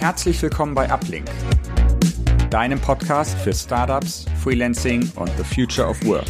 Herzlich 0.00 0.40
willkommen 0.40 0.74
bei 0.74 0.90
Uplink, 0.90 1.26
deinem 2.48 2.80
Podcast 2.80 3.38
für 3.40 3.52
Startups, 3.52 4.24
Freelancing 4.42 5.12
und 5.16 5.30
the 5.36 5.44
Future 5.44 5.86
of 5.86 6.02
Work. 6.06 6.24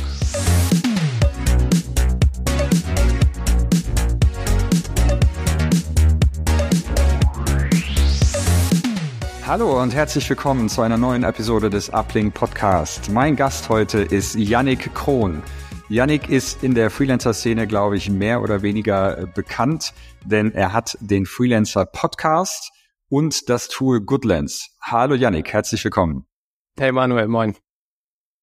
Hallo 9.47 9.81
und 9.81 9.95
herzlich 9.95 10.29
willkommen 10.29 10.69
zu 10.69 10.83
einer 10.83 10.99
neuen 10.99 11.23
Episode 11.23 11.71
des 11.71 11.91
Uplink 11.91 12.35
Podcast. 12.35 13.09
Mein 13.13 13.37
Gast 13.37 13.69
heute 13.69 14.01
ist 14.01 14.35
Yannick 14.35 14.93
Krohn. 14.97 15.45
Yannick 15.89 16.29
ist 16.29 16.65
in 16.65 16.75
der 16.75 16.91
Freelancer-Szene, 16.91 17.69
glaube 17.69 17.97
ich, 17.97 18.11
mehr 18.11 18.43
oder 18.43 18.63
weniger 18.63 19.29
bekannt, 19.29 19.95
denn 20.25 20.53
er 20.53 20.73
hat 20.73 20.99
den 21.01 21.25
Freelancer 21.25 21.87
Podcast 21.87 22.73
und 23.11 23.51
das 23.51 23.69
Tool 23.69 24.01
Goodlands. 24.01 24.77
Hallo 24.81 25.15
Yannick, 25.15 25.53
herzlich 25.53 25.85
willkommen. 25.85 26.27
Hey 26.79 26.93
Manuel, 26.93 27.29
moin. 27.29 27.57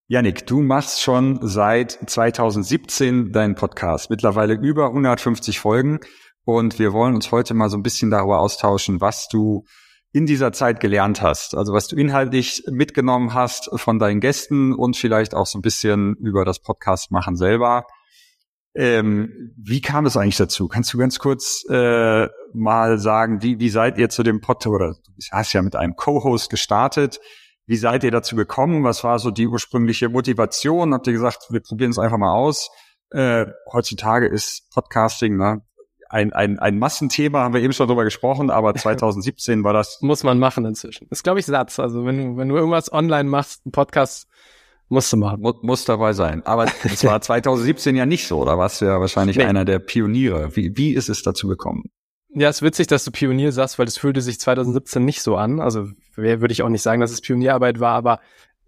Yannick, 0.07 0.45
du 0.45 0.61
machst 0.61 1.01
schon 1.01 1.39
seit 1.41 1.91
2017 2.05 3.31
deinen 3.31 3.55
Podcast, 3.55 4.09
mittlerweile 4.09 4.53
über 4.53 4.87
150 4.87 5.59
Folgen 5.59 5.99
und 6.43 6.79
wir 6.79 6.93
wollen 6.93 7.15
uns 7.15 7.31
heute 7.31 7.53
mal 7.53 7.69
so 7.69 7.77
ein 7.77 7.83
bisschen 7.83 8.11
darüber 8.11 8.39
austauschen, 8.39 9.01
was 9.01 9.27
du 9.29 9.63
in 10.11 10.25
dieser 10.25 10.51
Zeit 10.51 10.79
gelernt 10.79 11.21
hast, 11.21 11.55
also 11.55 11.73
was 11.73 11.87
du 11.87 11.95
inhaltlich 11.95 12.63
mitgenommen 12.69 13.33
hast 13.33 13.69
von 13.75 13.99
deinen 13.99 14.19
Gästen 14.19 14.73
und 14.73 14.97
vielleicht 14.97 15.33
auch 15.33 15.45
so 15.45 15.59
ein 15.59 15.61
bisschen 15.61 16.15
über 16.15 16.43
das 16.45 16.61
Podcast 16.61 17.11
machen 17.11 17.35
selber. 17.35 17.85
Ähm, 18.79 19.53
wie 19.57 19.81
kam 19.81 20.05
es 20.05 20.15
eigentlich 20.15 20.37
dazu? 20.37 20.67
Kannst 20.67 20.93
du 20.93 20.99
ganz 20.99 21.17
kurz 21.17 21.65
äh, 21.67 22.27
mal 22.53 22.99
sagen, 22.99 23.41
wie, 23.41 23.59
wie 23.59 23.69
seid 23.69 23.97
ihr 23.97 24.09
zu 24.09 24.21
dem 24.21 24.39
Pod 24.39 24.67
oder 24.67 24.93
du 24.93 25.11
hast 25.31 25.53
ja 25.53 25.63
mit 25.63 25.75
einem 25.75 25.95
Co-Host 25.95 26.51
gestartet. 26.51 27.19
Wie 27.65 27.75
seid 27.75 28.03
ihr 28.03 28.11
dazu 28.11 28.35
gekommen? 28.35 28.83
Was 28.83 29.03
war 29.03 29.17
so 29.17 29.31
die 29.31 29.47
ursprüngliche 29.47 30.09
Motivation? 30.09 30.93
Habt 30.93 31.07
ihr 31.07 31.13
gesagt, 31.13 31.47
wir 31.49 31.59
probieren 31.59 31.89
es 31.89 31.97
einfach 31.97 32.19
mal 32.19 32.33
aus? 32.33 32.69
Äh, 33.09 33.47
heutzutage 33.71 34.27
ist 34.27 34.69
Podcasting 34.71 35.37
ne, 35.37 35.63
ein, 36.07 36.31
ein, 36.33 36.59
ein 36.59 36.77
Massenthema, 36.77 37.39
haben 37.39 37.55
wir 37.55 37.61
eben 37.61 37.73
schon 37.73 37.87
drüber 37.87 38.03
gesprochen, 38.03 38.51
aber 38.51 38.75
2017 38.75 39.63
war 39.63 39.73
das. 39.73 39.97
Muss 40.01 40.23
man 40.23 40.37
machen 40.37 40.65
inzwischen. 40.65 41.07
ist, 41.09 41.23
glaube 41.23 41.39
ich, 41.39 41.47
Satz. 41.47 41.79
Also 41.79 42.05
wenn 42.05 42.17
du, 42.17 42.37
wenn 42.37 42.49
du 42.49 42.55
irgendwas 42.55 42.93
online 42.93 43.27
machst, 43.27 43.65
ein 43.65 43.71
Podcast 43.71 44.26
Musst 44.89 45.11
du 45.11 45.17
machen. 45.17 45.41
Muss, 45.41 45.55
muss 45.61 45.85
dabei 45.85 46.13
sein. 46.13 46.45
Aber 46.45 46.65
es 46.83 47.03
war 47.03 47.21
2017 47.21 47.95
ja 47.95 48.05
nicht 48.05 48.27
so. 48.27 48.45
Da 48.45 48.57
warst 48.57 48.81
du 48.81 48.85
ja 48.85 48.99
wahrscheinlich 48.99 49.37
nee. 49.37 49.43
einer 49.43 49.65
der 49.65 49.79
Pioniere. 49.79 50.55
Wie, 50.55 50.77
wie 50.77 50.93
ist 50.93 51.09
es 51.09 51.23
dazu 51.23 51.47
gekommen? 51.47 51.85
Ja, 52.29 52.49
es 52.49 52.57
ist 52.57 52.61
witzig, 52.61 52.87
dass 52.87 53.03
du 53.03 53.11
Pionier 53.11 53.51
sagst, 53.51 53.79
weil 53.79 53.87
es 53.87 53.97
fühlte 53.97 54.21
sich 54.21 54.39
2017 54.39 55.03
nicht 55.03 55.21
so 55.21 55.35
an. 55.37 55.59
Also 55.59 55.89
würde 56.15 56.51
ich 56.51 56.61
auch 56.61 56.69
nicht 56.69 56.81
sagen, 56.81 57.01
dass 57.01 57.11
es 57.11 57.21
Pionierarbeit 57.21 57.79
war, 57.79 57.95
aber 57.95 58.19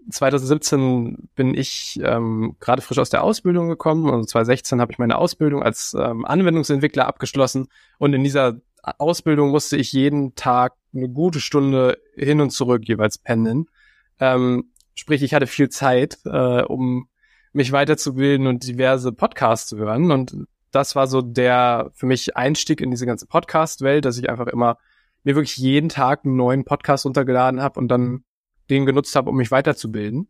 2017 0.10 1.30
bin 1.36 1.54
ich 1.54 2.00
ähm, 2.04 2.56
gerade 2.60 2.82
frisch 2.82 2.98
aus 2.98 3.10
der 3.10 3.24
Ausbildung 3.24 3.70
gekommen. 3.70 4.10
Also 4.10 4.26
2016 4.26 4.82
habe 4.82 4.92
ich 4.92 4.98
meine 4.98 5.18
Ausbildung 5.18 5.62
als 5.62 5.96
ähm, 5.98 6.26
Anwendungsentwickler 6.26 7.08
abgeschlossen. 7.08 7.68
Und 7.98 8.14
in 8.14 8.24
dieser 8.24 8.60
Ausbildung 8.82 9.52
musste 9.52 9.78
ich 9.78 9.92
jeden 9.92 10.36
Tag 10.36 10.74
eine 10.94 11.10
gute 11.10 11.40
Stunde 11.40 12.00
hin 12.16 12.42
und 12.42 12.52
zurück 12.52 12.88
jeweils 12.88 13.18
pendeln. 13.18 13.66
Ähm, 14.20 14.72
Sprich, 15.00 15.24
ich 15.24 15.34
hatte 15.34 15.48
viel 15.48 15.70
Zeit, 15.70 16.20
äh, 16.26 16.62
um 16.62 17.08
mich 17.54 17.72
weiterzubilden 17.72 18.48
und 18.48 18.68
diverse 18.68 19.14
Podcasts 19.14 19.70
zu 19.70 19.78
hören. 19.78 20.12
Und 20.12 20.36
das 20.72 20.94
war 20.94 21.08
so 21.08 21.22
der 21.22 21.90
für 21.94 22.06
mich 22.06 22.36
Einstieg 22.36 22.82
in 22.82 22.92
diese 22.92 23.06
ganze 23.06 23.26
Podcast-Welt, 23.26 24.04
dass 24.04 24.18
ich 24.18 24.30
einfach 24.30 24.48
immer 24.48 24.78
mir 25.24 25.36
wirklich 25.36 25.56
jeden 25.56 25.88
Tag 25.88 26.26
einen 26.26 26.36
neuen 26.36 26.66
Podcast 26.66 27.06
runtergeladen 27.06 27.62
habe 27.62 27.80
und 27.80 27.88
dann 27.88 28.26
den 28.70 28.86
genutzt 28.86 29.16
habe, 29.16 29.30
um 29.30 29.38
mich 29.38 29.52
weiterzubilden. 29.52 30.30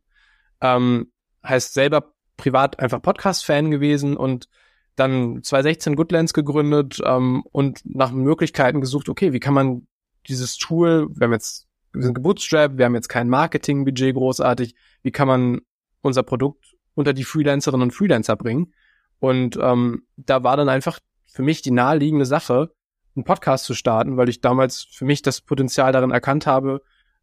Ähm, 0.62 1.12
heißt 1.44 1.74
selber 1.74 2.14
privat 2.38 2.78
einfach 2.78 3.02
Podcast-Fan 3.02 3.72
gewesen 3.72 4.16
und 4.18 4.50
dann 4.96 5.42
2016 5.42 5.96
Goodlands 5.96 6.34
gegründet 6.34 7.02
ähm, 7.04 7.42
und 7.52 7.82
nach 7.86 8.12
Möglichkeiten 8.12 8.82
gesucht, 8.82 9.10
okay, 9.10 9.34
wie 9.34 9.40
kann 9.40 9.56
man 9.56 9.88
dieses 10.28 10.58
Tool, 10.58 11.08
wir 11.10 11.26
haben 11.26 11.34
jetzt 11.34 11.69
sind 11.94 12.14
gebootstrapped, 12.14 12.78
wir 12.78 12.86
haben 12.86 12.96
jetzt 12.96 13.10
kein 13.10 13.30
Marketingbudget 13.30 14.16
großartig. 14.16 14.76
Wie 15.02 15.12
kann 15.12 15.28
man 15.28 15.62
unser 16.02 16.24
Produkt 16.24 16.76
unter 16.94 17.14
die 17.14 17.24
Freelancerinnen 17.24 17.84
und 17.84 17.92
Freelancer 17.92 18.36
bringen? 18.36 18.74
Und 19.20 19.58
ähm, 19.62 20.04
da 20.16 20.44
war 20.44 20.58
dann 20.58 20.70
einfach 20.70 21.00
für 21.26 21.42
mich 21.42 21.62
die 21.62 21.72
naheliegende 21.72 22.26
Sache, 22.26 22.72
einen 23.16 23.26
Podcast 23.26 23.66
zu 23.66 23.74
starten, 23.74 24.18
weil 24.18 24.30
ich 24.30 24.42
damals 24.42 24.88
für 24.92 25.06
mich 25.06 25.22
das 25.22 25.42
Potenzial 25.42 25.92
darin 25.92 26.12
erkannt 26.12 26.48
habe, 26.48 26.82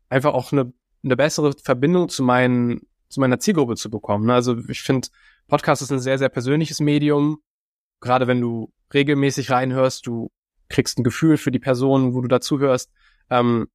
einfach 0.08 0.34
auch 0.34 0.52
eine, 0.52 0.72
eine 1.04 1.16
bessere 1.16 1.54
Verbindung 1.62 2.08
zu 2.08 2.22
meinen 2.22 2.82
zu 3.08 3.20
meiner 3.20 3.38
Zielgruppe 3.38 3.76
zu 3.76 3.90
bekommen. 3.90 4.30
Also 4.30 4.58
ich 4.68 4.82
finde, 4.82 5.08
Podcast 5.48 5.82
ist 5.82 5.92
ein 5.92 6.00
sehr, 6.00 6.18
sehr 6.18 6.28
persönliches 6.28 6.80
Medium. 6.80 7.38
Gerade 8.00 8.26
wenn 8.26 8.40
du 8.40 8.72
regelmäßig 8.92 9.50
reinhörst, 9.50 10.06
du 10.06 10.30
kriegst 10.68 10.98
ein 10.98 11.04
Gefühl 11.04 11.36
für 11.36 11.50
die 11.50 11.58
Person, 11.58 12.14
wo 12.14 12.20
du 12.20 12.28
dazuhörst. 12.28 12.90
Ähm, 13.30 13.68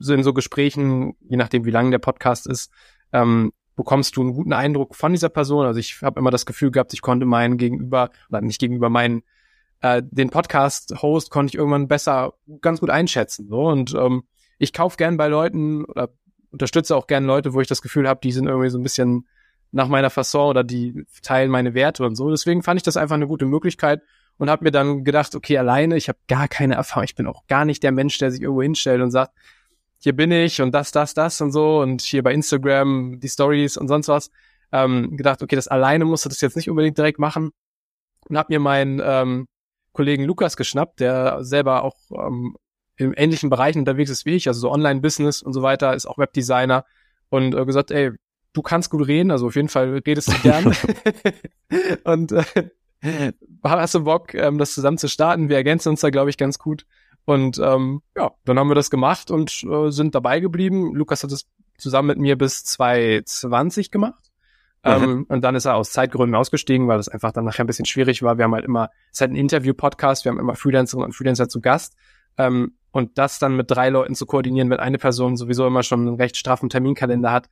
so 0.00 0.14
in 0.14 0.24
so 0.24 0.32
Gesprächen, 0.32 1.14
je 1.20 1.36
nachdem 1.36 1.64
wie 1.64 1.70
lang 1.70 1.90
der 1.90 1.98
Podcast 1.98 2.46
ist, 2.46 2.72
ähm, 3.12 3.52
bekommst 3.76 4.16
du 4.16 4.22
einen 4.22 4.34
guten 4.34 4.52
Eindruck 4.52 4.94
von 4.94 5.12
dieser 5.12 5.28
Person. 5.28 5.66
Also 5.66 5.78
ich 5.78 6.02
habe 6.02 6.18
immer 6.18 6.30
das 6.30 6.46
Gefühl 6.46 6.70
gehabt, 6.70 6.92
ich 6.92 7.02
konnte 7.02 7.26
meinen 7.26 7.56
Gegenüber, 7.56 8.10
oder 8.28 8.40
nicht 8.40 8.60
gegenüber 8.60 8.90
meinen, 8.90 9.22
äh, 9.80 10.02
den 10.04 10.30
Podcast-Host 10.30 11.30
konnte 11.30 11.50
ich 11.50 11.54
irgendwann 11.54 11.88
besser 11.88 12.34
ganz 12.60 12.80
gut 12.80 12.90
einschätzen. 12.90 13.48
So 13.48 13.68
und 13.68 13.94
ähm, 13.94 14.24
ich 14.58 14.72
kaufe 14.72 14.96
gern 14.96 15.16
bei 15.16 15.28
Leuten 15.28 15.84
oder 15.84 16.10
unterstütze 16.50 16.96
auch 16.96 17.06
gern 17.06 17.24
Leute, 17.24 17.54
wo 17.54 17.60
ich 17.60 17.68
das 17.68 17.82
Gefühl 17.82 18.08
habe, 18.08 18.20
die 18.22 18.32
sind 18.32 18.46
irgendwie 18.46 18.70
so 18.70 18.78
ein 18.78 18.82
bisschen 18.82 19.26
nach 19.72 19.88
meiner 19.88 20.10
Fasson 20.10 20.50
oder 20.50 20.64
die 20.64 21.06
teilen 21.22 21.50
meine 21.50 21.74
Werte 21.74 22.04
und 22.04 22.16
so. 22.16 22.30
Deswegen 22.30 22.62
fand 22.62 22.78
ich 22.78 22.82
das 22.82 22.96
einfach 22.96 23.14
eine 23.14 23.28
gute 23.28 23.46
Möglichkeit 23.46 24.02
und 24.36 24.50
habe 24.50 24.64
mir 24.64 24.70
dann 24.70 25.04
gedacht, 25.04 25.34
okay, 25.34 25.58
alleine, 25.58 25.96
ich 25.96 26.08
habe 26.08 26.18
gar 26.26 26.48
keine 26.48 26.74
Erfahrung, 26.74 27.04
ich 27.04 27.14
bin 27.14 27.26
auch 27.26 27.46
gar 27.46 27.64
nicht 27.64 27.82
der 27.82 27.92
Mensch, 27.92 28.18
der 28.18 28.30
sich 28.30 28.42
irgendwo 28.42 28.62
hinstellt 28.62 29.00
und 29.00 29.10
sagt, 29.10 29.32
hier 30.00 30.16
bin 30.16 30.32
ich 30.32 30.60
und 30.60 30.72
das, 30.72 30.92
das, 30.92 31.14
das 31.14 31.40
und 31.40 31.52
so 31.52 31.80
und 31.80 32.00
hier 32.02 32.22
bei 32.22 32.32
Instagram 32.32 33.20
die 33.20 33.28
Stories 33.28 33.76
und 33.76 33.88
sonst 33.88 34.08
was. 34.08 34.30
Ähm, 34.72 35.16
gedacht, 35.16 35.42
okay, 35.42 35.56
das 35.56 35.68
alleine 35.68 36.04
musst 36.04 36.24
du 36.24 36.28
das 36.28 36.40
jetzt 36.40 36.56
nicht 36.56 36.70
unbedingt 36.70 36.96
direkt 36.96 37.18
machen. 37.18 37.50
Und 38.28 38.38
hab 38.38 38.48
mir 38.48 38.60
meinen 38.60 39.00
ähm, 39.04 39.46
Kollegen 39.92 40.24
Lukas 40.24 40.56
geschnappt, 40.56 41.00
der 41.00 41.44
selber 41.44 41.82
auch 41.82 41.96
ähm, 42.12 42.56
im 42.96 43.14
ähnlichen 43.16 43.50
Bereich 43.50 43.76
unterwegs 43.76 44.10
ist 44.10 44.26
wie 44.26 44.36
ich, 44.36 44.46
also 44.46 44.60
so 44.60 44.70
Online-Business 44.70 45.42
und 45.42 45.52
so 45.52 45.62
weiter, 45.62 45.94
ist 45.94 46.06
auch 46.06 46.18
Webdesigner 46.18 46.84
und 47.28 47.54
äh, 47.54 47.64
gesagt, 47.64 47.90
ey, 47.90 48.12
du 48.52 48.62
kannst 48.62 48.90
gut 48.90 49.06
reden, 49.06 49.30
also 49.30 49.46
auf 49.46 49.56
jeden 49.56 49.68
Fall 49.68 50.02
redest 50.06 50.28
du 50.28 50.38
gern. 50.42 50.64
und 52.04 52.32
äh, 52.32 52.44
hast 53.64 53.94
du 53.94 54.04
Bock, 54.04 54.34
ähm, 54.34 54.58
das 54.58 54.74
zusammen 54.74 54.98
zu 54.98 55.08
starten? 55.08 55.48
Wir 55.48 55.56
ergänzen 55.56 55.88
uns 55.88 56.00
da, 56.00 56.10
glaube 56.10 56.30
ich, 56.30 56.36
ganz 56.36 56.58
gut. 56.58 56.86
Und 57.30 57.60
ähm, 57.60 58.02
ja, 58.16 58.32
dann 58.44 58.58
haben 58.58 58.66
wir 58.66 58.74
das 58.74 58.90
gemacht 58.90 59.30
und 59.30 59.62
äh, 59.62 59.92
sind 59.92 60.16
dabei 60.16 60.40
geblieben. 60.40 60.96
Lukas 60.96 61.22
hat 61.22 61.30
es 61.30 61.46
zusammen 61.78 62.08
mit 62.08 62.18
mir 62.18 62.36
bis 62.36 62.64
2020 62.64 63.92
gemacht. 63.92 64.32
Mhm. 64.84 64.90
Ähm, 64.90 65.26
und 65.28 65.42
dann 65.42 65.54
ist 65.54 65.64
er 65.64 65.76
aus 65.76 65.92
Zeitgründen 65.92 66.34
ausgestiegen, 66.34 66.88
weil 66.88 66.96
das 66.96 67.08
einfach 67.08 67.30
dann 67.30 67.44
nachher 67.44 67.62
ein 67.62 67.68
bisschen 67.68 67.84
schwierig 67.84 68.24
war. 68.24 68.36
Wir 68.36 68.46
haben 68.46 68.54
halt 68.54 68.64
immer, 68.64 68.90
es 69.12 69.18
ist 69.18 69.20
halt 69.20 69.30
ein 69.30 69.36
Interview-Podcast, 69.36 70.24
wir 70.24 70.32
haben 70.32 70.40
immer 70.40 70.56
Freelancerinnen 70.56 71.04
und 71.04 71.12
Freelancer 71.12 71.48
zu 71.48 71.60
Gast. 71.60 71.94
Ähm, 72.36 72.74
und 72.90 73.16
das 73.16 73.38
dann 73.38 73.54
mit 73.56 73.70
drei 73.70 73.90
Leuten 73.90 74.16
zu 74.16 74.26
koordinieren, 74.26 74.68
wenn 74.68 74.80
eine 74.80 74.98
Person 74.98 75.36
sowieso 75.36 75.68
immer 75.68 75.84
schon 75.84 76.08
einen 76.08 76.16
recht 76.16 76.36
straffen 76.36 76.68
Terminkalender 76.68 77.30
hat, 77.30 77.48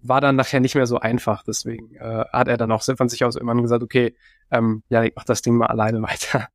war 0.00 0.22
dann 0.22 0.36
nachher 0.36 0.60
nicht 0.60 0.74
mehr 0.74 0.86
so 0.86 0.98
einfach. 0.98 1.42
Deswegen 1.42 1.96
äh, 1.96 2.24
hat 2.32 2.48
er 2.48 2.56
dann 2.56 2.72
auch 2.72 2.82
von 2.82 3.10
sich 3.10 3.24
aus 3.26 3.36
irgendwann 3.36 3.60
gesagt, 3.60 3.82
okay, 3.82 4.16
ähm, 4.50 4.84
ja, 4.88 5.02
ich 5.02 5.12
mach 5.14 5.24
das 5.24 5.42
Ding 5.42 5.56
mal 5.56 5.66
alleine 5.66 6.00
weiter. 6.02 6.48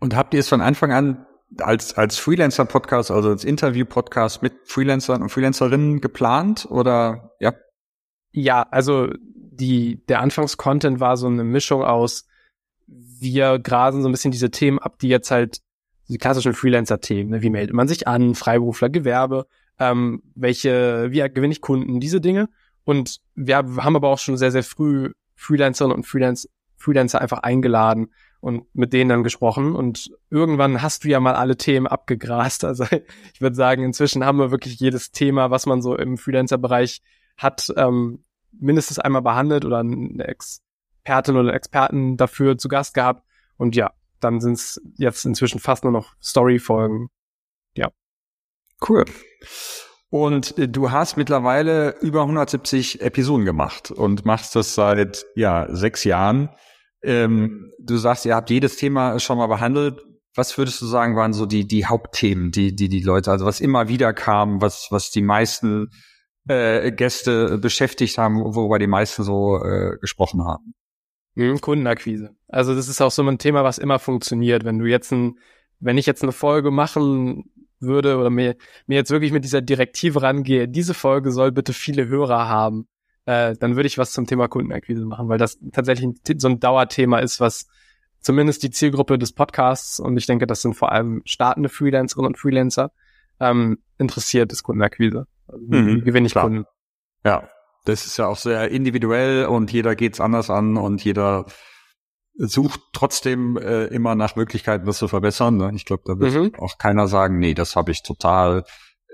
Und 0.00 0.14
habt 0.14 0.34
ihr 0.34 0.40
es 0.40 0.48
von 0.48 0.60
Anfang 0.60 0.92
an 0.92 1.26
als, 1.58 1.94
als 1.96 2.18
Freelancer-Podcast, 2.18 3.10
also 3.10 3.30
als 3.30 3.44
Interview-Podcast 3.44 4.42
mit 4.42 4.54
Freelancern 4.64 5.22
und 5.22 5.28
Freelancerinnen 5.30 6.00
geplant 6.00 6.66
oder 6.70 7.32
ja? 7.40 7.54
Ja, 8.32 8.62
also 8.70 9.08
die, 9.24 10.04
der 10.06 10.20
Anfangs-Content 10.20 11.00
war 11.00 11.16
so 11.16 11.26
eine 11.26 11.44
Mischung 11.44 11.82
aus, 11.82 12.26
wir 12.86 13.58
grasen 13.58 14.02
so 14.02 14.08
ein 14.08 14.12
bisschen 14.12 14.32
diese 14.32 14.50
Themen 14.50 14.78
ab, 14.78 14.98
die 14.98 15.08
jetzt 15.08 15.30
halt 15.30 15.60
die 16.08 16.18
klassischen 16.18 16.52
Freelancer-Themen, 16.52 17.30
ne? 17.30 17.42
wie 17.42 17.50
meldet 17.50 17.74
man 17.74 17.88
sich 17.88 18.06
an, 18.06 18.34
Freiberufler, 18.34 18.90
Gewerbe, 18.90 19.46
ähm, 19.78 20.22
welche, 20.34 21.10
wie 21.10 21.20
gewinne 21.20 21.52
ich 21.52 21.60
Kunden, 21.60 22.00
diese 22.00 22.20
Dinge. 22.20 22.48
Und 22.84 23.18
wir 23.34 23.56
haben 23.56 23.96
aber 23.96 24.08
auch 24.08 24.18
schon 24.18 24.36
sehr, 24.36 24.52
sehr 24.52 24.62
früh 24.62 25.12
Freelancerinnen 25.34 25.96
und 25.96 26.06
Freelance, 26.06 26.48
Freelancer 26.76 27.20
einfach 27.20 27.38
eingeladen, 27.38 28.08
und 28.40 28.64
mit 28.74 28.92
denen 28.92 29.08
dann 29.08 29.22
gesprochen. 29.22 29.74
Und 29.74 30.10
irgendwann 30.30 30.82
hast 30.82 31.04
du 31.04 31.08
ja 31.08 31.20
mal 31.20 31.34
alle 31.34 31.56
Themen 31.56 31.86
abgegrast. 31.86 32.64
Also 32.64 32.84
ich 32.90 33.40
würde 33.40 33.56
sagen, 33.56 33.82
inzwischen 33.82 34.24
haben 34.24 34.38
wir 34.38 34.50
wirklich 34.50 34.78
jedes 34.78 35.12
Thema, 35.12 35.50
was 35.50 35.66
man 35.66 35.82
so 35.82 35.96
im 35.96 36.16
Freelancer-Bereich 36.16 37.02
hat, 37.36 37.72
ähm, 37.76 38.24
mindestens 38.52 38.98
einmal 38.98 39.22
behandelt 39.22 39.64
oder 39.64 39.78
eine 39.78 40.26
Expertin 40.26 41.36
oder 41.36 41.54
Experten 41.54 42.16
dafür 42.16 42.58
zu 42.58 42.68
Gast 42.68 42.94
gehabt. 42.94 43.24
Und 43.56 43.76
ja, 43.76 43.92
dann 44.20 44.40
sind 44.40 44.54
es 44.54 44.80
jetzt 44.96 45.24
inzwischen 45.24 45.60
fast 45.60 45.84
nur 45.84 45.92
noch 45.92 46.14
Story-Folgen. 46.22 47.08
Ja. 47.76 47.90
Cool. 48.86 49.04
Und 50.10 50.56
äh, 50.58 50.68
du 50.68 50.90
hast 50.90 51.16
mittlerweile 51.16 51.96
über 52.00 52.22
170 52.22 53.00
Episoden 53.00 53.44
gemacht 53.44 53.90
und 53.90 54.24
machst 54.24 54.56
das 54.56 54.74
seit 54.74 55.26
ja 55.34 55.66
sechs 55.70 56.04
Jahren. 56.04 56.50
Ähm, 57.02 57.72
du 57.78 57.96
sagst, 57.96 58.26
ihr 58.26 58.34
habt 58.34 58.50
jedes 58.50 58.76
Thema 58.76 59.18
schon 59.18 59.38
mal 59.38 59.46
behandelt. 59.46 60.02
Was 60.34 60.56
würdest 60.58 60.80
du 60.82 60.86
sagen, 60.86 61.16
waren 61.16 61.32
so 61.32 61.46
die 61.46 61.66
die 61.66 61.86
Hauptthemen, 61.86 62.50
die 62.50 62.74
die 62.74 62.88
die 62.88 63.00
Leute, 63.00 63.30
also 63.30 63.46
was 63.46 63.60
immer 63.60 63.88
wieder 63.88 64.12
kam, 64.12 64.60
was 64.60 64.88
was 64.90 65.10
die 65.10 65.22
meisten 65.22 65.90
äh, 66.48 66.92
Gäste 66.92 67.58
beschäftigt 67.58 68.18
haben, 68.18 68.36
worüber 68.36 68.78
die 68.78 68.86
meisten 68.86 69.22
so 69.22 69.62
äh, 69.62 69.96
gesprochen 70.00 70.44
haben? 70.44 70.74
Mhm, 71.34 71.60
Kundenakquise. 71.60 72.34
Also 72.48 72.74
das 72.74 72.88
ist 72.88 73.00
auch 73.00 73.10
so 73.10 73.22
ein 73.22 73.38
Thema, 73.38 73.62
was 73.64 73.78
immer 73.78 73.98
funktioniert. 73.98 74.64
Wenn 74.64 74.78
du 74.78 74.86
jetzt 74.86 75.12
ein, 75.12 75.38
wenn 75.80 75.98
ich 75.98 76.06
jetzt 76.06 76.22
eine 76.22 76.32
Folge 76.32 76.70
machen 76.70 77.44
würde 77.78 78.16
oder 78.16 78.30
mir, 78.30 78.56
mir 78.86 78.96
jetzt 78.96 79.10
wirklich 79.10 79.32
mit 79.32 79.44
dieser 79.44 79.60
Direktive 79.60 80.22
rangehe, 80.22 80.66
diese 80.66 80.94
Folge 80.94 81.30
soll 81.32 81.52
bitte 81.52 81.72
viele 81.72 82.08
Hörer 82.08 82.48
haben, 82.48 82.88
äh, 83.26 83.54
dann 83.56 83.76
würde 83.76 83.86
ich 83.86 83.98
was 83.98 84.12
zum 84.12 84.26
Thema 84.26 84.48
Kundenakquise 84.48 85.04
machen, 85.04 85.28
weil 85.28 85.38
das 85.38 85.58
tatsächlich 85.72 86.08
so 86.38 86.48
ein 86.48 86.60
Dauerthema 86.60 87.18
ist, 87.18 87.40
was 87.40 87.66
zumindest 88.20 88.62
die 88.62 88.70
Zielgruppe 88.70 89.18
des 89.18 89.32
Podcasts 89.32 90.00
und 90.00 90.16
ich 90.16 90.26
denke, 90.26 90.46
das 90.46 90.62
sind 90.62 90.74
vor 90.74 90.92
allem 90.92 91.22
startende 91.24 91.68
Freelancerinnen 91.68 92.28
und 92.28 92.38
Freelancer 92.38 92.92
ähm, 93.40 93.78
interessiert, 93.98 94.52
ist 94.52 94.62
Kundenakquise. 94.62 95.26
Also, 95.46 95.64
mhm, 95.66 96.04
gewinne 96.04 96.26
ich 96.26 96.32
klar. 96.32 96.44
Kunden. 96.44 96.64
Ja, 97.24 97.48
das 97.84 98.06
ist 98.06 98.16
ja 98.16 98.26
auch 98.26 98.36
sehr 98.36 98.70
individuell 98.70 99.46
und 99.46 99.72
jeder 99.72 99.94
geht's 99.94 100.20
anders 100.20 100.50
an 100.50 100.76
und 100.76 101.04
jeder 101.04 101.46
sucht 102.38 102.80
trotzdem 102.92 103.56
äh, 103.56 103.86
immer 103.86 104.14
nach 104.14 104.36
Möglichkeiten, 104.36 104.86
das 104.86 104.98
zu 104.98 105.08
verbessern. 105.08 105.56
Ne? 105.56 105.72
Ich 105.74 105.84
glaube, 105.84 106.02
da 106.06 106.18
wird 106.18 106.34
mhm. 106.34 106.54
auch 106.58 106.78
keiner 106.78 107.08
sagen, 107.08 107.38
nee, 107.38 107.54
das 107.54 107.76
habe 107.76 107.90
ich 107.92 108.02
total 108.02 108.64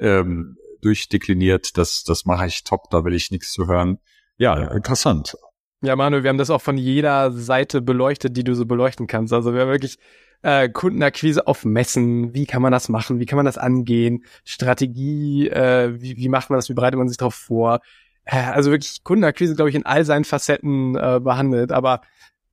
ähm, 0.00 0.56
durchdekliniert, 0.82 1.78
das, 1.78 2.04
das 2.04 2.24
mache 2.24 2.46
ich 2.46 2.64
top, 2.64 2.90
da 2.90 3.04
will 3.04 3.14
ich 3.14 3.30
nichts 3.30 3.52
zu 3.52 3.66
hören. 3.66 3.98
Ja, 4.36 4.54
interessant. 4.72 5.36
Ja, 5.82 5.96
Manu, 5.96 6.22
wir 6.22 6.30
haben 6.30 6.38
das 6.38 6.50
auch 6.50 6.60
von 6.60 6.78
jeder 6.78 7.32
Seite 7.32 7.82
beleuchtet, 7.82 8.36
die 8.36 8.44
du 8.44 8.54
so 8.54 8.66
beleuchten 8.66 9.06
kannst. 9.06 9.32
Also 9.32 9.52
wir 9.52 9.62
haben 9.62 9.70
wirklich 9.70 9.98
äh, 10.42 10.68
Kundenakquise 10.68 11.46
auf 11.46 11.64
Messen, 11.64 12.34
wie 12.34 12.46
kann 12.46 12.62
man 12.62 12.72
das 12.72 12.88
machen, 12.88 13.18
wie 13.18 13.26
kann 13.26 13.36
man 13.36 13.46
das 13.46 13.58
angehen, 13.58 14.24
Strategie, 14.44 15.48
äh, 15.48 16.00
wie, 16.00 16.16
wie 16.16 16.28
macht 16.28 16.50
man 16.50 16.58
das, 16.58 16.68
wie 16.68 16.74
bereitet 16.74 16.98
man 16.98 17.08
sich 17.08 17.16
darauf 17.16 17.34
vor. 17.34 17.80
Äh, 18.24 18.36
also 18.36 18.70
wirklich 18.70 19.02
Kundenakquise, 19.02 19.56
glaube 19.56 19.70
ich, 19.70 19.76
in 19.76 19.86
all 19.86 20.04
seinen 20.04 20.24
Facetten 20.24 20.96
äh, 20.96 21.20
behandelt. 21.22 21.72
Aber 21.72 22.02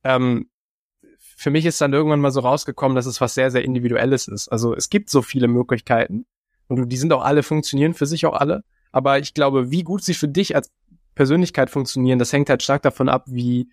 ähm, 0.02 0.50
für 1.18 1.50
mich 1.50 1.66
ist 1.66 1.80
dann 1.80 1.92
irgendwann 1.92 2.20
mal 2.20 2.32
so 2.32 2.40
rausgekommen, 2.40 2.96
dass 2.96 3.06
es 3.06 3.20
was 3.20 3.34
sehr, 3.34 3.50
sehr 3.50 3.64
Individuelles 3.64 4.28
ist. 4.28 4.48
Also 4.48 4.74
es 4.74 4.90
gibt 4.90 5.08
so 5.08 5.22
viele 5.22 5.48
Möglichkeiten 5.48 6.26
und 6.70 6.88
die 6.88 6.96
sind 6.96 7.12
auch 7.12 7.24
alle, 7.24 7.42
funktionieren 7.42 7.94
für 7.94 8.06
sich 8.06 8.26
auch 8.26 8.34
alle. 8.34 8.62
Aber 8.92 9.18
ich 9.18 9.34
glaube, 9.34 9.70
wie 9.70 9.82
gut 9.82 10.04
sie 10.04 10.14
für 10.14 10.28
dich 10.28 10.54
als 10.54 10.70
Persönlichkeit 11.16 11.68
funktionieren, 11.68 12.18
das 12.18 12.32
hängt 12.32 12.48
halt 12.48 12.62
stark 12.62 12.82
davon 12.82 13.08
ab, 13.08 13.24
wie, 13.26 13.68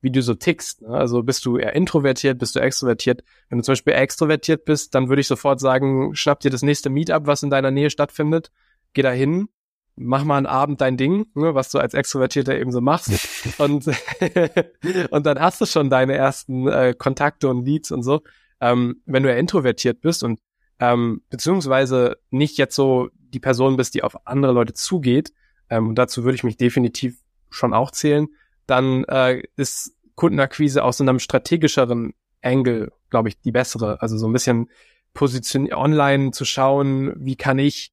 wie 0.00 0.10
du 0.10 0.22
so 0.22 0.34
tickst. 0.34 0.80
Ne? 0.80 0.88
Also 0.88 1.22
bist 1.22 1.44
du 1.44 1.58
eher 1.58 1.74
introvertiert, 1.74 2.38
bist 2.38 2.56
du 2.56 2.60
extrovertiert? 2.60 3.22
Wenn 3.48 3.58
du 3.58 3.64
zum 3.64 3.72
Beispiel 3.72 3.92
extrovertiert 3.92 4.64
bist, 4.64 4.94
dann 4.94 5.10
würde 5.10 5.20
ich 5.20 5.26
sofort 5.26 5.60
sagen, 5.60 6.14
schnapp 6.14 6.40
dir 6.40 6.50
das 6.50 6.62
nächste 6.62 6.88
Meetup, 6.88 7.26
was 7.26 7.42
in 7.42 7.50
deiner 7.50 7.70
Nähe 7.70 7.90
stattfindet, 7.90 8.50
geh 8.94 9.02
da 9.02 9.10
hin, 9.10 9.48
mach 9.94 10.24
mal 10.24 10.38
einen 10.38 10.46
Abend 10.46 10.80
dein 10.80 10.96
Ding, 10.96 11.26
ne, 11.34 11.54
was 11.54 11.70
du 11.70 11.78
als 11.78 11.92
Extrovertierter 11.92 12.58
eben 12.58 12.72
so 12.72 12.80
machst. 12.80 13.10
und, 13.58 13.86
und 15.10 15.26
dann 15.26 15.38
hast 15.38 15.60
du 15.60 15.66
schon 15.66 15.90
deine 15.90 16.14
ersten 16.14 16.66
äh, 16.66 16.94
Kontakte 16.96 17.48
und 17.48 17.66
Leads 17.66 17.90
und 17.90 18.02
so. 18.02 18.22
Ähm, 18.60 19.02
wenn 19.04 19.22
du 19.22 19.28
ja 19.28 19.36
introvertiert 19.36 20.00
bist 20.00 20.24
und 20.24 20.40
ähm, 20.80 21.22
beziehungsweise 21.30 22.18
nicht 22.30 22.58
jetzt 22.58 22.74
so 22.74 23.08
die 23.14 23.40
Person 23.40 23.76
bist, 23.76 23.94
die 23.94 24.02
auf 24.02 24.26
andere 24.26 24.52
Leute 24.52 24.72
zugeht, 24.72 25.32
ähm, 25.70 25.88
und 25.88 25.96
dazu 25.96 26.24
würde 26.24 26.36
ich 26.36 26.44
mich 26.44 26.56
definitiv 26.56 27.18
schon 27.50 27.74
auch 27.74 27.90
zählen, 27.90 28.28
dann 28.66 29.04
äh, 29.04 29.42
ist 29.56 29.94
Kundenakquise 30.14 30.82
aus 30.84 30.98
so 30.98 31.04
einem 31.04 31.18
strategischeren 31.18 32.14
Angle, 32.42 32.92
glaube 33.10 33.28
ich, 33.28 33.40
die 33.40 33.52
bessere. 33.52 34.00
Also 34.02 34.18
so 34.18 34.26
ein 34.26 34.32
bisschen 34.32 34.68
position 35.14 35.72
online 35.72 36.32
zu 36.32 36.44
schauen, 36.44 37.12
wie 37.16 37.36
kann 37.36 37.58
ich 37.58 37.92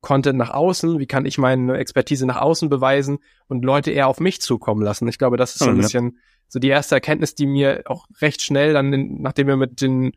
Content 0.00 0.36
nach 0.36 0.50
außen, 0.50 0.98
wie 0.98 1.06
kann 1.06 1.26
ich 1.26 1.38
meine 1.38 1.76
Expertise 1.78 2.26
nach 2.26 2.40
außen 2.40 2.68
beweisen 2.68 3.18
und 3.46 3.64
Leute 3.64 3.92
eher 3.92 4.08
auf 4.08 4.18
mich 4.18 4.40
zukommen 4.40 4.82
lassen. 4.82 5.06
Ich 5.06 5.18
glaube, 5.18 5.36
das 5.36 5.52
ist 5.52 5.60
so 5.60 5.66
ein 5.66 5.76
mhm. 5.76 5.80
bisschen 5.80 6.18
so 6.48 6.58
die 6.58 6.68
erste 6.68 6.96
Erkenntnis, 6.96 7.34
die 7.34 7.46
mir 7.46 7.84
auch 7.86 8.06
recht 8.20 8.42
schnell 8.42 8.72
dann, 8.72 8.92
in, 8.92 9.22
nachdem 9.22 9.46
wir 9.46 9.56
mit 9.56 9.80
den 9.80 10.12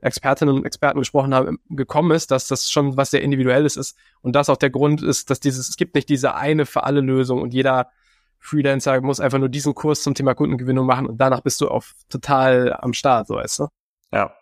Expertinnen 0.00 0.56
und 0.56 0.64
Experten 0.64 0.98
gesprochen 0.98 1.34
haben, 1.34 1.58
gekommen 1.70 2.12
ist, 2.12 2.30
dass 2.30 2.48
das 2.48 2.70
schon 2.70 2.96
was 2.96 3.10
sehr 3.10 3.22
Individuelles 3.22 3.76
ist 3.76 3.96
und 4.20 4.36
das 4.36 4.48
auch 4.48 4.56
der 4.56 4.70
Grund 4.70 5.02
ist, 5.02 5.30
dass 5.30 5.40
dieses, 5.40 5.68
es 5.68 5.76
gibt 5.76 5.94
nicht 5.94 6.08
diese 6.08 6.34
eine 6.34 6.66
für 6.66 6.84
alle 6.84 7.00
Lösung 7.00 7.42
und 7.42 7.52
jeder 7.52 7.90
Freelancer 8.38 9.00
muss 9.00 9.20
einfach 9.20 9.38
nur 9.38 9.48
diesen 9.48 9.74
Kurs 9.74 10.02
zum 10.02 10.14
Thema 10.14 10.34
Kundengewinnung 10.34 10.86
machen 10.86 11.06
und 11.06 11.20
danach 11.20 11.40
bist 11.40 11.60
du 11.60 11.68
auf 11.68 11.94
total 12.08 12.72
am 12.80 12.92
Start, 12.92 13.26
so 13.26 13.34
weißt 13.34 13.60
du? 13.60 13.68
Ja. 14.12 14.32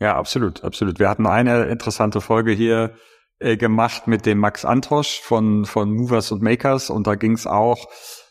Ja, 0.00 0.16
absolut, 0.16 0.64
absolut. 0.64 0.98
Wir 0.98 1.08
hatten 1.08 1.26
eine 1.26 1.66
interessante 1.66 2.20
Folge 2.20 2.50
hier 2.50 2.94
äh, 3.38 3.56
gemacht 3.56 4.06
mit 4.06 4.26
dem 4.26 4.38
Max 4.38 4.64
Antosch 4.64 5.20
von, 5.20 5.66
von 5.66 5.92
Movers 5.92 6.32
und 6.32 6.42
Makers 6.42 6.90
und 6.90 7.06
da 7.06 7.14
ging 7.14 7.32
es 7.32 7.46
auch 7.46 7.86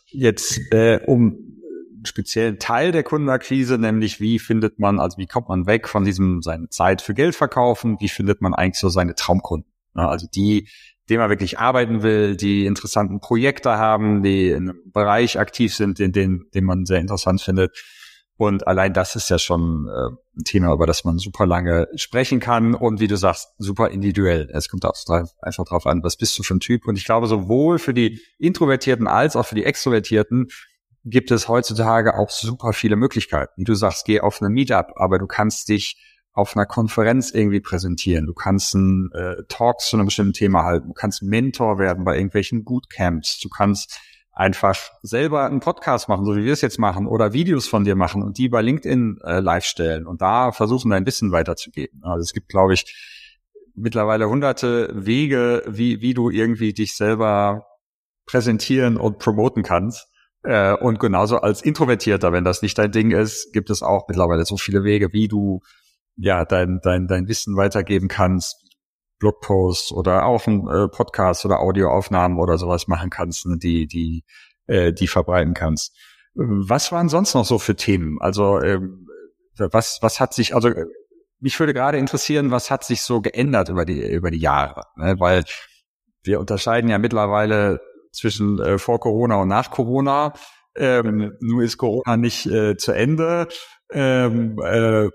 jetzt 0.08 0.60
äh, 0.74 1.00
um 1.06 1.62
speziellen 2.06 2.60
Teil 2.60 2.92
der 2.92 3.04
Kundenakquise, 3.04 3.78
nämlich 3.78 4.20
wie 4.20 4.40
findet 4.40 4.80
man, 4.80 5.00
also 5.00 5.18
wie 5.18 5.28
kommt 5.28 5.50
man 5.50 5.66
weg 5.66 5.88
von 5.88 6.04
diesem 6.04 6.42
seine 6.42 6.70
Zeit 6.70 7.02
für 7.02 7.14
Geld 7.14 7.36
verkaufen, 7.36 7.98
wie 8.00 8.10
findet 8.10 8.42
man 8.42 8.54
eigentlich 8.54 8.80
so 8.80 8.90
seine 8.90 9.16
Traumkunden. 9.16 9.72
Also 9.94 10.28
die, 10.28 10.70
dem 11.10 11.20
man 11.20 11.30
wirklich 11.30 11.60
arbeiten 11.60 12.04
will, 12.04 12.36
die 12.36 12.66
interessanten 12.66 13.20
Projekte 13.20 13.78
haben, 13.78 14.24
die 14.24 14.50
in 14.50 14.70
einem 14.70 14.82
Bereich 14.92 15.40
aktiv 15.40 15.76
sind, 15.76 16.00
den, 16.00 16.12
den, 16.12 16.46
den 16.54 16.64
man 16.64 16.86
sehr 16.86 17.00
interessant 17.00 17.42
findet. 17.42 17.78
Und 18.36 18.68
allein 18.68 18.94
das 18.94 19.16
ist 19.16 19.30
ja 19.30 19.38
schon 19.38 19.88
äh, 19.88 20.40
ein 20.40 20.44
Thema, 20.44 20.74
über 20.74 20.88
das 20.88 21.04
man 21.04 21.20
super 21.20 21.46
lange 21.46 21.88
sprechen 21.96 22.40
kann 22.40 22.74
und 22.74 23.00
wie 23.00 23.08
du 23.08 23.16
sagst, 23.16 23.54
super 23.60 23.90
individuell. 23.90 24.50
Es 24.52 24.70
kommt 24.70 24.86
auch 24.86 24.96
einfach 25.40 25.66
drauf 25.66 25.86
an, 25.86 26.04
was 26.04 26.18
bist 26.18 26.38
du 26.40 26.44
für 26.44 26.56
ein 26.56 26.60
Typ. 26.60 26.88
Und 26.88 26.98
ich 26.98 27.06
glaube, 27.06 27.28
sowohl 27.28 27.78
für 27.78 27.94
die 27.94 28.20
Introvertierten 28.40 29.08
als 29.08 29.36
auch 29.36 29.46
für 29.46 29.56
die 29.56 29.66
Extrovertierten 29.66 30.48
gibt 31.06 31.32
es 31.32 31.48
heutzutage 31.48 32.18
auch 32.18 32.30
super 32.30 32.74
viele 32.74 32.96
Möglichkeiten. 32.96 33.64
Du 33.64 33.74
sagst, 33.74 34.06
geh 34.06 34.22
auf 34.22 34.42
eine 34.42 34.50
Meetup, 34.50 34.94
aber 34.96 35.20
du 35.20 35.28
kannst 35.28 35.70
dich 35.70 36.02
auf 36.32 36.56
einer 36.56 36.66
Konferenz 36.66 37.32
irgendwie 37.32 37.60
präsentieren. 37.60 38.26
Du 38.26 38.34
kannst 38.34 38.74
einen 38.74 39.12
äh, 39.12 39.36
Talks 39.50 39.90
zu 39.90 39.98
einem 39.98 40.08
bestimmten 40.08 40.34
Thema 40.34 40.64
halten. 40.64 40.88
Du 40.88 40.94
kannst 40.94 41.22
Mentor 41.22 41.78
werden 41.78 42.06
bei 42.06 42.16
irgendwelchen 42.16 42.64
Bootcamps. 42.64 43.40
Du 43.40 43.50
kannst 43.50 44.00
einfach 44.32 44.78
selber 45.04 45.46
einen 45.46 45.60
Podcast 45.60 46.10
machen, 46.10 46.26
so 46.26 46.36
wie 46.36 46.44
wir 46.44 46.54
es 46.54 46.62
jetzt 46.62 46.80
machen, 46.80 47.06
oder 47.06 47.34
Videos 47.34 47.68
von 47.68 47.84
dir 47.84 47.96
machen 47.96 48.24
und 48.24 48.40
die 48.40 48.50
bei 48.50 48.64
LinkedIn 48.64 49.20
äh, 49.24 49.40
live 49.42 49.64
stellen 49.64 50.08
und 50.08 50.22
da 50.22 50.52
versuchen, 50.52 50.90
dein 50.90 51.06
Wissen 51.06 51.32
weiterzugeben. 51.32 52.02
Also 52.04 52.24
es 52.24 52.34
gibt, 52.34 52.50
glaube 52.50 52.74
ich, 52.74 53.30
mittlerweile 53.76 54.28
hunderte 54.28 54.90
Wege, 54.94 55.64
wie, 55.68 56.02
wie 56.02 56.16
du 56.16 56.32
irgendwie 56.32 56.74
dich 56.74 56.96
selber 56.96 57.68
präsentieren 58.26 58.98
und 58.98 59.20
promoten 59.20 59.62
kannst. 59.62 60.08
Äh, 60.44 60.74
und 60.74 61.00
genauso 61.00 61.38
als 61.38 61.62
Introvertierter, 61.62 62.32
wenn 62.32 62.44
das 62.44 62.62
nicht 62.62 62.78
dein 62.78 62.92
Ding 62.92 63.12
ist, 63.12 63.54
gibt 63.54 63.70
es 63.70 63.82
auch 63.82 64.08
mittlerweile 64.08 64.46
so 64.46 64.58
viele 64.58 64.84
Wege, 64.84 65.14
wie 65.14 65.28
du 65.28 65.62
ja 66.16 66.46
dein, 66.46 66.80
dein, 66.84 67.08
dein 67.08 67.28
Wissen 67.28 67.56
weitergeben 67.56 68.08
kannst, 68.08 68.58
Blogposts 69.20 69.92
oder 69.92 70.26
auch 70.26 70.46
ein 70.48 70.68
äh, 70.68 70.88
Podcast 70.90 71.46
oder 71.46 71.60
Audioaufnahmen 71.60 72.40
oder 72.40 72.58
sowas 72.58 72.88
machen 72.88 73.10
kannst, 73.10 73.46
ne, 73.46 73.58
die, 73.58 73.88
die, 73.88 74.26
äh, 74.68 74.92
die 74.92 75.08
verbreiten 75.08 75.54
kannst. 75.54 75.96
Was 76.36 76.92
waren 76.92 77.10
sonst 77.10 77.34
noch 77.36 77.46
so 77.46 77.58
für 77.58 77.76
Themen? 77.76 78.18
Also 78.20 78.60
ähm, 78.62 79.08
was, 79.58 80.00
was 80.02 80.20
hat 80.20 80.34
sich, 80.34 80.56
also 80.56 80.72
mich 81.40 81.60
würde 81.60 81.74
gerade 81.74 81.98
interessieren, 81.98 82.52
was 82.52 82.72
hat 82.72 82.84
sich 82.84 83.02
so 83.02 83.22
geändert 83.22 83.70
über 83.70 83.86
die, 83.86 84.02
über 84.02 84.32
die 84.32 84.40
Jahre? 84.40 84.86
Ne? 84.98 85.16
Weil 85.20 85.44
wir 86.24 86.40
unterscheiden 86.40 86.90
ja 86.90 86.98
mittlerweile 86.98 87.80
zwischen 88.14 88.60
äh, 88.60 88.78
vor 88.78 89.00
Corona 89.00 89.42
und 89.42 89.50
nach 89.50 89.72
Corona. 89.72 90.34
Ähm, 90.76 91.34
nur 91.42 91.64
ist 91.64 91.78
Corona 91.78 92.18
nicht 92.18 92.46
äh, 92.46 92.78
zu 92.78 92.94
Ende. 92.94 93.48
Ähm, 93.92 94.58
äh, 94.64 95.10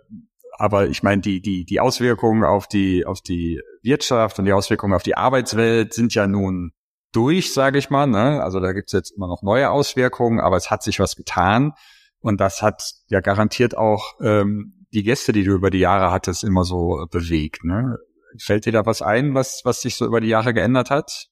aber 0.58 0.88
ich 0.88 1.02
meine, 1.02 1.22
die, 1.22 1.40
die, 1.40 1.64
die 1.64 1.80
Auswirkungen 1.80 2.44
auf 2.44 2.66
die, 2.66 3.06
auf 3.06 3.20
die 3.20 3.60
Wirtschaft 3.82 4.38
und 4.38 4.44
die 4.44 4.52
Auswirkungen 4.52 4.94
auf 4.94 5.04
die 5.04 5.16
Arbeitswelt 5.16 5.94
sind 5.94 6.14
ja 6.14 6.26
nun 6.26 6.72
durch, 7.12 7.52
sage 7.52 7.78
ich 7.78 7.90
mal. 7.90 8.06
Ne? 8.06 8.42
Also 8.42 8.60
da 8.60 8.72
gibt's 8.72 8.92
jetzt 8.92 9.12
immer 9.16 9.28
noch 9.28 9.42
neue 9.42 9.70
Auswirkungen, 9.70 10.40
aber 10.40 10.56
es 10.56 10.70
hat 10.70 10.82
sich 10.82 10.98
was 10.98 11.16
getan. 11.16 11.72
Und 12.20 12.40
das 12.40 12.62
hat 12.62 12.82
ja 13.06 13.20
garantiert 13.20 13.76
auch 13.76 14.14
ähm, 14.20 14.86
die 14.92 15.04
Gäste, 15.04 15.32
die 15.32 15.44
du 15.44 15.52
über 15.52 15.70
die 15.70 15.78
Jahre 15.78 16.10
hattest, 16.10 16.42
immer 16.42 16.64
so 16.64 17.06
bewegt. 17.10 17.64
Ne? 17.64 17.96
Fällt 18.40 18.66
dir 18.66 18.72
da 18.72 18.84
was 18.84 19.02
ein, 19.02 19.34
was, 19.34 19.60
was 19.64 19.80
sich 19.80 19.94
so 19.94 20.06
über 20.06 20.20
die 20.20 20.28
Jahre 20.28 20.54
geändert 20.54 20.90
hat? 20.90 21.28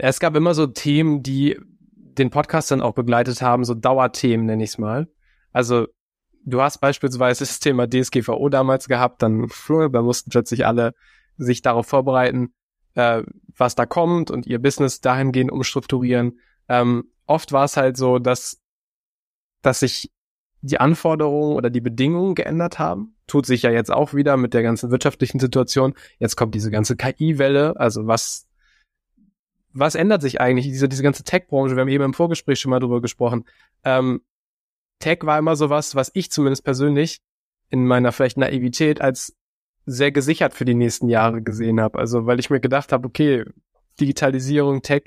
Es 0.00 0.20
gab 0.20 0.36
immer 0.36 0.54
so 0.54 0.66
Themen, 0.66 1.22
die 1.22 1.58
den 1.92 2.30
Podcast 2.30 2.70
dann 2.70 2.80
auch 2.80 2.94
begleitet 2.94 3.42
haben, 3.42 3.64
so 3.64 3.74
Dauerthemen 3.74 4.46
nenne 4.46 4.64
ich 4.64 4.70
es 4.70 4.78
mal. 4.78 5.08
Also 5.52 5.86
du 6.44 6.60
hast 6.60 6.78
beispielsweise 6.78 7.40
das 7.40 7.60
Thema 7.60 7.88
DSGVO 7.88 8.48
damals 8.48 8.88
gehabt, 8.88 9.22
dann 9.22 9.48
da 9.68 10.02
mussten 10.02 10.30
plötzlich 10.30 10.66
alle 10.66 10.94
sich 11.36 11.62
darauf 11.62 11.86
vorbereiten. 11.86 12.52
äh, 12.94 13.22
was 13.56 13.74
da 13.74 13.86
kommt 13.86 14.30
und 14.30 14.46
ihr 14.46 14.60
Business 14.60 15.00
dahingehend 15.00 15.50
umstrukturieren. 15.50 16.38
Ähm, 16.68 17.10
oft 17.26 17.52
war 17.52 17.64
es 17.64 17.76
halt 17.76 17.96
so, 17.96 18.18
dass, 18.18 18.60
dass 19.62 19.80
sich 19.80 20.12
die 20.60 20.80
Anforderungen 20.80 21.56
oder 21.56 21.70
die 21.70 21.80
Bedingungen 21.80 22.34
geändert 22.34 22.78
haben. 22.78 23.16
Tut 23.26 23.46
sich 23.46 23.62
ja 23.62 23.70
jetzt 23.70 23.92
auch 23.92 24.14
wieder 24.14 24.36
mit 24.36 24.54
der 24.54 24.62
ganzen 24.62 24.90
wirtschaftlichen 24.90 25.38
Situation. 25.38 25.94
Jetzt 26.18 26.36
kommt 26.36 26.54
diese 26.54 26.70
ganze 26.70 26.96
KI-Welle. 26.96 27.78
Also 27.78 28.06
was, 28.06 28.47
was 29.72 29.94
ändert 29.94 30.22
sich 30.22 30.40
eigentlich? 30.40 30.66
Diese, 30.66 30.88
diese 30.88 31.02
ganze 31.02 31.24
Tech-Branche, 31.24 31.76
wir 31.76 31.82
haben 31.82 31.88
eben 31.88 32.04
im 32.04 32.14
Vorgespräch 32.14 32.60
schon 32.60 32.70
mal 32.70 32.80
drüber 32.80 33.00
gesprochen. 33.00 33.44
Ähm, 33.84 34.22
Tech 34.98 35.18
war 35.22 35.38
immer 35.38 35.56
sowas, 35.56 35.94
was 35.94 36.10
ich 36.14 36.30
zumindest 36.30 36.64
persönlich 36.64 37.20
in 37.70 37.86
meiner 37.86 38.12
vielleicht 38.12 38.38
Naivität 38.38 39.00
als 39.00 39.36
sehr 39.86 40.12
gesichert 40.12 40.54
für 40.54 40.64
die 40.64 40.74
nächsten 40.74 41.08
Jahre 41.08 41.42
gesehen 41.42 41.80
habe. 41.80 41.98
Also 41.98 42.26
weil 42.26 42.40
ich 42.40 42.50
mir 42.50 42.60
gedacht 42.60 42.92
habe, 42.92 43.06
okay, 43.06 43.44
Digitalisierung, 44.00 44.82
Tech, 44.82 45.04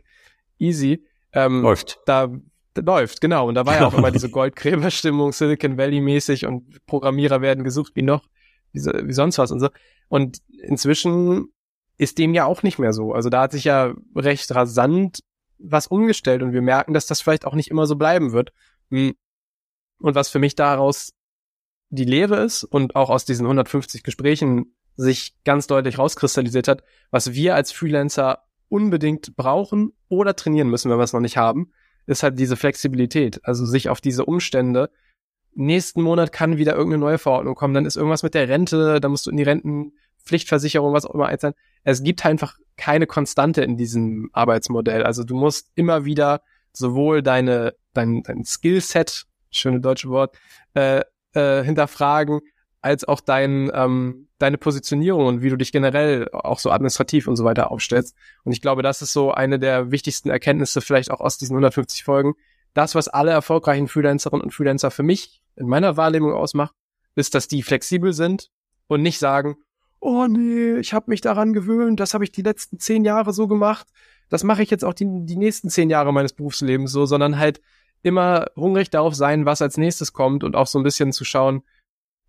easy. 0.58 1.06
Ähm, 1.34 1.62
läuft. 1.62 2.00
Da, 2.06 2.30
da 2.74 2.82
läuft, 2.82 3.22
genau. 3.22 3.48
Und 3.48 3.56
da 3.56 3.66
war 3.66 3.76
ja 3.76 3.88
auch 3.88 3.94
immer 3.98 4.12
diese 4.12 4.30
Goldgräberstimmung, 4.30 5.34
Silicon 5.34 5.78
Valley 5.78 6.02
mäßig 6.02 6.46
und 6.46 6.86
Programmierer 6.86 7.42
werden 7.42 7.64
gesucht 7.64 7.96
wie 7.96 8.02
noch, 8.02 8.28
wie, 8.74 8.80
wie 8.80 9.14
sonst 9.14 9.38
was 9.38 9.52
und 9.52 9.60
so. 9.60 9.70
Und 10.08 10.40
inzwischen 10.64 11.50
ist 12.02 12.18
dem 12.18 12.34
ja 12.34 12.46
auch 12.46 12.64
nicht 12.64 12.80
mehr 12.80 12.94
so. 12.94 13.14
Also 13.14 13.30
da 13.30 13.44
hat 13.44 13.52
sich 13.52 13.64
ja 13.64 13.94
recht 14.16 14.56
rasant 14.56 15.20
was 15.60 15.86
umgestellt 15.86 16.42
und 16.42 16.52
wir 16.52 16.64
merken, 16.64 16.96
dass 16.96 17.06
das 17.06 17.22
vielleicht 17.22 17.46
auch 17.46 17.54
nicht 17.54 17.70
immer 17.70 17.86
so 17.86 17.96
bleiben 17.96 18.32
wird. 18.32 18.54
Hm. 18.90 19.14
Und 20.00 20.16
was 20.16 20.30
für 20.30 20.40
mich 20.40 20.56
daraus 20.56 21.14
die 21.90 22.06
Lehre 22.06 22.44
ist 22.44 22.64
und 22.64 22.96
auch 22.96 23.12
aus 23.12 23.26
diesen 23.26 23.46
150 23.46 24.02
Gesprächen 24.02 24.74
sich 24.96 25.36
ganz 25.46 25.68
deutlich 25.68 26.00
rauskristallisiert 26.00 26.68
hat, 26.68 26.82
was 27.12 27.34
wir 27.34 27.54
als 27.54 27.72
Freelancer 27.72 28.46
unbedingt 28.68 29.36
brauchen 29.36 29.94
oder 30.10 30.36
trainieren 30.36 30.70
müssen, 30.72 30.90
wenn 30.90 30.98
wir 30.98 31.04
es 31.04 31.14
noch 31.14 31.20
nicht 31.20 31.38
haben, 31.38 31.72
ist 32.08 32.24
halt 32.24 32.40
diese 32.40 32.58
Flexibilität. 32.58 33.42
Also 33.44 33.64
sich 33.64 33.90
auf 33.90 34.02
diese 34.02 34.26
Umstände. 34.26 34.90
Nächsten 35.54 36.02
Monat 36.02 36.32
kann 36.32 36.58
wieder 36.58 36.74
irgendeine 36.74 37.02
neue 37.02 37.20
Verordnung 37.20 37.54
kommen, 37.54 37.76
dann 37.76 37.86
ist 37.86 37.96
irgendwas 37.96 38.24
mit 38.24 38.34
der 38.34 38.50
Rente, 38.50 39.00
dann 39.00 39.12
musst 39.12 39.28
du 39.28 39.30
in 39.30 39.38
die 39.38 39.44
Rentenpflichtversicherung, 40.22 40.94
was 40.94 41.06
auch 41.06 41.14
immer 41.14 41.36
sein. 41.38 41.54
Es 41.84 42.04
gibt 42.04 42.26
einfach 42.26 42.58
keine 42.78 43.08
Konstante 43.08 43.64
in 43.64 43.78
diesem 43.78 44.30
Arbeitsmodell. 44.34 45.04
Also 45.04 45.24
du 45.24 45.36
musst 45.36 45.72
immer 45.76 46.06
wieder 46.06 46.42
sowohl 46.74 47.22
deine, 47.22 47.76
dein, 47.94 48.24
dein 48.24 48.44
Skillset, 48.46 49.26
schöne 49.50 49.82
deutsche 49.82 50.10
Wort, 50.10 50.38
äh, 50.74 51.02
äh, 51.34 51.64
hinterfragen, 51.64 52.42
als 52.82 53.04
auch 53.04 53.20
dein, 53.20 53.72
ähm, 53.74 54.28
deine 54.40 54.58
Positionierung 54.58 55.28
und 55.28 55.42
wie 55.42 55.50
du 55.50 55.58
dich 55.58 55.72
generell 55.72 56.30
auch 56.32 56.60
so 56.60 56.72
administrativ 56.72 57.28
und 57.28 57.36
so 57.36 57.44
weiter 57.44 57.72
aufstellst. 57.72 58.16
Und 58.44 58.54
ich 58.54 58.62
glaube, 58.62 58.82
das 58.82 59.02
ist 59.02 59.14
so 59.14 59.32
eine 59.32 59.60
der 59.60 59.92
wichtigsten 59.92 60.30
Erkenntnisse 60.30 60.82
vielleicht 60.82 61.12
auch 61.12 61.20
aus 61.20 61.38
diesen 61.38 61.54
150 61.54 62.04
Folgen. 62.04 62.34
Das, 62.74 62.96
was 62.96 63.08
alle 63.08 63.32
erfolgreichen 63.32 63.88
Freelancerinnen 63.88 64.44
und 64.44 64.52
Freelancer 64.52 64.90
für 64.90 65.04
mich 65.04 65.42
in 65.58 65.68
meiner 65.68 65.98
Wahrnehmung 65.98 66.34
ausmacht, 66.34 66.74
ist, 67.16 67.36
dass 67.36 67.48
die 67.48 67.62
flexibel 67.62 68.14
sind 68.14 68.50
und 68.88 69.02
nicht 69.02 69.20
sagen, 69.20 69.58
oh 70.02 70.26
nee, 70.28 70.78
ich 70.78 70.94
habe 70.94 71.10
mich 71.10 71.22
daran 71.22 71.54
gewöhnt, 71.54 72.00
das 72.00 72.14
habe 72.14 72.24
ich 72.24 72.32
die 72.32 72.42
letzten 72.42 72.80
zehn 72.80 73.06
Jahre 73.06 73.32
so 73.32 73.48
gemacht, 73.48 73.88
das 74.30 74.44
mache 74.44 74.64
ich 74.64 74.70
jetzt 74.70 74.84
auch 74.84 74.94
die, 74.94 75.06
die 75.08 75.38
nächsten 75.38 75.70
zehn 75.70 75.90
Jahre 75.90 76.12
meines 76.12 76.34
Berufslebens 76.34 76.92
so, 76.92 77.06
sondern 77.06 77.38
halt 77.38 77.62
immer 78.02 78.48
hungrig 78.56 78.90
darauf 78.90 79.16
sein, 79.16 79.46
was 79.46 79.62
als 79.62 79.78
nächstes 79.78 80.12
kommt 80.12 80.44
und 80.44 80.56
auch 80.56 80.68
so 80.68 80.80
ein 80.80 80.84
bisschen 80.84 81.14
zu 81.14 81.24
schauen, 81.24 81.62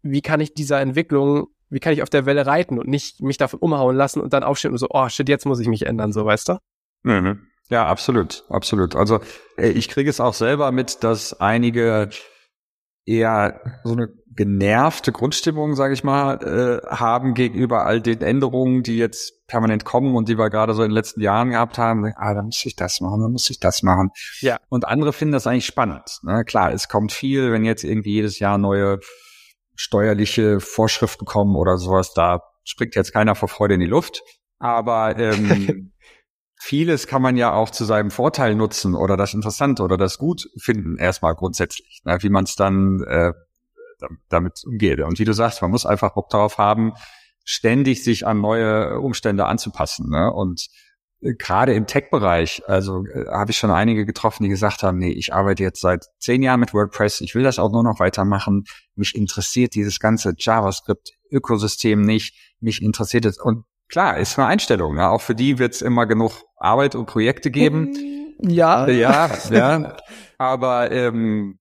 wie 0.02 0.20
kann 0.20 0.40
ich 0.40 0.52
dieser 0.54 0.80
Entwicklung, 0.80 1.46
wie 1.70 1.80
kann 1.80 1.94
ich 1.94 2.02
auf 2.02 2.10
der 2.10 2.26
Welle 2.26 2.46
reiten 2.46 2.78
und 2.78 2.88
nicht 2.88 3.22
mich 3.22 3.38
davon 3.38 3.60
umhauen 3.60 3.96
lassen 3.96 4.20
und 4.20 4.32
dann 4.32 4.42
aufstehen 4.42 4.72
und 4.72 4.78
so, 4.78 4.88
oh 4.90 5.08
shit, 5.08 5.28
jetzt 5.28 5.46
muss 5.46 5.60
ich 5.60 5.68
mich 5.68 5.86
ändern, 5.86 6.12
so 6.12 6.24
weißt 6.26 6.50
du? 6.50 6.58
Mhm. 7.04 7.46
Ja, 7.70 7.86
absolut, 7.86 8.44
absolut. 8.50 8.94
Also 8.94 9.20
äh, 9.56 9.70
ich 9.70 9.88
kriege 9.88 10.10
es 10.10 10.20
auch 10.20 10.34
selber 10.34 10.72
mit, 10.72 11.02
dass 11.04 11.40
einige 11.40 12.10
eher 13.04 13.60
so 13.84 13.92
eine 13.92 14.08
genervte 14.34 15.12
Grundstimmung, 15.12 15.74
sage 15.74 15.94
ich 15.94 16.04
mal, 16.04 16.36
äh, 16.42 16.86
haben 16.88 17.34
gegenüber 17.34 17.84
all 17.84 18.00
den 18.00 18.22
Änderungen, 18.22 18.82
die 18.82 18.96
jetzt 18.96 19.46
permanent 19.46 19.84
kommen 19.84 20.16
und 20.16 20.28
die 20.28 20.38
wir 20.38 20.48
gerade 20.48 20.74
so 20.74 20.82
in 20.82 20.90
den 20.90 20.94
letzten 20.94 21.20
Jahren 21.20 21.50
gehabt 21.50 21.78
haben. 21.78 22.10
Ah, 22.16 22.34
dann 22.34 22.46
muss 22.46 22.64
ich 22.64 22.76
das 22.76 23.00
machen, 23.00 23.20
dann 23.20 23.32
muss 23.32 23.50
ich 23.50 23.60
das 23.60 23.82
machen. 23.82 24.10
Ja. 24.40 24.58
Und 24.68 24.86
andere 24.86 25.12
finden 25.12 25.32
das 25.32 25.46
eigentlich 25.46 25.66
spannend. 25.66 26.20
Ne? 26.22 26.44
Klar, 26.44 26.72
es 26.72 26.88
kommt 26.88 27.12
viel, 27.12 27.52
wenn 27.52 27.64
jetzt 27.64 27.84
irgendwie 27.84 28.12
jedes 28.12 28.38
Jahr 28.38 28.58
neue 28.58 29.00
steuerliche 29.74 30.60
Vorschriften 30.60 31.24
kommen 31.24 31.56
oder 31.56 31.76
sowas, 31.76 32.14
da 32.14 32.42
springt 32.64 32.94
jetzt 32.94 33.12
keiner 33.12 33.34
vor 33.34 33.48
Freude 33.48 33.74
in 33.74 33.80
die 33.80 33.86
Luft. 33.86 34.22
Aber 34.58 35.18
ähm, 35.18 35.91
vieles 36.62 37.08
kann 37.08 37.22
man 37.22 37.36
ja 37.36 37.52
auch 37.52 37.70
zu 37.70 37.84
seinem 37.84 38.12
Vorteil 38.12 38.54
nutzen 38.54 38.94
oder 38.94 39.16
das 39.16 39.34
Interessante 39.34 39.82
oder 39.82 39.96
das 39.96 40.16
gut 40.16 40.48
finden, 40.56 40.96
erstmal 40.96 41.34
grundsätzlich, 41.34 42.02
ne? 42.04 42.18
wie 42.20 42.28
man 42.28 42.44
es 42.44 42.54
dann 42.54 43.02
äh, 43.02 43.32
damit 44.28 44.62
umgeht. 44.64 45.00
Und 45.00 45.18
wie 45.18 45.24
du 45.24 45.34
sagst, 45.34 45.60
man 45.60 45.72
muss 45.72 45.86
einfach 45.86 46.14
Bock 46.14 46.30
darauf 46.30 46.58
haben, 46.58 46.92
ständig 47.44 48.04
sich 48.04 48.28
an 48.28 48.40
neue 48.40 49.00
Umstände 49.00 49.46
anzupassen. 49.46 50.08
Ne? 50.08 50.32
Und 50.32 50.68
äh, 51.20 51.34
gerade 51.34 51.74
im 51.74 51.88
Tech-Bereich, 51.88 52.62
also 52.68 53.04
äh, 53.06 53.26
habe 53.26 53.50
ich 53.50 53.58
schon 53.58 53.72
einige 53.72 54.06
getroffen, 54.06 54.44
die 54.44 54.48
gesagt 54.48 54.84
haben, 54.84 54.98
nee, 54.98 55.10
ich 55.10 55.34
arbeite 55.34 55.64
jetzt 55.64 55.80
seit 55.80 56.06
zehn 56.20 56.44
Jahren 56.44 56.60
mit 56.60 56.72
WordPress, 56.72 57.22
ich 57.22 57.34
will 57.34 57.42
das 57.42 57.58
auch 57.58 57.72
nur 57.72 57.82
noch 57.82 57.98
weitermachen. 57.98 58.66
Mich 58.94 59.16
interessiert 59.16 59.74
dieses 59.74 59.98
ganze 59.98 60.34
JavaScript-Ökosystem 60.38 62.00
nicht. 62.00 62.36
Mich 62.60 62.80
interessiert 62.82 63.24
es. 63.24 63.40
Und 63.40 63.64
klar, 63.92 64.18
ist 64.18 64.38
eine 64.38 64.48
Einstellung. 64.48 64.96
Ne? 64.96 65.08
Auch 65.08 65.20
für 65.20 65.36
die 65.36 65.58
wird 65.58 65.74
es 65.74 65.82
immer 65.82 66.06
genug 66.06 66.42
Arbeit 66.56 66.96
und 66.96 67.06
Projekte 67.06 67.50
geben. 67.50 67.94
Ja. 68.44 68.88
Ja, 68.88 69.30
ja. 69.52 69.96
Aber 70.36 70.90
ähm, 70.90 71.60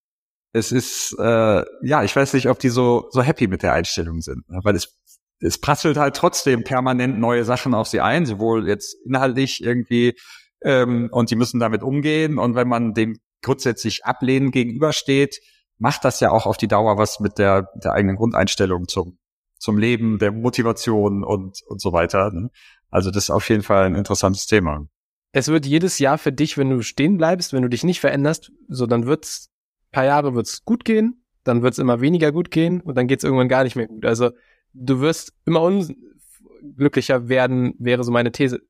es 0.52 0.72
ist, 0.72 1.16
äh, 1.20 1.64
ja, 1.84 2.04
ich 2.04 2.16
weiß 2.16 2.34
nicht, 2.34 2.50
ob 2.50 2.58
die 2.58 2.70
so, 2.70 3.08
so 3.12 3.22
happy 3.22 3.46
mit 3.46 3.62
der 3.62 3.74
Einstellung 3.74 4.22
sind, 4.22 4.50
ne? 4.50 4.62
weil 4.64 4.76
es, 4.76 4.98
es 5.42 5.60
prasselt 5.62 5.98
halt 5.98 6.16
trotzdem 6.16 6.64
permanent 6.64 7.20
neue 7.20 7.44
Sachen 7.44 7.76
auf 7.76 7.88
sie 7.88 8.02
ein, 8.02 8.26
sowohl 8.26 8.68
jetzt 8.68 8.96
inhaltlich 9.06 9.64
irgendwie, 9.64 10.16
ähm, 10.64 11.10
und 11.12 11.30
die 11.30 11.36
müssen 11.36 11.60
damit 11.60 11.84
umgehen. 11.84 12.40
Und 12.40 12.56
wenn 12.56 12.68
man 12.68 12.96
dem 12.96 13.20
grundsätzlich 13.44 14.04
ablehnen 14.06 14.50
gegenübersteht, 14.50 15.40
macht 15.78 16.04
das 16.04 16.20
ja 16.20 16.32
auch 16.32 16.48
auf 16.48 16.58
die 16.58 16.68
Dauer 16.68 16.98
was 16.98 17.20
mit 17.20 17.38
der, 17.38 17.68
der 17.76 17.94
eigenen 17.94 18.16
Grundeinstellung 18.16 18.88
zum, 18.88 19.20
zum 19.62 19.78
Leben, 19.78 20.18
der 20.18 20.32
Motivation 20.32 21.24
und, 21.24 21.62
und 21.68 21.80
so 21.80 21.94
weiter. 21.94 22.32
Ne? 22.32 22.50
Also 22.90 23.12
das 23.12 23.26
ist 23.26 23.30
auf 23.30 23.48
jeden 23.48 23.62
Fall 23.62 23.86
ein 23.86 23.96
interessantes 23.96 24.48
Thema. 24.48 24.88
Es 25.34 25.50
wird 25.50 25.68
jedes 25.68 26.00
Jahr 26.00 26.18
für 26.18 26.32
dich, 26.32 26.58
wenn 26.58 26.72
du 26.72 26.82
stehen 26.82 27.18
bleibst, 27.18 27.54
wenn 27.54 27.62
du 27.62 27.70
dich 27.70 27.84
nicht 27.84 28.00
veränderst, 28.00 28.52
so 28.68 28.88
dann 28.88 29.06
wird's 29.06 29.52
paar 29.92 30.06
Jahre 30.06 30.34
wird's 30.34 30.66
gut 30.66 30.84
gehen, 30.84 31.24
dann 31.44 31.62
wird's 31.62 31.78
immer 31.78 32.02
weniger 32.02 32.32
gut 32.32 32.50
gehen 32.50 32.82
und 32.82 32.98
dann 32.98 33.08
geht's 33.08 33.24
irgendwann 33.24 33.50
gar 33.50 33.64
nicht 33.64 33.76
mehr 33.76 33.88
gut. 33.88 34.04
Also 34.04 34.32
du 34.74 35.00
wirst 35.00 35.34
immer 35.46 35.62
unglücklicher 35.62 37.30
werden, 37.30 37.76
wäre 37.78 38.04
so 38.04 38.12
meine 38.12 38.32
These. 38.32 38.62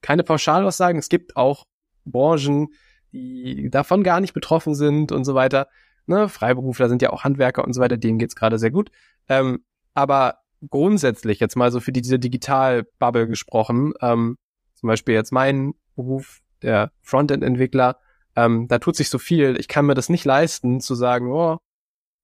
Keine 0.00 0.24
Pauschalaussagen. 0.24 0.98
Es 0.98 1.10
gibt 1.10 1.36
auch 1.36 1.66
Branchen, 2.06 2.68
die 3.12 3.68
davon 3.70 4.02
gar 4.02 4.20
nicht 4.20 4.32
betroffen 4.32 4.74
sind 4.74 5.12
und 5.12 5.24
so 5.24 5.34
weiter. 5.34 5.68
Ne, 6.06 6.30
Freiberufler 6.30 6.88
sind 6.88 7.02
ja 7.02 7.10
auch 7.10 7.24
Handwerker 7.24 7.62
und 7.62 7.74
so 7.74 7.80
weiter, 7.82 7.98
denen 7.98 8.18
geht's 8.18 8.36
gerade 8.36 8.58
sehr 8.58 8.70
gut. 8.70 8.90
Ähm, 9.28 9.64
aber 9.94 10.38
grundsätzlich 10.68 11.40
jetzt 11.40 11.56
mal 11.56 11.72
so 11.72 11.80
für 11.80 11.92
diese 11.92 12.18
Digital-Bubble 12.18 13.28
gesprochen, 13.28 13.94
ähm, 14.00 14.36
zum 14.74 14.86
Beispiel 14.86 15.14
jetzt 15.14 15.32
mein 15.32 15.74
Beruf, 15.96 16.40
der 16.62 16.92
Frontend-Entwickler, 17.02 17.98
ähm, 18.36 18.68
da 18.68 18.78
tut 18.78 18.96
sich 18.96 19.08
so 19.08 19.18
viel. 19.18 19.58
Ich 19.58 19.68
kann 19.68 19.86
mir 19.86 19.94
das 19.94 20.08
nicht 20.08 20.24
leisten, 20.24 20.80
zu 20.80 20.94
sagen, 20.94 21.32
oh, 21.32 21.58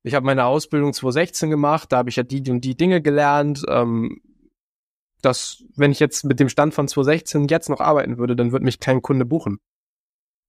ich 0.02 0.14
habe 0.14 0.26
meine 0.26 0.44
Ausbildung 0.44 0.92
2016 0.92 1.50
gemacht, 1.50 1.90
da 1.90 1.98
habe 1.98 2.10
ich 2.10 2.16
ja 2.16 2.22
die 2.22 2.48
und 2.50 2.60
die 2.60 2.76
Dinge 2.76 3.02
gelernt. 3.02 3.64
Ähm, 3.68 4.20
dass, 5.22 5.64
wenn 5.74 5.90
ich 5.90 5.98
jetzt 5.98 6.24
mit 6.24 6.38
dem 6.38 6.48
Stand 6.48 6.74
von 6.74 6.86
2016 6.86 7.48
jetzt 7.48 7.70
noch 7.70 7.80
arbeiten 7.80 8.18
würde, 8.18 8.36
dann 8.36 8.52
würde 8.52 8.64
mich 8.64 8.78
kein 8.78 9.02
Kunde 9.02 9.24
buchen 9.24 9.58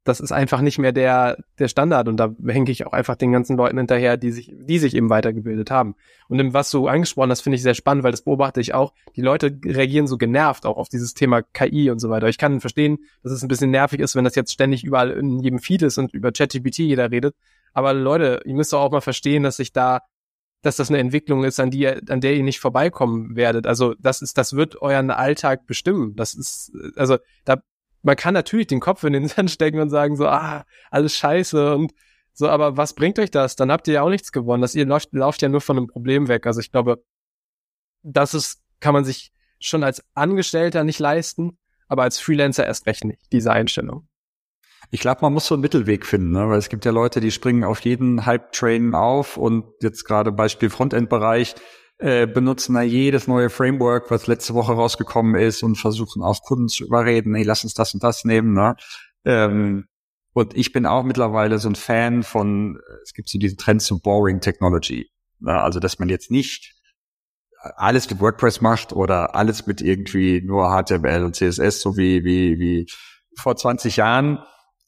das 0.08 0.22
ist 0.22 0.32
einfach 0.32 0.62
nicht 0.62 0.80
mehr 0.80 0.94
der, 0.94 1.38
der 1.60 1.68
Standard 1.68 2.08
und 2.08 2.18
da 2.18 2.34
hänge 2.46 2.72
ich 2.72 2.88
auch 2.88 2.94
einfach 2.94 3.18
den 3.18 3.34
ganzen 3.34 3.58
Leuten 3.58 3.78
hinterher, 3.78 4.16
die 4.16 4.32
sich, 4.32 4.54
die 4.56 4.80
sich 4.80 4.96
eben 4.96 5.10
weitergebildet 5.10 5.70
haben. 5.70 5.96
Und 6.30 6.54
was 6.54 6.72
du 6.72 6.88
angesprochen 6.88 7.30
hast, 7.30 7.42
finde 7.42 7.58
ich 7.58 7.62
sehr 7.62 7.74
spannend, 7.74 8.06
weil 8.06 8.12
das 8.12 8.22
beobachte 8.22 8.62
ich 8.62 8.74
auch. 8.74 8.94
Die 9.18 9.22
Leute 9.22 9.60
reagieren 9.66 10.08
so 10.08 10.18
genervt 10.18 10.66
auch 10.66 10.78
auf 10.78 10.88
dieses 10.88 11.14
Thema 11.14 11.42
KI 11.42 11.90
und 11.90 12.00
so 12.00 12.10
weiter. 12.10 12.30
Ich 12.30 12.38
kann 12.38 12.62
verstehen, 12.62 13.00
dass 13.22 13.34
es 13.34 13.44
ein 13.44 13.50
bisschen 13.50 13.70
nervig 13.70 14.00
ist, 14.00 14.16
wenn 14.16 14.24
das 14.24 14.36
jetzt 14.36 14.54
ständig 14.54 14.86
überall 14.86 15.12
in 15.12 15.40
jedem 15.40 15.60
Feed 15.60 15.82
ist 15.82 15.98
und 15.98 16.14
über 16.14 16.32
ChatGPT 16.32 16.80
jeder 16.80 17.12
redet. 17.12 17.36
Aber 17.74 17.94
Leute, 17.94 18.42
ihr 18.46 18.56
müsst 18.56 18.72
doch 18.72 18.80
auch 18.80 18.92
mal 18.92 19.02
verstehen, 19.02 19.44
dass 19.44 19.58
sich 19.58 19.74
da 19.74 20.02
dass 20.64 20.78
das 20.78 20.90
eine 20.90 20.98
Entwicklung 20.98 21.44
ist, 21.44 21.60
an 21.60 21.70
die, 21.70 21.88
an 21.88 22.20
der 22.20 22.36
ihr 22.36 22.44
nicht 22.44 22.60
vorbeikommen 22.60 23.36
werdet. 23.36 23.68
Also 23.68 23.94
das 24.00 24.24
ist, 24.24 24.40
das 24.40 24.54
wird 24.54 24.82
euren 24.82 25.12
Alltag 25.12 25.68
bestimmen. 25.68 26.16
Das 26.16 26.34
ist, 26.34 26.72
also 26.96 27.18
da 27.46 27.62
man 28.08 28.16
kann 28.16 28.34
natürlich 28.34 28.68
den 28.68 28.80
Kopf 28.80 29.04
in 29.04 29.14
den 29.14 29.28
Sand 29.28 29.52
stecken 29.52 29.80
und 29.80 29.90
sagen 29.90 30.16
so, 30.16 30.28
ah, 30.28 30.66
alles 30.90 31.16
scheiße 31.16 31.76
und 31.76 31.94
so, 32.34 32.48
aber 32.50 32.78
was 32.78 32.94
bringt 32.94 33.20
euch 33.20 33.32
das? 33.32 33.56
Dann 33.56 33.72
habt 33.72 33.88
ihr 33.88 33.96
ja 33.96 34.02
auch 34.04 34.10
nichts 34.10 34.32
gewonnen. 34.32 34.62
Das 34.62 34.76
ihr 34.76 34.86
lauft, 34.86 35.10
lauft 35.12 35.42
ja 35.42 35.50
nur 35.50 35.60
von 35.60 35.78
einem 35.78 35.88
Problem 35.88 36.28
weg. 36.28 36.46
Also 36.46 36.60
ich 36.60 36.72
glaube, 36.72 37.04
das 38.04 38.34
ist, 38.34 38.62
kann 38.80 38.94
man 38.94 39.04
sich 39.04 39.34
schon 39.60 39.84
als 39.84 40.04
Angestellter 40.14 40.84
nicht 40.84 41.00
leisten. 41.00 41.58
aber 41.90 42.04
als 42.04 42.20
Freelancer 42.20 42.66
erst 42.66 42.86
recht 42.86 43.06
nicht, 43.06 43.20
diese 43.32 43.52
Einstellung. 43.52 44.08
Ich 44.92 45.00
glaube, 45.00 45.22
man 45.22 45.34
muss 45.34 45.48
so 45.48 45.56
einen 45.56 45.62
Mittelweg 45.62 46.06
finden, 46.06 46.32
ne? 46.32 46.48
weil 46.48 46.60
es 46.60 46.70
gibt 46.70 46.86
ja 46.86 46.92
Leute, 46.92 47.20
die 47.20 47.32
springen 47.32 47.64
auf 47.64 47.80
jeden 47.82 48.26
Hype-Train 48.26 48.94
auf 48.94 49.38
und 49.38 49.66
jetzt 49.82 50.06
gerade 50.06 50.32
Beispiel 50.32 50.70
Frontend-Bereich 50.70 51.56
äh, 52.00 52.28
benutzen 52.28 52.76
da 52.76 52.82
jedes 52.82 53.28
neue 53.28 53.50
Framework, 53.50 54.12
was 54.12 54.28
letzte 54.28 54.54
Woche 54.54 54.74
rausgekommen 54.74 55.36
ist 55.36 55.64
und 55.64 55.78
versuchen 55.78 56.22
auch 56.22 56.42
Kunden 56.44 56.68
zu 56.68 56.86
überreden, 56.86 57.34
hey, 57.36 57.44
lass 57.44 57.64
uns 57.64 57.74
das 57.74 57.94
und 57.94 58.04
das 58.04 58.24
nehmen. 58.24 58.54
Ne? 58.54 58.76
Ähm, 59.26 59.88
und 60.34 60.56
ich 60.56 60.72
bin 60.72 60.86
auch 60.86 61.04
mittlerweile 61.04 61.58
so 61.58 61.70
ein 61.70 61.76
Fan 61.76 62.22
von, 62.22 62.80
es 63.04 63.14
gibt 63.14 63.30
so 63.30 63.40
diesen 63.40 63.58
Trend 63.58 63.82
zu 63.82 64.00
Boring 64.00 64.40
Technology. 64.40 65.10
Ne? 65.40 65.60
Also, 65.60 65.80
dass 65.80 65.98
man 65.98 66.10
jetzt 66.10 66.30
nicht 66.30 66.76
alles 67.60 68.10
mit 68.10 68.20
WordPress 68.20 68.62
macht 68.62 68.94
oder 68.94 69.36
alles 69.36 69.66
mit 69.66 69.82
irgendwie 69.82 70.42
nur 70.42 70.70
HTML 70.70 71.24
und 71.24 71.36
CSS, 71.36 71.82
so 71.82 71.98
wie, 71.98 72.24
wie, 72.24 72.60
wie 72.60 72.88
vor 73.36 73.56
20 73.56 73.98
Jahren, 73.98 74.40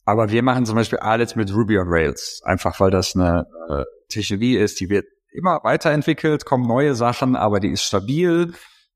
aber 0.04 0.30
wir 0.30 0.42
machen 0.42 0.66
zum 0.66 0.76
Beispiel 0.76 0.98
alles 0.98 1.36
mit 1.36 1.54
Ruby 1.54 1.78
on 1.78 1.88
Rails, 1.88 2.40
einfach 2.44 2.80
weil 2.80 2.90
das 2.90 3.14
eine 3.14 3.46
äh, 3.68 3.84
Technologie 4.08 4.56
ist, 4.56 4.80
die 4.80 4.88
wird 4.88 5.06
immer 5.32 5.60
weiterentwickelt, 5.62 6.44
kommen 6.44 6.66
neue 6.66 6.94
Sachen, 6.94 7.36
aber 7.36 7.60
die 7.60 7.70
ist 7.70 7.82
stabil, 7.82 8.52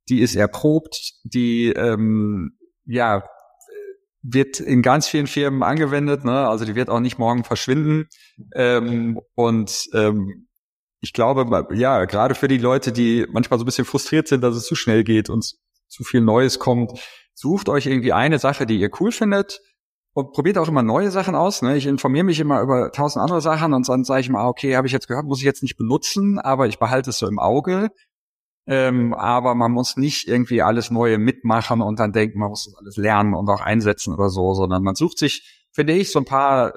die 0.08 0.20
ist 0.20 0.36
erprobt, 0.36 1.14
die 1.24 1.68
ähm, 1.70 2.58
ja 2.84 3.24
wird 4.24 4.58
in 4.58 4.80
ganz 4.80 5.06
vielen 5.06 5.26
Firmen 5.26 5.62
angewendet, 5.62 6.24
ne? 6.24 6.48
also 6.48 6.64
die 6.64 6.74
wird 6.74 6.88
auch 6.88 7.00
nicht 7.00 7.18
morgen 7.18 7.44
verschwinden. 7.44 8.08
Ähm, 8.54 9.20
und 9.34 9.86
ähm, 9.92 10.48
ich 11.00 11.12
glaube, 11.12 11.68
ja, 11.74 12.06
gerade 12.06 12.34
für 12.34 12.48
die 12.48 12.56
Leute, 12.56 12.90
die 12.90 13.26
manchmal 13.30 13.58
so 13.58 13.64
ein 13.64 13.66
bisschen 13.66 13.84
frustriert 13.84 14.26
sind, 14.26 14.40
dass 14.40 14.56
es 14.56 14.64
zu 14.64 14.74
schnell 14.74 15.04
geht 15.04 15.28
und 15.28 15.54
zu 15.88 16.04
viel 16.04 16.22
Neues 16.22 16.58
kommt, 16.58 16.98
sucht 17.34 17.68
euch 17.68 17.84
irgendwie 17.84 18.14
eine 18.14 18.38
Sache, 18.38 18.64
die 18.64 18.80
ihr 18.80 18.90
cool 18.98 19.12
findet, 19.12 19.60
und 20.14 20.32
probiert 20.32 20.58
auch 20.58 20.68
immer 20.68 20.82
neue 20.82 21.10
Sachen 21.10 21.34
aus. 21.34 21.60
Ne? 21.60 21.76
Ich 21.76 21.86
informiere 21.86 22.24
mich 22.24 22.40
immer 22.40 22.62
über 22.62 22.90
tausend 22.92 23.22
andere 23.22 23.40
Sachen 23.40 23.74
und 23.74 23.88
dann 23.88 24.04
sage 24.04 24.20
ich 24.20 24.30
mal, 24.30 24.46
okay, 24.46 24.76
habe 24.76 24.86
ich 24.86 24.92
jetzt 24.92 25.08
gehört, 25.08 25.26
muss 25.26 25.40
ich 25.40 25.44
jetzt 25.44 25.62
nicht 25.62 25.76
benutzen, 25.76 26.38
aber 26.38 26.68
ich 26.68 26.78
behalte 26.78 27.10
es 27.10 27.18
so 27.18 27.26
im 27.26 27.38
Auge. 27.38 27.90
Ähm, 28.66 29.12
aber 29.12 29.54
man 29.54 29.72
muss 29.72 29.96
nicht 29.98 30.26
irgendwie 30.26 30.62
alles 30.62 30.90
Neue 30.90 31.18
mitmachen 31.18 31.82
und 31.82 31.98
dann 31.98 32.12
denken, 32.12 32.38
man 32.38 32.48
muss 32.48 32.64
das 32.64 32.74
alles 32.76 32.96
lernen 32.96 33.34
und 33.34 33.50
auch 33.50 33.60
einsetzen 33.60 34.14
oder 34.14 34.30
so, 34.30 34.54
sondern 34.54 34.82
man 34.82 34.94
sucht 34.94 35.18
sich, 35.18 35.66
finde 35.72 35.92
ich, 35.92 36.12
so 36.12 36.20
ein 36.20 36.24
paar 36.24 36.72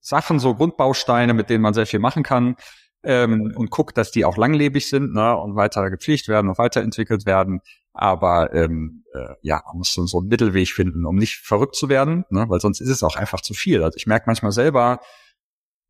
Sachen, 0.00 0.38
so 0.38 0.54
Grundbausteine, 0.54 1.32
mit 1.32 1.48
denen 1.48 1.62
man 1.62 1.72
sehr 1.72 1.86
viel 1.86 2.00
machen 2.00 2.24
kann 2.24 2.56
ähm, 3.04 3.52
und 3.54 3.70
guckt, 3.70 3.96
dass 3.96 4.10
die 4.10 4.24
auch 4.24 4.36
langlebig 4.36 4.88
sind 4.88 5.14
ne, 5.14 5.36
und 5.36 5.56
weiter 5.56 5.90
gepflegt 5.90 6.28
werden 6.28 6.48
und 6.48 6.58
weiterentwickelt 6.58 7.26
werden. 7.26 7.60
Aber 7.92 8.52
ähm, 8.52 9.04
äh, 9.14 9.34
ja, 9.42 9.62
man 9.66 9.78
muss 9.78 9.94
so, 9.94 10.18
einen 10.18 10.28
Mittelweg 10.28 10.68
finden, 10.68 11.06
um 11.06 11.16
nicht 11.16 11.36
verrückt 11.36 11.76
zu 11.76 11.88
werden, 11.88 12.24
ne? 12.30 12.46
weil 12.48 12.60
sonst 12.60 12.80
ist 12.80 12.88
es 12.88 13.02
auch 13.02 13.14
einfach 13.14 13.40
zu 13.40 13.54
viel. 13.54 13.82
Also 13.84 13.96
ich 13.96 14.06
merke 14.06 14.24
manchmal 14.26 14.50
selber, 14.50 15.00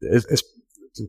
es, 0.00 0.26
es, 0.26 0.44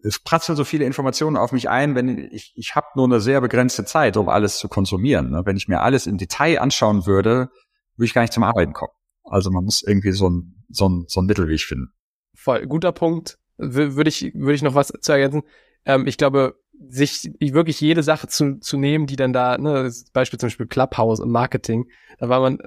es 0.03 0.19
prasseln 0.19 0.55
so 0.55 0.63
viele 0.63 0.85
Informationen 0.85 1.35
auf 1.35 1.51
mich 1.51 1.69
ein, 1.69 1.95
wenn 1.95 2.17
ich, 2.31 2.53
ich 2.55 2.75
habe 2.75 2.87
nur 2.95 3.05
eine 3.05 3.19
sehr 3.19 3.41
begrenzte 3.41 3.83
Zeit, 3.83 4.15
um 4.15 4.29
alles 4.29 4.57
zu 4.57 4.69
konsumieren. 4.69 5.31
Ne? 5.31 5.41
Wenn 5.45 5.57
ich 5.57 5.67
mir 5.67 5.81
alles 5.81 6.07
im 6.07 6.17
Detail 6.17 6.59
anschauen 6.59 7.05
würde, 7.05 7.49
würde 7.97 8.05
ich 8.05 8.13
gar 8.13 8.21
nicht 8.21 8.33
zum 8.33 8.43
Arbeiten 8.43 8.73
kommen. 8.73 8.93
Also 9.23 9.51
man 9.51 9.65
muss 9.65 9.81
irgendwie 9.81 10.11
so 10.11 10.29
ein, 10.29 10.63
so 10.69 10.87
ein, 10.87 11.05
so 11.07 11.19
ein 11.19 11.25
Mittelweg 11.25 11.61
finden. 11.61 11.91
Voll, 12.35 12.65
guter 12.67 12.91
Punkt. 12.91 13.37
Würde 13.57 14.09
ich, 14.09 14.33
würde 14.33 14.53
ich 14.53 14.61
noch 14.61 14.75
was 14.75 14.93
zu 14.99 15.11
ergänzen. 15.11 15.43
Ähm, 15.85 16.07
ich 16.07 16.17
glaube, 16.17 16.55
sich 16.89 17.31
wirklich 17.39 17.79
jede 17.79 18.03
Sache 18.03 18.27
zu, 18.27 18.59
zu 18.59 18.77
nehmen, 18.77 19.07
die 19.07 19.15
dann 19.15 19.33
da, 19.33 19.57
ne, 19.57 19.91
Beispiel 20.13 20.39
zum 20.39 20.47
Beispiel 20.47 20.67
Clubhouse 20.67 21.19
und 21.19 21.31
Marketing, 21.31 21.87
da 22.19 22.29
war 22.29 22.41
man, 22.41 22.59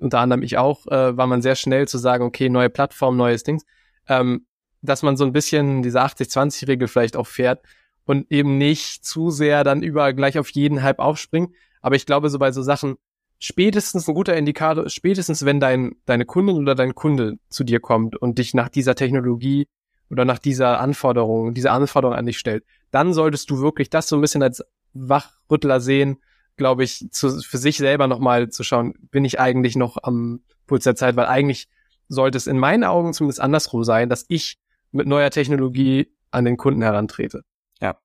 unter 0.00 0.20
anderem 0.20 0.42
ich 0.42 0.56
auch, 0.56 0.86
äh, 0.86 1.16
war 1.16 1.26
man 1.26 1.42
sehr 1.42 1.56
schnell 1.56 1.88
zu 1.88 1.98
sagen, 1.98 2.24
okay, 2.24 2.48
neue 2.48 2.70
Plattform, 2.70 3.16
neues 3.16 3.42
Dings, 3.42 3.64
ähm, 4.08 4.46
dass 4.82 5.02
man 5.02 5.16
so 5.16 5.24
ein 5.24 5.32
bisschen 5.32 5.82
diese 5.82 6.00
80-20-Regel 6.00 6.88
vielleicht 6.88 7.16
auch 7.16 7.26
fährt 7.26 7.62
und 8.06 8.30
eben 8.30 8.56
nicht 8.56 9.04
zu 9.04 9.30
sehr 9.30 9.62
dann 9.64 9.82
überall 9.82 10.14
gleich 10.14 10.38
auf 10.38 10.50
jeden 10.50 10.82
Hype 10.82 10.98
aufspringt. 10.98 11.54
Aber 11.82 11.96
ich 11.96 12.06
glaube, 12.06 12.30
so 12.30 12.38
bei 12.38 12.50
so 12.52 12.62
Sachen, 12.62 12.96
spätestens 13.38 14.08
ein 14.08 14.14
guter 14.14 14.36
Indikator, 14.36 14.88
spätestens 14.88 15.44
wenn 15.44 15.60
dein, 15.60 15.96
deine 16.06 16.24
Kundin 16.24 16.56
oder 16.56 16.74
dein 16.74 16.94
Kunde 16.94 17.38
zu 17.48 17.64
dir 17.64 17.80
kommt 17.80 18.16
und 18.16 18.38
dich 18.38 18.54
nach 18.54 18.68
dieser 18.68 18.94
Technologie 18.94 19.66
oder 20.10 20.24
nach 20.24 20.38
dieser 20.38 20.80
Anforderung, 20.80 21.54
dieser 21.54 21.72
Anforderung 21.72 22.16
an 22.16 22.26
dich 22.26 22.38
stellt, 22.38 22.64
dann 22.90 23.12
solltest 23.12 23.48
du 23.50 23.60
wirklich 23.60 23.90
das 23.90 24.08
so 24.08 24.16
ein 24.16 24.20
bisschen 24.20 24.42
als 24.42 24.64
Wachrüttler 24.92 25.80
sehen, 25.80 26.18
glaube 26.56 26.84
ich, 26.84 27.06
zu, 27.10 27.40
für 27.40 27.58
sich 27.58 27.78
selber 27.78 28.06
nochmal 28.06 28.48
zu 28.50 28.64
schauen, 28.64 28.94
bin 29.10 29.24
ich 29.24 29.40
eigentlich 29.40 29.76
noch 29.76 29.96
am 30.02 30.40
Puls 30.66 30.84
der 30.84 30.96
Zeit, 30.96 31.16
weil 31.16 31.26
eigentlich 31.26 31.68
sollte 32.08 32.36
es 32.36 32.46
in 32.46 32.58
meinen 32.58 32.84
Augen 32.84 33.12
zumindest 33.12 33.40
andersrum 33.40 33.84
sein, 33.84 34.08
dass 34.08 34.26
ich 34.28 34.58
mit 34.92 35.06
neuer 35.06 35.30
Technologie 35.30 36.12
an 36.32 36.44
den 36.44 36.56
Kunden 36.56 36.82
herantrete. 36.82 37.42
Ja. 37.80 37.96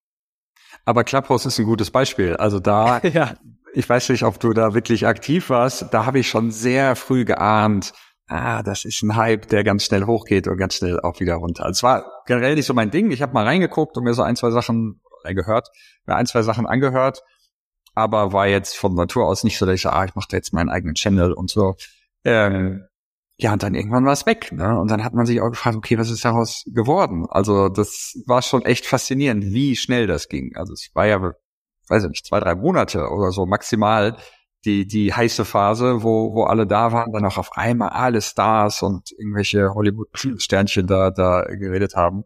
Aber 0.85 1.03
Clubhouse 1.03 1.45
ist 1.45 1.59
ein 1.59 1.65
gutes 1.65 1.91
Beispiel. 1.91 2.35
Also 2.35 2.59
da, 2.59 2.99
ja. 3.03 3.33
ich 3.73 3.89
weiß 3.89 4.09
nicht, 4.09 4.23
ob 4.23 4.39
du 4.39 4.53
da 4.53 4.73
wirklich 4.73 5.07
aktiv 5.07 5.49
warst, 5.49 5.87
da 5.91 6.05
habe 6.05 6.19
ich 6.19 6.29
schon 6.29 6.51
sehr 6.51 6.95
früh 6.95 7.25
geahnt, 7.25 7.93
ah, 8.27 8.63
das 8.63 8.85
ist 8.85 9.01
ein 9.03 9.15
Hype, 9.15 9.47
der 9.47 9.63
ganz 9.63 9.85
schnell 9.85 10.05
hochgeht 10.05 10.47
und 10.47 10.57
ganz 10.57 10.75
schnell 10.75 10.99
auch 10.99 11.19
wieder 11.19 11.35
runter. 11.35 11.63
Also 11.65 11.77
es 11.79 11.83
war 11.83 12.23
generell 12.25 12.55
nicht 12.55 12.65
so 12.65 12.73
mein 12.73 12.91
Ding. 12.91 13.11
Ich 13.11 13.21
habe 13.21 13.33
mal 13.33 13.45
reingeguckt 13.45 13.97
und 13.97 14.03
mir 14.03 14.13
so 14.13 14.23
ein, 14.23 14.35
zwei 14.35 14.51
Sachen 14.51 15.01
gehört, 15.23 15.69
mir 16.05 16.15
ein, 16.15 16.27
zwei 16.27 16.43
Sachen 16.43 16.67
angehört, 16.67 17.23
aber 17.95 18.33
war 18.33 18.47
jetzt 18.47 18.77
von 18.77 18.93
Natur 18.93 19.25
aus 19.25 19.43
nicht 19.43 19.57
so, 19.57 19.65
dass 19.65 19.75
ich 19.75 19.81
sage, 19.81 19.95
ah, 19.95 20.05
ich 20.05 20.15
mache 20.15 20.27
da 20.29 20.37
jetzt 20.37 20.53
meinen 20.53 20.69
eigenen 20.69 20.95
Channel 20.95 21.33
und 21.33 21.49
so. 21.49 21.75
Ähm, 22.23 22.85
ja, 23.37 23.53
und 23.53 23.63
dann 23.63 23.75
irgendwann 23.75 24.05
war 24.05 24.13
es 24.13 24.25
weg. 24.25 24.51
Ne? 24.51 24.79
Und 24.79 24.89
dann 24.89 25.03
hat 25.03 25.13
man 25.13 25.25
sich 25.25 25.41
auch 25.41 25.49
gefragt, 25.49 25.75
okay, 25.75 25.97
was 25.97 26.09
ist 26.09 26.23
daraus 26.23 26.63
geworden? 26.67 27.25
Also 27.29 27.69
das 27.69 28.17
war 28.27 28.41
schon 28.41 28.63
echt 28.63 28.85
faszinierend, 28.85 29.45
wie 29.45 29.75
schnell 29.75 30.07
das 30.07 30.29
ging. 30.29 30.55
Also 30.55 30.73
es 30.73 30.89
war 30.93 31.05
ja, 31.05 31.21
weiß 31.87 32.03
ich 32.03 32.09
nicht, 32.09 32.25
zwei, 32.25 32.39
drei 32.39 32.55
Monate 32.55 33.09
oder 33.09 33.31
so 33.31 33.45
maximal, 33.45 34.17
die, 34.65 34.87
die 34.87 35.13
heiße 35.13 35.45
Phase, 35.45 36.03
wo, 36.03 36.33
wo 36.33 36.43
alle 36.43 36.65
da 36.67 36.91
waren, 36.91 37.11
dann 37.11 37.25
auch 37.25 37.37
auf 37.37 37.57
einmal 37.57 37.89
alle 37.89 38.21
Stars 38.21 38.81
und 38.81 39.11
irgendwelche 39.11 39.73
Hollywood-Sternchen 39.73 40.87
da, 40.87 41.11
da 41.11 41.43
geredet 41.43 41.95
haben. 41.95 42.23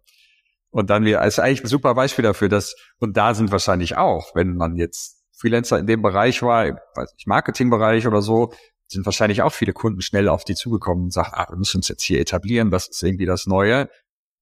Und 0.72 0.90
dann 0.90 1.04
wir, 1.04 1.22
ist 1.22 1.40
eigentlich 1.40 1.64
ein 1.64 1.68
super 1.68 1.96
Beispiel 1.96 2.24
dafür, 2.24 2.50
dass, 2.50 2.76
und 3.00 3.18
da 3.18 3.34
sind 3.34 3.52
wahrscheinlich 3.52 3.98
auch, 3.98 4.36
wenn 4.36 4.56
man 4.56 4.76
jetzt 4.76 5.24
Freelancer 5.36 5.80
in 5.80 5.88
dem 5.88 6.02
Bereich 6.02 6.42
war, 6.42 6.66
weiß 6.96 7.14
nicht, 7.14 7.28
Marketingbereich 7.28 8.08
oder 8.08 8.22
so, 8.22 8.54
sind 8.88 9.06
wahrscheinlich 9.06 9.42
auch 9.42 9.52
viele 9.52 9.74
Kunden 9.74 10.02
schnell 10.02 10.28
auf 10.28 10.44
die 10.44 10.56
zugekommen 10.56 11.06
und 11.06 11.14
sagen, 11.14 11.32
ah, 11.34 11.48
wir 11.50 11.58
müssen 11.58 11.78
uns 11.78 11.88
jetzt 11.88 12.04
hier 12.04 12.20
etablieren, 12.20 12.72
das 12.72 12.88
ist 12.88 13.04
irgendwie 13.04 13.26
das 13.26 13.46
Neue. 13.46 13.90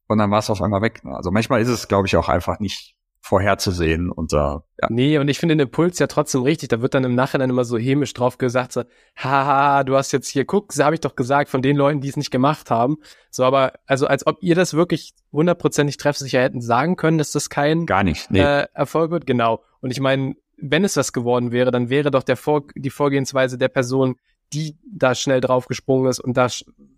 Und 0.08 0.20
dann 0.20 0.32
war 0.32 0.40
es 0.40 0.50
auf 0.50 0.62
einmal 0.62 0.82
weg. 0.82 1.02
Also 1.06 1.32
manchmal 1.32 1.62
ist 1.62 1.68
es, 1.68 1.88
glaube 1.88 2.08
ich, 2.08 2.16
auch 2.16 2.30
einfach 2.30 2.60
nicht 2.60 2.97
vorherzusehen 3.22 4.10
und 4.10 4.32
da, 4.32 4.64
äh, 4.78 4.84
ja. 4.84 4.88
Nee, 4.90 5.18
und 5.18 5.28
ich 5.28 5.40
finde 5.40 5.56
den 5.56 5.68
Impuls 5.68 6.00
ja 6.00 6.08
trotzdem 6.08 6.44
richtig. 6.44 6.70
Da 6.70 6.82
wird 6.82 6.94
dann 6.94 7.04
im 7.04 7.16
Nachhinein 7.16 7.50
immer 7.50 7.66
so 7.66 7.78
hämisch 7.78 8.14
drauf 8.14 8.38
gesagt, 8.38 8.72
so, 8.72 8.84
haha, 9.18 9.84
du 9.84 9.96
hast 9.96 10.12
jetzt 10.14 10.30
hier, 10.30 10.46
guck, 10.46 10.74
habe 10.78 10.96
ich 10.96 11.02
doch 11.02 11.16
gesagt, 11.16 11.50
von 11.50 11.62
den 11.62 11.76
Leuten, 11.76 12.00
die 12.00 12.08
es 12.08 12.18
nicht 12.18 12.32
gemacht 12.32 12.72
haben. 12.72 12.98
So, 13.30 13.44
aber, 13.44 13.74
also 13.86 14.08
als 14.08 14.26
ob 14.26 14.38
ihr 14.42 14.56
das 14.56 14.74
wirklich 14.74 15.14
hundertprozentig 15.32 15.98
treffsicher 15.98 16.42
hätten 16.42 16.62
sagen 16.62 16.96
können, 16.96 17.18
dass 17.18 17.32
das 17.32 17.50
kein 17.50 17.86
Gar 17.86 18.04
nicht, 18.04 18.32
nee. 18.32 18.40
äh, 18.40 18.68
Erfolg 18.74 19.12
wird. 19.12 19.26
Genau. 19.26 19.64
Und 19.82 19.92
ich 19.92 20.00
meine, 20.00 20.36
wenn 20.58 20.84
es 20.84 20.98
was 20.98 21.14
geworden 21.14 21.52
wäre, 21.52 21.72
dann 21.72 21.90
wäre 21.90 22.12
doch 22.12 22.24
der 22.24 22.38
Vor 22.38 22.64
die 22.76 22.90
Vorgehensweise 22.90 23.58
der 23.58 23.68
Person, 23.68 24.16
die 24.54 24.78
da 24.90 25.14
schnell 25.14 25.42
draufgesprungen 25.42 26.10
ist 26.10 26.20
und 26.20 26.38
da 26.38 26.48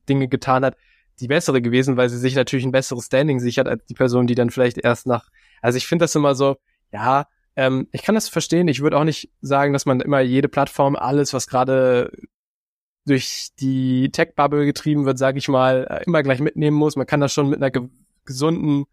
Dinge 0.08 0.28
getan 0.28 0.64
hat, 0.64 0.78
die 1.20 1.28
bessere 1.28 1.62
gewesen, 1.62 1.98
weil 1.98 2.10
sie 2.10 2.18
sich 2.18 2.36
natürlich 2.36 2.66
ein 2.66 2.72
besseres 2.72 3.08
Standing 3.08 3.40
sichert 3.40 3.68
als 3.68 3.86
die 3.86 3.94
Person, 3.94 4.28
die 4.28 4.36
dann 4.36 4.50
vielleicht 4.50 4.78
erst 4.78 5.08
nach 5.08 5.30
also 5.62 5.78
ich 5.78 5.88
finde 5.88 6.04
das 6.04 6.16
immer 6.16 6.36
so, 6.36 6.58
ja, 6.92 7.28
ähm, 7.56 7.88
ich 7.92 8.04
kann 8.04 8.16
das 8.16 8.30
verstehen. 8.30 8.68
Ich 8.68 8.82
würde 8.82 8.98
auch 8.98 9.04
nicht 9.04 9.32
sagen, 9.42 9.74
dass 9.74 9.86
man 9.86 10.00
immer 10.00 10.22
jede 10.22 10.48
Plattform, 10.48 10.96
alles, 10.96 11.34
was 11.34 11.48
gerade 11.48 12.12
durch 13.06 13.50
die 13.60 14.12
Tech-Bubble 14.12 14.66
getrieben 14.66 15.06
wird, 15.06 15.18
sage 15.18 15.40
ich 15.40 15.48
mal, 15.48 15.88
äh, 15.90 16.04
immer 16.06 16.24
gleich 16.24 16.40
mitnehmen 16.40 16.78
muss. 16.78 16.96
Man 16.96 17.08
kann 17.08 17.20
da 17.20 17.28
schon 17.28 17.50
mit 17.50 17.58
einer 17.58 17.72
ge 17.72 17.90
gesunden 18.26 18.86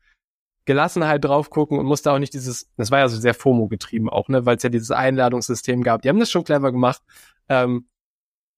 Gelassenheit 0.64 1.24
drauf 1.24 1.50
gucken 1.50 1.78
und 1.78 1.86
muss 1.86 2.02
da 2.02 2.14
auch 2.14 2.18
nicht 2.18 2.32
dieses, 2.34 2.68
das 2.76 2.90
war 2.90 3.00
ja 3.00 3.08
so 3.08 3.18
sehr 3.18 3.34
FOMO 3.34 3.68
getrieben 3.68 4.08
auch, 4.08 4.28
ne, 4.28 4.46
weil 4.46 4.56
es 4.56 4.62
ja 4.62 4.70
dieses 4.70 4.90
Einladungssystem 4.90 5.82
gab. 5.82 6.02
Die 6.02 6.08
haben 6.08 6.18
das 6.18 6.30
schon 6.30 6.42
clever 6.42 6.72
gemacht. 6.72 7.02
Ähm, 7.48 7.86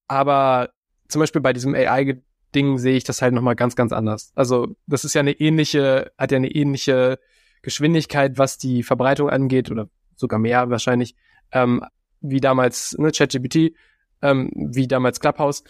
aber 0.06 0.70
zum 1.08 1.20
Beispiel 1.20 1.42
bei 1.42 1.52
diesem 1.52 1.74
AI-Ding 1.74 2.78
sehe 2.78 2.96
ich 2.96 3.04
das 3.04 3.20
halt 3.20 3.34
nochmal 3.34 3.56
ganz, 3.56 3.76
ganz 3.76 3.92
anders. 3.92 4.32
Also 4.34 4.68
das 4.86 5.04
ist 5.04 5.14
ja 5.14 5.20
eine 5.20 5.32
ähnliche, 5.32 6.12
hat 6.16 6.32
ja 6.32 6.36
eine 6.36 6.50
ähnliche 6.50 7.18
Geschwindigkeit, 7.62 8.38
was 8.38 8.58
die 8.58 8.82
Verbreitung 8.82 9.30
angeht, 9.30 9.70
oder 9.70 9.88
sogar 10.16 10.38
mehr 10.38 10.70
wahrscheinlich, 10.70 11.14
ähm, 11.52 11.84
wie 12.20 12.40
damals 12.40 12.96
ne, 12.98 13.10
ChatGPT, 13.10 13.74
ähm, 14.22 14.50
wie 14.54 14.88
damals 14.88 15.20
Clubhouse. 15.20 15.64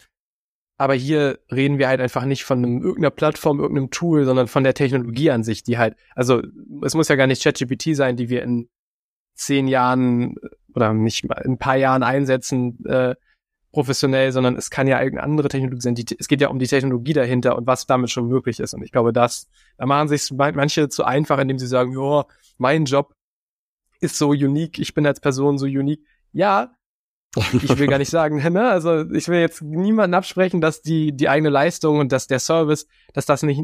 Aber 0.77 0.95
hier 0.95 1.41
reden 1.51 1.79
wir 1.79 1.89
halt 1.89 2.01
einfach 2.01 2.25
nicht 2.25 2.45
von 2.45 2.59
einem, 2.59 2.81
irgendeiner 2.81 3.11
Plattform, 3.11 3.59
irgendeinem 3.59 3.91
Tool, 3.91 4.25
sondern 4.25 4.47
von 4.47 4.63
der 4.63 4.75
Technologie 4.75 5.31
an 5.31 5.43
sich, 5.43 5.65
die 5.65 5.77
halt, 5.77 5.97
also 6.15 6.41
es 6.83 6.95
muss 6.95 7.09
ja 7.09 7.17
gar 7.17 7.27
nicht 7.27 7.43
ChatGPT 7.43 7.97
sein, 7.97 8.17
die 8.17 8.29
wir 8.29 8.43
in 8.43 8.69
zehn 9.35 9.67
Jahren 9.67 10.37
oder 10.75 10.93
nicht 10.93 11.29
mal 11.29 11.43
in 11.45 11.53
ein 11.53 11.59
paar 11.59 11.77
Jahren 11.77 12.03
einsetzen, 12.03 12.85
äh, 12.87 13.17
professionell, 13.79 14.33
sondern 14.33 14.57
es 14.57 14.71
kann 14.71 14.89
ja 14.89 14.99
irgendeine 14.99 15.23
andere 15.23 15.49
Technologie 15.49 15.81
sein. 15.81 15.95
Die, 15.95 16.05
es 16.19 16.27
geht 16.27 16.41
ja 16.41 16.49
um 16.49 16.59
die 16.59 16.67
Technologie 16.67 17.13
dahinter 17.13 17.57
und 17.57 17.69
was 17.69 17.87
damit 17.87 18.11
schon 18.11 18.27
möglich 18.27 18.59
ist. 18.59 18.75
Und 18.75 18.83
ich 18.83 18.91
glaube, 18.91 19.13
das, 19.13 19.47
da 19.77 19.87
machen 19.87 20.09
sich 20.09 20.33
manche 20.33 20.89
zu 20.89 21.05
einfach, 21.05 21.39
indem 21.39 21.61
sie 21.61 21.69
sagen, 21.69 21.93
ja, 21.93 22.25
mein 22.57 22.87
Job 22.87 23.15
ist 24.01 24.19
so 24.19 24.31
unique, 24.31 24.81
ich 24.81 24.95
bin 24.95 25.07
als 25.07 25.21
Person 25.21 25.59
so 25.59 25.67
unique. 25.67 26.05
Ja, 26.33 26.73
ich 27.53 27.79
will 27.79 27.87
gar 27.87 27.99
nicht 27.99 28.11
sagen, 28.11 28.39
ne? 28.53 28.69
Also 28.69 29.09
ich 29.13 29.29
will 29.29 29.39
jetzt 29.39 29.63
niemanden 29.63 30.15
absprechen, 30.15 30.61
dass 30.61 30.83
die, 30.83 31.13
die 31.13 31.29
eigene 31.29 31.51
Leistung 31.51 32.01
und 32.01 32.11
dass 32.11 32.27
der 32.27 32.41
Service, 32.41 32.89
dass 33.13 33.27
das 33.27 33.45
nicht, 33.45 33.63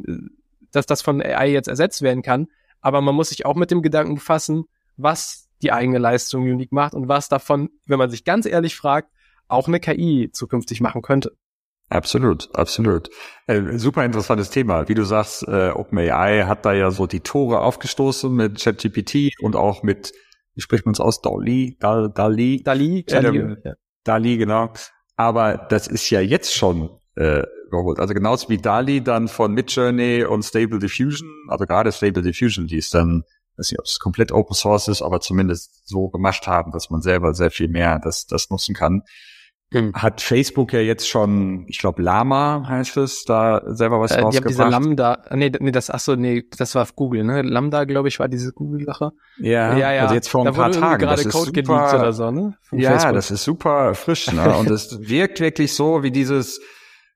dass 0.71 0.87
das 0.87 1.03
von 1.03 1.21
AI 1.21 1.49
jetzt 1.51 1.67
ersetzt 1.67 2.03
werden 2.03 2.23
kann. 2.23 2.47
Aber 2.81 3.01
man 3.01 3.17
muss 3.17 3.31
sich 3.31 3.47
auch 3.47 3.57
mit 3.57 3.73
dem 3.73 3.83
Gedanken 3.83 4.15
befassen, 4.15 4.67
was 4.97 5.49
die 5.61 5.73
eigene 5.73 5.99
Leistung 5.99 6.45
unique 6.45 6.71
macht 6.71 6.95
und 6.95 7.09
was 7.09 7.29
davon, 7.29 7.71
wenn 7.87 7.99
man 7.99 8.11
sich 8.11 8.25
ganz 8.25 8.47
ehrlich 8.47 8.77
fragt, 8.77 9.11
auch 9.49 9.69
eine 9.69 9.81
KI 9.81 10.31
zukünftig 10.33 10.81
machen 10.81 11.03
könnte. 11.03 11.33
Absolut, 11.91 12.49
absolut. 12.55 13.11
Äh, 13.47 13.79
super 13.79 14.05
interessantes 14.05 14.51
Thema. 14.51 14.89
Wie 14.89 14.95
du 14.95 15.05
sagst, 15.05 15.47
äh, 15.47 15.71
OpenAI 15.71 16.45
hat 16.45 16.65
da 16.65 16.73
ja 16.73 16.91
so 16.91 17.07
die 17.07 17.21
Tore 17.21 17.61
aufgestoßen 17.61 18.33
mit 18.33 18.61
ChatGPT 18.61 19.33
und 19.41 19.55
auch 19.55 19.83
mit, 19.83 20.13
wie 20.55 20.61
spricht 20.61 20.87
man 20.87 20.95
es 20.95 21.01
aus, 21.01 21.21
Dali, 21.21 21.77
Dal, 21.79 22.11
Dali, 22.11 22.63
Dali, 22.63 23.05
Dali, 23.05 23.39
äh, 23.39 23.57
ja. 23.65 23.73
Dali, 24.03 24.37
genau. 24.39 24.73
Aber 25.17 25.67
das 25.69 25.87
ist 25.87 26.09
ja 26.11 26.21
jetzt 26.21 26.55
schon 26.55 26.91
äh, 27.17 27.43
überholt. 27.69 28.01
Also 28.01 28.15
genauso 28.15 28.49
wie 28.49 28.59
Dali 28.59 29.03
dann 29.03 29.29
von 29.29 29.53
Midjourney 29.53 30.25
und 30.25 30.43
Stable 30.43 30.79
Diffusion, 30.79 31.29
also 31.49 31.67
gerade 31.67 31.93
Stable 31.93 32.23
Diffusion, 32.23 32.67
die 32.67 32.79
ist 32.79 32.95
dann, 32.95 33.23
weiß 33.57 33.71
nicht, 33.71 33.79
ob 33.79 33.85
es 33.85 33.99
komplett 33.99 34.33
Open 34.33 34.55
Source 34.55 34.89
ist, 34.89 35.03
aber 35.03 35.21
zumindest 35.21 35.87
so 35.87 36.09
gemacht 36.09 36.47
haben, 36.47 36.73
dass 36.73 36.91
man 36.91 37.03
selber 37.03 37.35
sehr 37.35 37.51
viel 37.51 37.69
mehr 37.69 38.01
das, 38.03 38.27
das 38.27 38.51
nutzen 38.51 38.75
kann. 38.75 39.03
Mhm. 39.73 39.93
Hat 39.95 40.21
Facebook 40.21 40.73
ja 40.73 40.81
jetzt 40.81 41.09
schon, 41.09 41.67
ich 41.69 41.79
glaube 41.79 42.03
Lama 42.03 42.65
heißt 42.69 42.97
es, 42.97 43.25
da 43.25 43.63
selber 43.67 44.01
was 44.01 44.13
äh, 44.13 44.21
rausgebracht. 44.21 44.33
Die 44.33 44.39
haben 44.39 44.49
diese 44.49 44.65
Lambda, 44.65 45.25
nee, 45.33 45.51
nee, 45.59 45.73
das, 45.73 45.91
ach 45.91 46.01
so, 46.01 46.15
nee, 46.15 46.45
das 46.57 46.75
war 46.75 46.87
Google, 46.95 47.25
ne? 47.25 47.43
Lambda, 47.43 47.85
glaube 47.85 48.09
ich, 48.09 48.21
war 48.21 48.29
diese 48.29 48.53
Google-Sache. 48.53 49.11
Ja, 49.39 49.77
ja, 49.77 49.93
ja, 49.93 50.03
also 50.03 50.15
jetzt 50.15 50.29
vor 50.29 50.43
ein 50.43 50.47
da 50.47 50.53
paar 50.53 50.71
Tagen. 50.71 51.01
gerade 51.01 51.25
Code 51.25 51.51
super, 51.55 51.99
oder 51.99 52.13
so, 52.13 52.31
ne? 52.31 52.57
Von 52.63 52.79
ja, 52.79 52.91
Facebook. 52.93 53.15
das 53.15 53.31
ist 53.31 53.45
super 53.45 53.95
frisch, 53.95 54.33
ne? 54.33 54.57
Und 54.57 54.71
es 54.71 54.99
wirkt 55.09 55.41
wirklich 55.41 55.75
so 55.75 56.03
wie 56.03 56.13
dieses, 56.13 56.61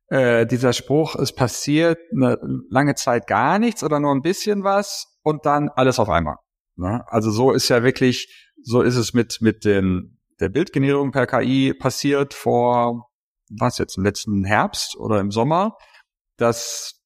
äh, 0.09 0.47
dieser 0.47 0.73
Spruch, 0.73 1.15
es 1.17 1.33
passiert 1.35 1.99
eine 2.13 2.39
lange 2.71 2.95
Zeit 2.95 3.27
gar 3.27 3.59
nichts 3.59 3.85
oder 3.85 4.01
nur 4.01 4.13
ein 4.13 4.23
bisschen 4.23 4.65
was 4.65 5.07
und 5.23 5.47
dann 5.47 5.69
alles 5.69 5.99
auf 5.99 6.09
einmal. 6.09 6.37
Ne? 6.77 7.05
Also 7.09 7.31
so 7.31 7.53
ist 7.53 7.69
ja 7.69 7.83
wirklich, 7.83 8.53
so 8.63 8.83
ist 8.83 8.97
es 8.97 9.13
mit, 9.13 9.39
mit 9.41 9.65
den 9.65 10.18
der 10.41 10.49
Bildgenerierung 10.49 11.11
per 11.11 11.27
KI 11.27 11.75
passiert 11.75 12.35
vor, 12.35 13.11
was 13.51 13.79
jetzt, 13.79 13.97
im 13.97 14.05
letzten 14.05 14.45
Herbst 14.45 14.97
oder 14.97 15.21
im 15.21 15.31
Sommer, 15.31 15.77
dass 16.37 17.01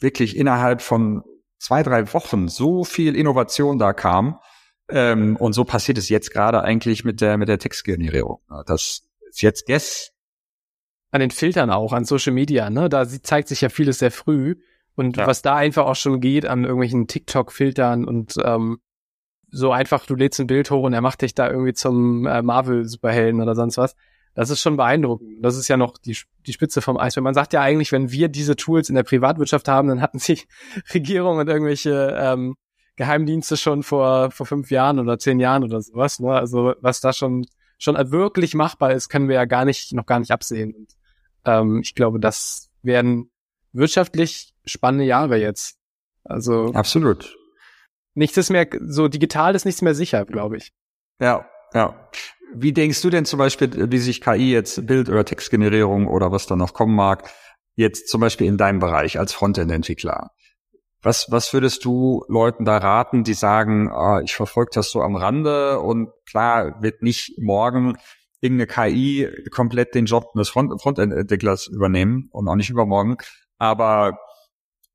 wirklich 0.00 0.36
innerhalb 0.36 0.82
von 0.82 1.22
zwei, 1.58 1.82
drei 1.82 2.12
Wochen 2.12 2.48
so 2.48 2.84
viel 2.84 3.16
Innovation 3.16 3.78
da 3.78 3.92
kam. 3.92 4.38
Ähm, 4.88 5.36
und 5.36 5.52
so 5.52 5.64
passiert 5.64 5.98
es 5.98 6.08
jetzt 6.08 6.30
gerade 6.32 6.62
eigentlich 6.62 7.04
mit 7.04 7.20
der, 7.20 7.38
mit 7.38 7.48
der 7.48 7.58
Textgenerierung. 7.58 8.40
Das 8.66 9.02
ist 9.28 9.42
jetzt 9.42 9.66
Guess. 9.66 10.12
An 11.10 11.20
den 11.20 11.30
Filtern 11.30 11.70
auch, 11.70 11.92
an 11.92 12.04
Social 12.04 12.32
Media, 12.32 12.70
ne? 12.70 12.88
Da 12.88 13.08
zeigt 13.08 13.48
sich 13.48 13.62
ja 13.62 13.68
vieles 13.68 13.98
sehr 13.98 14.10
früh. 14.10 14.56
Und 14.94 15.16
ja. 15.16 15.26
was 15.26 15.42
da 15.42 15.56
einfach 15.56 15.86
auch 15.86 15.96
schon 15.96 16.20
geht 16.20 16.46
an 16.46 16.64
irgendwelchen 16.64 17.06
TikTok-Filtern 17.06 18.04
und 18.06 18.36
ähm, 18.42 18.78
so 19.56 19.72
einfach, 19.72 20.04
du 20.04 20.14
lädst 20.14 20.38
ein 20.38 20.46
Bild 20.46 20.70
hoch 20.70 20.82
und 20.82 20.92
er 20.92 21.00
macht 21.00 21.22
dich 21.22 21.34
da 21.34 21.48
irgendwie 21.50 21.72
zum 21.72 22.26
äh, 22.26 22.42
Marvel-Superhelden 22.42 23.40
oder 23.40 23.54
sonst 23.54 23.78
was. 23.78 23.96
Das 24.34 24.50
ist 24.50 24.60
schon 24.60 24.76
beeindruckend. 24.76 25.42
Das 25.42 25.56
ist 25.56 25.68
ja 25.68 25.78
noch 25.78 25.96
die, 25.96 26.14
die 26.46 26.52
Spitze 26.52 26.82
vom 26.82 26.98
Eisberg. 26.98 27.24
Man 27.24 27.32
sagt 27.32 27.54
ja 27.54 27.62
eigentlich, 27.62 27.90
wenn 27.90 28.10
wir 28.10 28.28
diese 28.28 28.54
Tools 28.54 28.90
in 28.90 28.94
der 28.94 29.02
Privatwirtschaft 29.02 29.66
haben, 29.66 29.88
dann 29.88 30.02
hatten 30.02 30.18
sich 30.20 30.46
Regierungen 30.92 31.40
und 31.40 31.48
irgendwelche 31.48 32.14
ähm, 32.20 32.56
Geheimdienste 32.96 33.56
schon 33.56 33.82
vor, 33.82 34.30
vor 34.30 34.44
fünf 34.44 34.70
Jahren 34.70 34.98
oder 34.98 35.18
zehn 35.18 35.40
Jahren 35.40 35.64
oder 35.64 35.80
sowas. 35.80 36.20
Ne? 36.20 36.32
Also 36.32 36.74
was 36.80 37.00
da 37.00 37.14
schon, 37.14 37.46
schon 37.78 37.96
wirklich 38.10 38.54
machbar 38.54 38.92
ist, 38.92 39.08
können 39.08 39.28
wir 39.28 39.36
ja 39.36 39.46
gar 39.46 39.64
nicht, 39.64 39.94
noch 39.94 40.04
gar 40.04 40.18
nicht 40.20 40.32
absehen. 40.32 40.74
Und, 40.74 40.88
ähm, 41.46 41.80
ich 41.82 41.94
glaube, 41.94 42.20
das 42.20 42.68
werden 42.82 43.30
wirtschaftlich 43.72 44.52
spannende 44.66 45.06
Jahre 45.06 45.38
jetzt. 45.38 45.78
Also. 46.24 46.72
Absolut 46.74 47.34
nichts 48.16 48.36
ist 48.36 48.50
mehr, 48.50 48.66
so 48.86 49.08
digital 49.08 49.54
ist 49.54 49.64
nichts 49.64 49.82
mehr 49.82 49.94
sicher, 49.94 50.24
glaube 50.24 50.56
ich. 50.56 50.72
Ja, 51.20 51.46
ja. 51.74 52.08
Wie 52.54 52.72
denkst 52.72 53.02
du 53.02 53.10
denn 53.10 53.24
zum 53.24 53.38
Beispiel, 53.38 53.90
wie 53.90 53.98
sich 53.98 54.20
KI 54.20 54.52
jetzt 54.52 54.86
Bild- 54.86 55.08
oder 55.08 55.24
Textgenerierung 55.24 56.06
oder 56.06 56.32
was 56.32 56.46
da 56.46 56.56
noch 56.56 56.72
kommen 56.72 56.94
mag, 56.94 57.28
jetzt 57.74 58.08
zum 58.08 58.20
Beispiel 58.20 58.46
in 58.46 58.56
deinem 58.56 58.78
Bereich 58.78 59.18
als 59.18 59.32
Frontend-Entwickler? 59.32 60.30
Was, 61.02 61.26
was 61.30 61.52
würdest 61.52 61.84
du 61.84 62.24
Leuten 62.28 62.64
da 62.64 62.78
raten, 62.78 63.22
die 63.22 63.34
sagen, 63.34 63.90
ah, 63.90 64.20
ich 64.22 64.34
verfolge 64.34 64.70
das 64.74 64.90
so 64.90 65.02
am 65.02 65.16
Rande 65.16 65.80
und 65.80 66.08
klar 66.28 66.82
wird 66.82 67.02
nicht 67.02 67.38
morgen 67.38 67.96
irgendeine 68.40 68.66
KI 68.66 69.28
komplett 69.50 69.94
den 69.94 70.06
Job 70.06 70.32
des 70.34 70.48
Front 70.48 70.80
Frontend-Entwicklers 70.80 71.68
übernehmen 71.68 72.28
und 72.32 72.48
auch 72.48 72.54
nicht 72.54 72.70
übermorgen. 72.70 73.16
Aber 73.58 74.18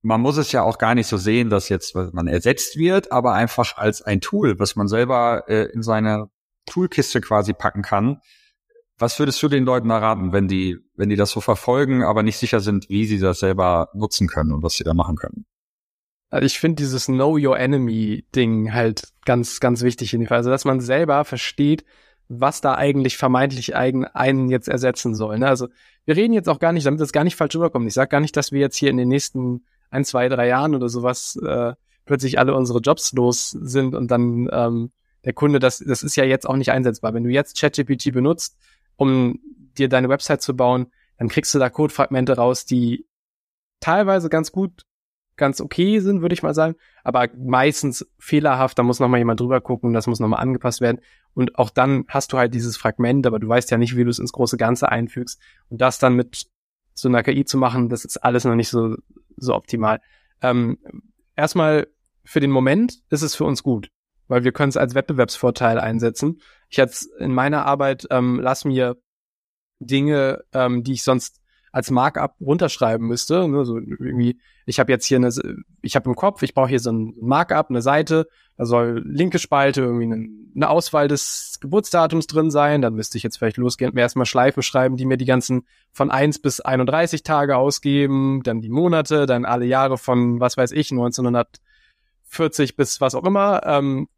man 0.02 0.22
muss 0.22 0.38
es 0.38 0.52
ja 0.52 0.64
auch 0.64 0.78
gar 0.78 0.96
nicht 0.96 1.08
so 1.08 1.18
sehen, 1.18 1.50
dass 1.50 1.70
jetzt 1.70 1.96
man 1.96 2.28
ersetzt 2.28 2.78
wird, 2.78 3.12
aber 3.12 3.34
einfach 3.34 3.78
als 3.78 4.02
ein 4.02 4.22
Tool, 4.22 4.60
was 4.60 4.76
man 4.76 4.88
selber 4.88 5.44
äh, 5.48 5.72
in 5.72 5.84
seine 5.84 6.30
Toolkiste 6.66 7.22
quasi 7.22 7.54
packen 7.54 7.82
kann. 7.82 8.20
Was 8.98 9.18
würdest 9.18 9.42
du 9.42 9.48
den 9.48 9.66
Leuten 9.66 9.90
da 9.90 9.98
raten, 9.98 10.32
wenn 10.32 10.48
die, 10.48 10.78
wenn 10.96 11.10
die 11.10 11.16
das 11.16 11.32
so 11.32 11.42
verfolgen, 11.42 12.04
aber 12.04 12.24
nicht 12.24 12.38
sicher 12.38 12.60
sind, 12.60 12.90
wie 12.90 13.06
sie 13.06 13.20
das 13.20 13.40
selber 13.40 13.90
nutzen 13.94 14.28
können 14.28 14.52
und 14.52 14.64
was 14.64 14.74
sie 14.74 14.84
da 14.84 14.94
machen 14.94 15.16
können? 15.16 15.46
Also 16.30 16.46
ich 16.46 16.60
finde 16.60 16.82
dieses 16.82 17.06
Know 17.06 17.38
Your 17.38 17.60
Enemy 17.60 18.26
Ding 18.36 18.74
halt 18.74 19.10
ganz, 19.26 19.60
ganz 19.60 19.82
wichtig 19.82 20.14
in 20.14 20.22
dem 20.22 20.28
Fall. 20.28 20.38
Also, 20.38 20.50
dass 20.50 20.66
man 20.66 20.80
selber 20.80 21.26
versteht, 21.26 21.84
was 22.30 22.62
da 22.62 22.76
eigentlich 22.76 23.18
vermeintlich 23.18 23.76
einen 23.76 24.50
jetzt 24.50 24.70
ersetzen 24.70 25.14
soll. 25.14 25.40
Ne? 25.40 25.48
Also, 25.48 25.68
wir 26.06 26.16
reden 26.16 26.34
jetzt 26.34 26.48
auch 26.48 26.60
gar 26.60 26.72
nicht, 26.72 26.86
damit 26.86 27.02
das 27.02 27.12
gar 27.12 27.26
nicht 27.26 27.36
falsch 27.36 27.56
rüberkommt. 27.56 27.86
Ich 27.88 27.94
sage 27.94 28.10
gar 28.10 28.22
nicht, 28.22 28.38
dass 28.38 28.54
wir 28.54 28.62
jetzt 28.62 28.78
hier 28.78 28.90
in 28.90 28.98
den 28.98 29.10
nächsten 29.10 29.66
ein, 29.92 30.04
zwei, 30.04 30.28
drei 30.30 30.48
Jahren 30.48 30.74
oder 30.74 30.90
sowas 30.90 31.36
äh, 31.36 31.74
plötzlich 32.06 32.40
alle 32.40 32.56
unsere 32.56 32.80
Jobs 32.80 33.14
los 33.14 33.52
sind 33.52 33.94
und 33.94 34.10
dann 34.10 34.50
ähm, 34.52 34.92
der 35.24 35.34
Kunde, 35.34 35.60
das, 35.60 35.80
das 35.80 36.02
ist 36.02 36.16
ja 36.16 36.24
jetzt 36.24 36.50
auch 36.50 36.56
nicht 36.56 36.72
einsetzbar. 36.72 37.14
Wenn 37.14 37.24
du 37.24 37.30
jetzt 37.30 37.60
ChatGPT 37.60 38.12
benutzt, 38.12 38.58
um 38.96 39.40
dir 39.78 39.88
deine 39.88 40.10
Website 40.10 40.42
zu 40.42 40.56
bauen, 40.56 40.88
dann 41.18 41.28
kriegst 41.28 41.54
du 41.54 41.60
da 41.60 41.70
Codefragmente 41.70 42.36
raus, 42.36 42.66
die 42.66 43.06
teilweise 43.80 44.30
ganz 44.30 44.52
gut, 44.52 44.86
ganz 45.38 45.62
okay 45.62 46.00
sind, 46.00 46.22
würde 46.22 46.34
ich 46.34 46.44
mal 46.44 46.54
sagen, 46.54 46.76
aber 47.04 47.30
meistens 47.36 48.08
fehlerhaft, 48.20 48.78
da 48.78 48.84
muss 48.84 49.00
nochmal 49.00 49.20
jemand 49.20 49.40
drüber 49.40 49.62
gucken, 49.62 49.94
das 49.94 50.08
muss 50.08 50.20
nochmal 50.20 50.42
angepasst 50.42 50.82
werden. 50.82 51.02
Und 51.34 51.58
auch 51.58 51.70
dann 51.70 52.06
hast 52.08 52.34
du 52.34 52.38
halt 52.38 52.54
dieses 52.54 52.78
Fragment, 52.78 53.26
aber 53.26 53.40
du 53.40 53.48
weißt 53.48 53.72
ja 53.72 53.78
nicht, 53.78 53.96
wie 53.96 54.04
du 54.04 54.10
es 54.10 54.20
ins 54.20 54.34
große 54.34 54.58
Ganze 54.58 54.90
einfügst. 54.90 55.40
Und 55.70 55.82
das 55.82 56.00
dann 56.00 56.16
mit 56.16 56.48
so 56.94 57.08
einer 57.08 57.24
KI 57.24 57.46
zu 57.46 57.58
machen, 57.58 57.90
das 57.90 58.06
ist 58.06 58.18
alles 58.18 58.44
noch 58.44 58.56
nicht 58.56 58.70
so, 58.70 58.98
so 59.42 59.56
optimal. 59.56 60.00
Ähm, 60.42 60.78
erstmal 61.36 61.88
für 62.24 62.40
den 62.40 62.52
Moment 62.52 63.00
ist 63.10 63.22
es 63.22 63.36
für 63.36 63.44
uns 63.44 63.64
gut, 63.64 63.90
weil 64.28 64.44
wir 64.44 64.52
können 64.52 64.70
es 64.70 64.78
als 64.78 64.96
Wettbewerbsvorteil 64.96 65.80
einsetzen. 65.80 66.42
Ich 66.70 66.78
jetzt 66.78 67.10
in 67.20 67.34
meiner 67.34 67.66
Arbeit 67.66 68.08
ähm, 68.10 68.40
lass 68.42 68.66
mir 68.66 68.98
Dinge, 69.80 70.44
ähm, 70.54 70.84
die 70.84 70.94
ich 70.94 71.04
sonst 71.04 71.41
als 71.72 71.90
Markup 71.90 72.36
runterschreiben 72.42 73.08
müsste. 73.08 73.48
Ne, 73.48 73.64
so 73.66 73.78
irgendwie, 73.78 74.40
ich 74.66 74.80
habe 74.80 74.92
jetzt 74.92 75.06
hier 75.06 75.18
eine, 75.18 75.30
ich 75.82 75.96
habe 75.96 76.10
im 76.10 76.16
Kopf, 76.16 76.42
ich 76.42 76.54
brauche 76.54 76.70
hier 76.70 76.80
so 76.80 76.92
ein 76.92 77.14
Markup, 77.22 77.70
eine 77.70 77.82
Seite, 77.82 78.28
da 78.58 78.66
soll 78.66 79.02
linke 79.06 79.40
Spalte 79.40 79.82
irgendwie 79.82 80.06
eine, 80.56 80.70
Auswahl 80.70 81.08
des 81.08 81.58
Geburtsdatums 81.62 82.28
drin 82.28 82.52
sein. 82.52 82.82
Dann 82.82 82.94
müsste 82.96 83.18
ich 83.18 83.24
jetzt 83.24 83.38
vielleicht 83.38 83.58
losgehen 83.58 83.94
mir 83.94 84.02
erstmal 84.02 84.26
Schleifen 84.26 84.62
schreiben, 84.64 84.98
die 84.98 85.06
mir 85.06 85.18
die 85.18 85.26
ganzen 85.26 85.66
von 85.92 86.12
1 86.12 86.40
bis 86.40 86.60
31 86.60 87.24
Tage 87.24 87.56
ausgeben, 87.56 88.42
dann 88.44 88.62
die 88.62 88.70
Monate, 88.70 89.26
dann 89.26 89.46
alle 89.46 89.66
Jahre 89.66 89.98
von, 89.98 90.40
was 90.40 90.58
weiß 90.58 90.72
ich, 90.74 90.92
1940 90.92 92.76
bis 92.76 93.00
was 93.00 93.16
auch 93.16 93.24
immer. 93.24 93.62
Ähm, 93.66 94.10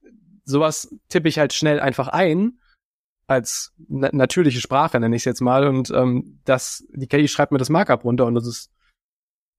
sowas 0.43 0.93
tippe 1.09 1.29
ich 1.29 1.39
halt 1.39 1.53
schnell 1.53 1.79
einfach 1.79 2.07
ein 2.07 2.57
als 3.27 3.73
na 3.87 4.09
natürliche 4.11 4.61
Sprache, 4.61 4.99
nenne 4.99 5.15
ich 5.15 5.21
es 5.21 5.25
jetzt 5.25 5.41
mal. 5.41 5.67
Und 5.67 5.91
ähm, 5.91 6.39
das, 6.45 6.85
die 6.93 7.07
KI 7.07 7.27
schreibt 7.27 7.51
mir 7.51 7.57
das 7.57 7.69
Markup 7.69 8.03
runter 8.03 8.25
und 8.25 8.35
das 8.35 8.47
ist 8.47 8.71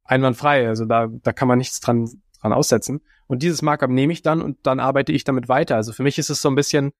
einwandfrei. 0.05 0.69
Also 0.69 0.85
da, 0.85 1.09
da 1.11 1.33
kann 1.33 1.49
man 1.49 1.59
nichts 1.59 1.81
dran, 1.81 2.09
dran 2.41 2.53
aussetzen. 2.53 3.01
Und 3.27 3.43
dieses 3.43 3.63
Markup 3.63 3.91
nehme 3.91 4.13
ich 4.13 4.23
dann 4.23 4.43
und 4.43 4.59
dann 4.67 4.81
arbeite 4.81 5.13
ich 5.13 5.25
damit 5.25 5.49
weiter. 5.49 5.77
Also 5.77 5.93
für 5.93 6.03
mich 6.03 6.19
ist 6.19 6.31
es 6.31 6.43
so 6.43 6.49
ein 6.49 6.55
bisschen, 6.55 6.93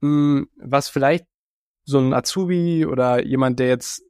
mh, 0.00 0.08
hm, 0.08 0.48
was 0.56 0.88
vielleicht 0.88 1.26
so 1.84 1.98
ein 1.98 2.12
Azubi 2.12 2.86
oder 2.86 3.24
jemand, 3.24 3.58
der 3.58 3.68
jetzt 3.68 4.02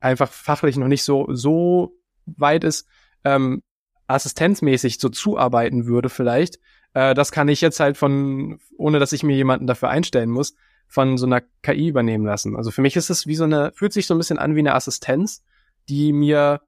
einfach 0.00 0.30
fachlich 0.30 0.76
noch 0.76 0.88
nicht 0.88 1.02
so, 1.02 1.26
so 1.32 1.96
weit 2.26 2.64
ist, 2.64 2.88
ähm, 3.24 3.62
assistenzmäßig 4.06 4.98
so 4.98 5.08
zuarbeiten 5.08 5.86
würde 5.86 6.08
vielleicht. 6.08 6.58
Äh, 6.94 7.14
das 7.14 7.32
kann 7.32 7.48
ich 7.48 7.60
jetzt 7.60 7.80
halt 7.80 7.96
von, 7.96 8.58
ohne 8.76 8.98
dass 8.98 9.12
ich 9.12 9.22
mir 9.22 9.36
jemanden 9.36 9.66
dafür 9.66 9.88
einstellen 9.88 10.30
muss, 10.30 10.54
von 10.88 11.18
so 11.18 11.26
einer 11.26 11.42
KI 11.62 11.88
übernehmen 11.88 12.24
lassen. 12.24 12.56
Also 12.56 12.70
für 12.70 12.82
mich 12.82 12.96
ist 12.96 13.10
es 13.10 13.26
wie 13.26 13.34
so 13.34 13.44
eine, 13.44 13.72
fühlt 13.74 13.92
sich 13.92 14.06
so 14.06 14.14
ein 14.14 14.18
bisschen 14.18 14.38
an 14.38 14.54
wie 14.54 14.60
eine 14.60 14.74
Assistenz, 14.74 15.44
die 15.88 16.12
mir 16.12 16.62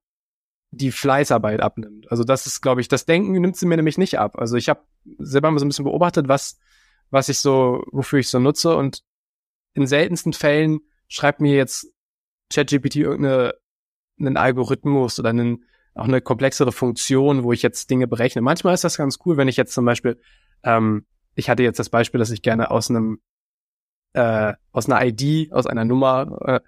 die 0.70 0.92
Fleißarbeit 0.92 1.60
abnimmt. 1.60 2.10
Also 2.10 2.24
das 2.24 2.46
ist, 2.46 2.60
glaube 2.60 2.80
ich, 2.80 2.88
das 2.88 3.06
Denken 3.06 3.32
nimmt 3.32 3.56
sie 3.56 3.66
mir 3.66 3.76
nämlich 3.76 3.98
nicht 3.98 4.18
ab. 4.18 4.38
Also 4.38 4.56
ich 4.56 4.68
habe 4.68 4.82
selber 5.18 5.50
mal 5.50 5.58
so 5.58 5.64
ein 5.64 5.68
bisschen 5.68 5.84
beobachtet, 5.84 6.28
was, 6.28 6.58
was 7.10 7.28
ich 7.28 7.38
so, 7.38 7.84
wofür 7.90 8.18
ich 8.18 8.28
so 8.28 8.38
nutze 8.38 8.76
und 8.76 9.02
in 9.74 9.86
seltensten 9.86 10.32
Fällen 10.32 10.80
schreibt 11.08 11.40
mir 11.40 11.54
jetzt 11.54 11.86
ChatGPT 12.52 12.96
irgendeine 12.96 13.54
einen 14.20 14.36
Algorithmus 14.36 15.18
oder 15.18 15.30
einen, 15.30 15.64
auch 15.94 16.04
eine 16.04 16.20
komplexere 16.20 16.72
Funktion, 16.72 17.44
wo 17.44 17.52
ich 17.52 17.62
jetzt 17.62 17.88
Dinge 17.90 18.06
berechne. 18.06 18.42
Manchmal 18.42 18.74
ist 18.74 18.84
das 18.84 18.96
ganz 18.96 19.18
cool, 19.24 19.36
wenn 19.36 19.48
ich 19.48 19.56
jetzt 19.56 19.72
zum 19.72 19.84
Beispiel, 19.84 20.20
ähm, 20.64 21.06
ich 21.34 21.48
hatte 21.48 21.62
jetzt 21.62 21.78
das 21.78 21.88
Beispiel, 21.88 22.18
dass 22.18 22.30
ich 22.30 22.42
gerne 22.42 22.70
aus 22.70 22.90
einem 22.90 23.20
äh, 24.12 24.54
aus 24.72 24.88
einer 24.88 25.04
ID, 25.04 25.52
aus 25.52 25.66
einer 25.66 25.84
Nummer 25.84 26.38
äh, 26.44 26.60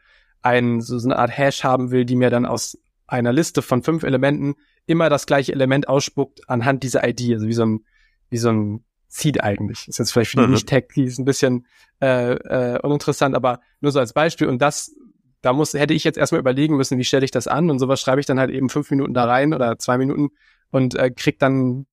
ein, 0.43 0.81
so, 0.81 0.99
so 0.99 1.09
eine 1.09 1.19
Art 1.19 1.37
Hash 1.37 1.65
haben 1.65 1.91
will, 1.91 2.05
die 2.05 2.17
mir 2.17 2.31
dann 2.31 2.47
aus 2.47 2.79
einer 3.07 3.33
Liste 3.33 3.63
von 3.63 3.83
fünf 3.83 4.03
Elementen 4.03 4.55
immer 4.87 5.11
das 5.11 5.27
gleiche 5.27 5.53
Element 5.53 5.89
ausspuckt 5.89 6.49
anhand 6.49 6.83
dieser 6.83 7.07
ID, 7.07 7.35
also 7.35 7.47
wie 7.47 7.53
so 7.53 7.65
ein, 7.65 7.85
wie 8.31 8.39
so 8.39 8.51
ein 8.51 8.85
Seed 9.09 9.43
eigentlich. 9.43 9.89
Ist 9.89 9.99
jetzt 9.99 10.13
vielleicht 10.13 10.31
für 10.31 10.39
die 10.39 10.47
mhm. 10.47 10.53
Nicht-Tech-Keys 10.53 11.19
ein 11.19 11.25
bisschen 11.25 11.67
äh, 12.01 12.35
äh, 12.35 12.79
uninteressant, 12.81 13.35
aber 13.35 13.61
nur 13.81 13.91
so 13.91 13.99
als 13.99 14.13
Beispiel. 14.13 14.47
Und 14.47 14.63
das, 14.63 14.95
da 15.43 15.53
muss, 15.53 15.75
hätte 15.75 15.95
ich 15.95 16.05
jetzt 16.05 16.17
erstmal 16.17 16.41
überlegen 16.41 16.77
müssen, 16.77 16.97
wie 16.97 17.05
stelle 17.05 17.25
ich 17.25 17.33
das 17.33 17.49
an 17.49 17.71
und 17.71 17.81
sowas 17.81 18.01
schreibe 18.01 18.21
ich 18.21 18.27
dann 18.27 18.39
halt 18.39 18.51
eben 18.51 18.69
fünf 18.69 18.91
Minuten 18.91 19.13
da 19.13 19.25
rein 19.25 19.53
oder 19.53 19.79
zwei 19.79 19.99
Minuten 19.99 20.31
und 20.71 20.95
äh, 20.95 21.11
krieg 21.11 21.39
dann 21.41 21.87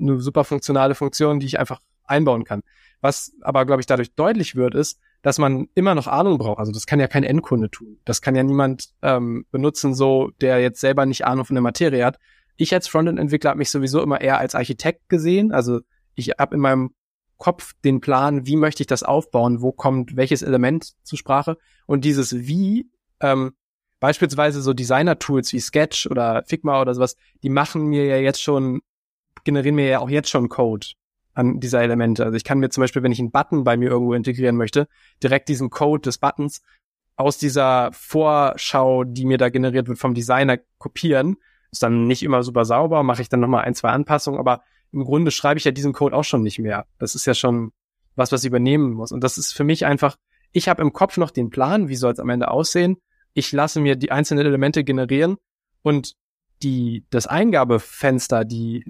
eine 0.00 0.20
super 0.20 0.42
funktionale 0.42 0.96
Funktion, 0.96 1.38
die 1.38 1.46
ich 1.46 1.60
einfach 1.60 1.80
einbauen 2.04 2.44
kann. 2.44 2.62
Was 3.00 3.32
aber, 3.42 3.66
glaube 3.66 3.80
ich, 3.80 3.86
dadurch 3.86 4.14
deutlich 4.14 4.56
wird, 4.56 4.74
ist, 4.74 4.98
dass 5.22 5.38
man 5.38 5.68
immer 5.74 5.94
noch 5.94 6.06
Ahnung 6.06 6.38
braucht. 6.38 6.58
Also 6.58 6.70
das 6.70 6.86
kann 6.86 7.00
ja 7.00 7.08
kein 7.08 7.24
Endkunde 7.24 7.70
tun. 7.70 7.98
Das 8.04 8.20
kann 8.20 8.34
ja 8.34 8.42
niemand 8.42 8.90
ähm, 9.02 9.46
benutzen, 9.50 9.94
so 9.94 10.30
der 10.40 10.60
jetzt 10.60 10.80
selber 10.80 11.06
nicht 11.06 11.26
Ahnung 11.26 11.46
von 11.46 11.54
der 11.54 11.62
Materie 11.62 12.04
hat. 12.04 12.18
Ich 12.56 12.74
als 12.74 12.88
Frontend-Entwickler 12.88 13.50
habe 13.50 13.58
mich 13.58 13.70
sowieso 13.70 14.02
immer 14.02 14.20
eher 14.20 14.38
als 14.38 14.54
Architekt 14.54 15.08
gesehen. 15.08 15.50
Also 15.50 15.80
ich 16.14 16.32
habe 16.38 16.54
in 16.54 16.60
meinem 16.60 16.90
Kopf 17.38 17.72
den 17.84 18.00
Plan, 18.00 18.46
wie 18.46 18.56
möchte 18.56 18.82
ich 18.82 18.86
das 18.86 19.02
aufbauen, 19.02 19.60
wo 19.60 19.72
kommt 19.72 20.16
welches 20.16 20.42
Element 20.42 20.92
zur 21.02 21.18
Sprache 21.18 21.58
und 21.86 22.04
dieses 22.04 22.46
Wie, 22.46 22.90
ähm, 23.20 23.52
beispielsweise 24.00 24.60
so 24.62 24.72
Designer-Tools 24.74 25.52
wie 25.52 25.60
Sketch 25.60 26.06
oder 26.06 26.44
Figma 26.46 26.80
oder 26.80 26.94
sowas, 26.94 27.16
die 27.42 27.48
machen 27.48 27.86
mir 27.86 28.04
ja 28.04 28.16
jetzt 28.18 28.42
schon, 28.42 28.82
generieren 29.44 29.76
mir 29.76 29.88
ja 29.88 29.98
auch 30.00 30.10
jetzt 30.10 30.28
schon 30.28 30.48
Code 30.48 30.86
an 31.34 31.60
dieser 31.60 31.82
Elemente. 31.82 32.24
Also 32.24 32.36
ich 32.36 32.44
kann 32.44 32.58
mir 32.58 32.70
zum 32.70 32.82
Beispiel, 32.82 33.02
wenn 33.02 33.12
ich 33.12 33.18
einen 33.18 33.30
Button 33.30 33.64
bei 33.64 33.76
mir 33.76 33.90
irgendwo 33.90 34.14
integrieren 34.14 34.56
möchte, 34.56 34.88
direkt 35.22 35.48
diesen 35.48 35.70
Code 35.70 36.02
des 36.02 36.18
Buttons 36.18 36.62
aus 37.16 37.38
dieser 37.38 37.90
Vorschau, 37.92 39.04
die 39.04 39.24
mir 39.24 39.38
da 39.38 39.48
generiert 39.48 39.88
wird 39.88 39.98
vom 39.98 40.14
Designer, 40.14 40.58
kopieren. 40.78 41.36
Ist 41.70 41.82
dann 41.82 42.06
nicht 42.06 42.22
immer 42.22 42.42
super 42.42 42.64
sauber, 42.64 43.02
mache 43.02 43.22
ich 43.22 43.28
dann 43.28 43.40
nochmal 43.40 43.64
ein, 43.64 43.74
zwei 43.74 43.90
Anpassungen, 43.90 44.38
aber 44.38 44.62
im 44.92 45.04
Grunde 45.04 45.30
schreibe 45.30 45.58
ich 45.58 45.64
ja 45.64 45.72
diesen 45.72 45.92
Code 45.92 46.16
auch 46.16 46.22
schon 46.22 46.42
nicht 46.42 46.60
mehr. 46.60 46.86
Das 46.98 47.14
ist 47.14 47.26
ja 47.26 47.34
schon 47.34 47.72
was, 48.14 48.30
was 48.30 48.42
ich 48.44 48.48
übernehmen 48.48 48.92
muss. 48.92 49.10
Und 49.10 49.24
das 49.24 49.38
ist 49.38 49.52
für 49.52 49.64
mich 49.64 49.86
einfach, 49.86 50.16
ich 50.52 50.68
habe 50.68 50.82
im 50.82 50.92
Kopf 50.92 51.16
noch 51.16 51.32
den 51.32 51.50
Plan, 51.50 51.88
wie 51.88 51.96
soll 51.96 52.12
es 52.12 52.20
am 52.20 52.28
Ende 52.28 52.48
aussehen. 52.48 52.98
Ich 53.32 53.50
lasse 53.50 53.80
mir 53.80 53.96
die 53.96 54.12
einzelnen 54.12 54.46
Elemente 54.46 54.84
generieren 54.84 55.36
und 55.82 56.14
die, 56.62 57.04
das 57.10 57.26
Eingabefenster, 57.26 58.44
die 58.44 58.84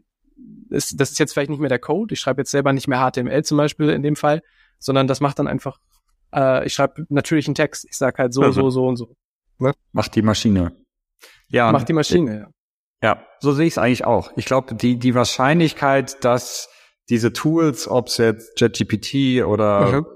ist, 0.71 1.01
das 1.01 1.13
ist 1.13 1.19
jetzt 1.19 1.33
vielleicht 1.33 1.51
nicht 1.51 1.61
mehr 1.61 1.69
der 1.69 1.79
Code. 1.79 2.15
Ich 2.15 2.21
schreibe 2.21 2.41
jetzt 2.41 2.51
selber 2.51 2.73
nicht 2.73 2.89
mehr 2.89 2.99
HTML 2.99 3.43
zum 3.45 3.59
Beispiel 3.59 3.91
in 3.91 4.03
dem 4.03 4.17
Fall, 4.17 4.43
sondern 4.79 5.07
das 5.07 5.21
macht 5.21 5.39
dann 5.39 5.47
einfach, 5.47 5.79
äh, 6.35 6.67
ich 6.67 6.75
schreibe 6.75 7.07
natürlich 7.09 7.47
einen 7.47 7.55
Text. 7.55 7.85
Ich 7.89 7.97
sage 7.97 8.19
halt 8.19 8.33
so, 8.33 8.43
also, 8.43 8.63
so, 8.63 8.71
so 8.71 8.87
und 8.87 8.97
so. 8.97 9.15
Ne? 9.59 9.73
Macht 9.93 10.15
die 10.15 10.23
Maschine. 10.23 10.73
Ja. 11.49 11.71
Macht 11.73 11.89
die 11.89 11.93
Maschine, 11.93 12.39
ja. 12.39 12.49
Ja, 13.03 13.23
so 13.39 13.53
sehe 13.53 13.67
ich 13.67 13.75
es 13.75 13.79
eigentlich 13.79 14.07
auch. 14.07 14.33
Ich 14.37 14.47
glaube, 14.47 14.75
die, 14.75 14.99
die 14.99 15.15
Wahrscheinlichkeit, 15.15 16.25
dass 16.25 16.71
diese 17.11 17.35
Tools, 17.35 17.87
ob 17.87 18.07
es 18.07 18.17
jetzt 18.17 18.59
JetGPT 18.59 19.45
oder 19.45 20.01
mhm. 20.01 20.07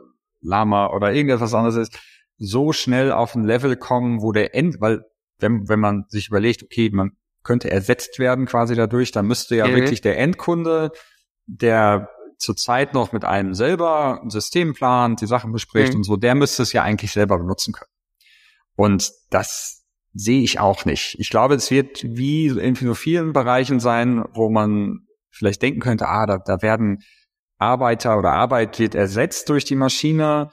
Lama 0.41 0.87
oder 0.87 1.13
irgendetwas 1.13 1.53
anderes 1.53 1.77
ist, 1.77 1.99
so 2.39 2.73
schnell 2.73 3.13
auf 3.13 3.35
ein 3.35 3.45
Level 3.45 3.77
kommen, 3.77 4.23
wo 4.23 4.33
der 4.33 4.55
End, 4.55 4.81
weil 4.81 5.03
wenn, 5.39 5.69
wenn 5.69 5.81
man 5.81 6.05
sich 6.09 6.29
überlegt, 6.29 6.63
okay, 6.63 6.89
man 6.91 7.13
könnte 7.49 7.71
ersetzt 7.71 8.19
werden 8.19 8.45
quasi 8.45 8.75
dadurch, 8.75 9.11
dann 9.11 9.27
müsste 9.27 9.57
ja 9.57 9.67
mhm. 9.67 9.77
wirklich 9.77 10.03
der 10.03 10.19
Endkunde, 10.19 10.93
der 11.47 12.11
zurzeit 12.37 12.93
noch 12.93 13.13
mit 13.13 13.25
einem 13.25 13.55
selber 13.55 14.21
ein 14.23 14.29
System 14.29 14.75
plant, 14.75 15.23
die 15.23 15.27
Sachen 15.27 15.51
bespricht 15.51 15.95
mhm. 15.95 16.01
und 16.01 16.05
so, 16.05 16.17
der 16.19 16.35
müsste 16.35 16.63
es 16.63 16.75
ja 16.75 16.83
eigentlich 16.83 17.11
selber 17.11 17.39
benutzen 17.39 17.73
können. 17.73 17.91
Und 18.77 19.11
das 19.31 19.83
sehe 20.13 20.43
ich 20.43 20.61
auch 20.61 20.85
nicht. 20.85 21.17
Ich 21.19 21.31
glaube, 21.31 21.55
es 21.55 21.71
wird 21.71 22.05
wie 22.05 22.49
in 22.49 22.75
so 22.75 22.95
vielen 22.95 23.33
Bereichen 23.33 23.81
sein, 23.81 24.25
wo 24.35 24.51
man 24.51 25.07
vielleicht 25.31 25.63
denken 25.63 25.81
könnte, 25.81 26.07
ah, 26.07 26.27
da, 26.27 26.37
da 26.37 26.61
werden 26.61 27.03
Arbeiter 27.57 28.19
oder 28.19 28.33
Arbeit 28.33 28.79
wird 28.79 28.95
ersetzt 28.95 29.49
durch 29.49 29.65
die 29.65 29.75
Maschine, 29.75 30.51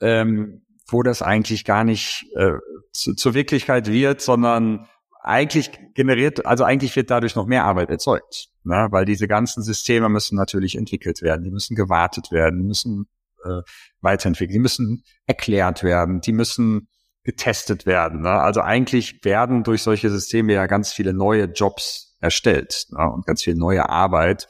ähm, 0.00 0.64
wo 0.88 1.02
das 1.02 1.20
eigentlich 1.20 1.66
gar 1.66 1.84
nicht 1.84 2.24
äh, 2.36 2.54
zu, 2.92 3.14
zur 3.14 3.34
Wirklichkeit 3.34 3.86
wird, 3.86 4.22
sondern 4.22 4.88
eigentlich 5.22 5.70
generiert, 5.94 6.44
also 6.46 6.64
eigentlich 6.64 6.94
wird 6.96 7.10
dadurch 7.10 7.36
noch 7.36 7.46
mehr 7.46 7.64
Arbeit 7.64 7.90
erzeugt, 7.90 8.48
ne? 8.64 8.88
weil 8.90 9.04
diese 9.04 9.28
ganzen 9.28 9.62
Systeme 9.62 10.08
müssen 10.08 10.36
natürlich 10.36 10.76
entwickelt 10.76 11.22
werden, 11.22 11.44
die 11.44 11.50
müssen 11.50 11.76
gewartet 11.76 12.32
werden, 12.32 12.66
müssen 12.66 13.06
äh, 13.44 13.62
weiterentwickelt, 14.00 14.54
die 14.54 14.60
müssen 14.60 15.04
erklärt 15.26 15.84
werden, 15.84 16.20
die 16.20 16.32
müssen 16.32 16.88
getestet 17.24 17.86
werden. 17.86 18.22
Ne? 18.22 18.30
Also 18.30 18.60
eigentlich 18.60 19.24
werden 19.24 19.62
durch 19.62 19.82
solche 19.82 20.10
Systeme 20.10 20.54
ja 20.54 20.66
ganz 20.66 20.92
viele 20.92 21.12
neue 21.12 21.44
Jobs 21.44 22.16
erstellt 22.20 22.86
ne? 22.90 23.08
und 23.08 23.24
ganz 23.24 23.42
viel 23.42 23.54
neue 23.54 23.88
Arbeit, 23.88 24.48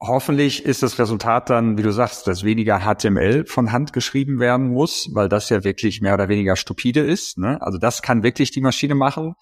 Hoffentlich 0.00 0.64
ist 0.64 0.84
das 0.84 0.98
Resultat 1.00 1.50
dann, 1.50 1.76
wie 1.76 1.82
du 1.82 1.90
sagst, 1.90 2.28
dass 2.28 2.44
weniger 2.44 2.80
HTML 2.80 3.46
von 3.46 3.72
Hand 3.72 3.92
geschrieben 3.92 4.38
werden 4.38 4.68
muss, 4.68 5.08
weil 5.12 5.28
das 5.28 5.48
ja 5.48 5.64
wirklich 5.64 6.00
mehr 6.00 6.14
oder 6.14 6.28
weniger 6.28 6.54
stupide 6.54 7.00
ist. 7.00 7.36
Ne? 7.36 7.60
Also 7.60 7.78
das 7.78 8.00
kann 8.00 8.22
wirklich 8.22 8.52
die 8.52 8.60
Maschine 8.60 8.94
machen, 8.94 9.34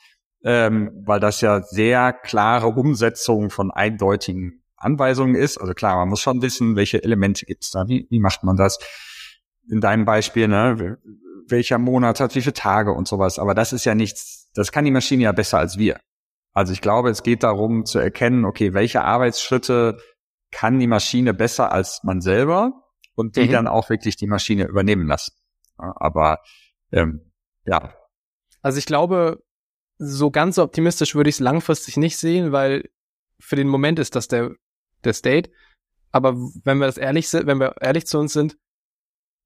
ähm, 0.45 0.91
weil 1.05 1.21
das 1.21 1.43
ja 1.43 1.61
sehr 1.61 2.15
klare 2.15 2.69
Umsetzung 2.69 3.51
von 3.51 3.71
eindeutigen 3.71 4.63
Anweisungen 4.77 5.35
ist. 5.35 5.59
Also 5.59 5.75
klar, 5.75 5.97
man 5.97 6.09
muss 6.09 6.21
schon 6.21 6.41
wissen, 6.41 6.75
welche 6.75 7.03
Elemente 7.03 7.45
gibt's 7.45 7.71
da, 7.71 7.87
wie, 7.87 8.07
wie 8.09 8.21
macht 8.21 8.43
man 8.43 8.57
das? 8.57 8.79
In 9.69 9.83
deinem 9.83 10.07
Beispiel, 10.07 10.49
ne? 10.49 10.97
welcher 11.49 11.79
Monat 11.79 12.19
hat 12.19 12.35
wie 12.35 12.41
viele 12.41 12.55
Tage 12.55 12.93
und 12.93 13.07
sowas. 13.07 13.39
Aber 13.39 13.55
das 13.55 13.75
ist 13.75 13.85
ja 13.85 13.95
nichts, 13.95 14.51
das 14.55 14.73
kann 14.73 14.87
die 14.87 14.91
Maschine 14.91 15.25
ja 15.25 15.33
besser 15.33 15.59
als 15.59 15.77
wir. 15.77 16.01
Also 16.55 16.73
ich 16.73 16.81
glaube, 16.81 17.11
es 17.11 17.23
geht 17.23 17.43
darum 17.43 17.85
zu 17.85 17.99
erkennen, 17.99 18.47
okay, 18.47 18.73
welche 18.73 19.03
Arbeitsschritte 19.03 19.99
kann 20.57 20.79
die 20.79 20.87
Maschine 20.87 21.35
besser 21.35 21.71
als 21.71 22.03
man 22.03 22.23
selber 22.23 22.73
und 23.15 23.37
die 23.37 23.49
mhm. 23.49 23.53
dann 23.53 23.67
auch 23.69 23.91
wirklich 23.91 24.17
die 24.17 24.27
Maschine 24.27 24.65
übernehmen 24.65 25.07
lassen. 25.07 25.33
aber 25.77 26.39
ähm, 26.93 27.31
ja. 27.67 27.93
Also 28.63 28.79
ich 28.79 28.87
glaube, 28.87 29.45
so 29.99 30.31
ganz 30.31 30.59
optimistisch 30.59 31.15
würde 31.15 31.29
ich 31.29 31.37
es 31.37 31.41
langfristig 31.41 31.99
nicht 31.99 32.17
sehen, 32.17 32.53
weil 32.53 32.89
für 33.39 33.57
den 33.57 33.69
Moment 33.69 33.99
ist 33.99 34.17
das 34.17 34.29
der, 34.29 34.53
der 35.05 35.13
State. 35.13 35.51
Aber 36.11 36.35
wenn 36.65 36.79
wir 36.79 36.87
das 36.87 36.97
ehrlich 36.97 37.29
sind, 37.29 37.47
wenn 37.47 37.61
wir 37.61 37.75
ehrlich 37.83 38.07
zu 38.07 38.19
uns 38.19 38.33
sind, 38.33 38.57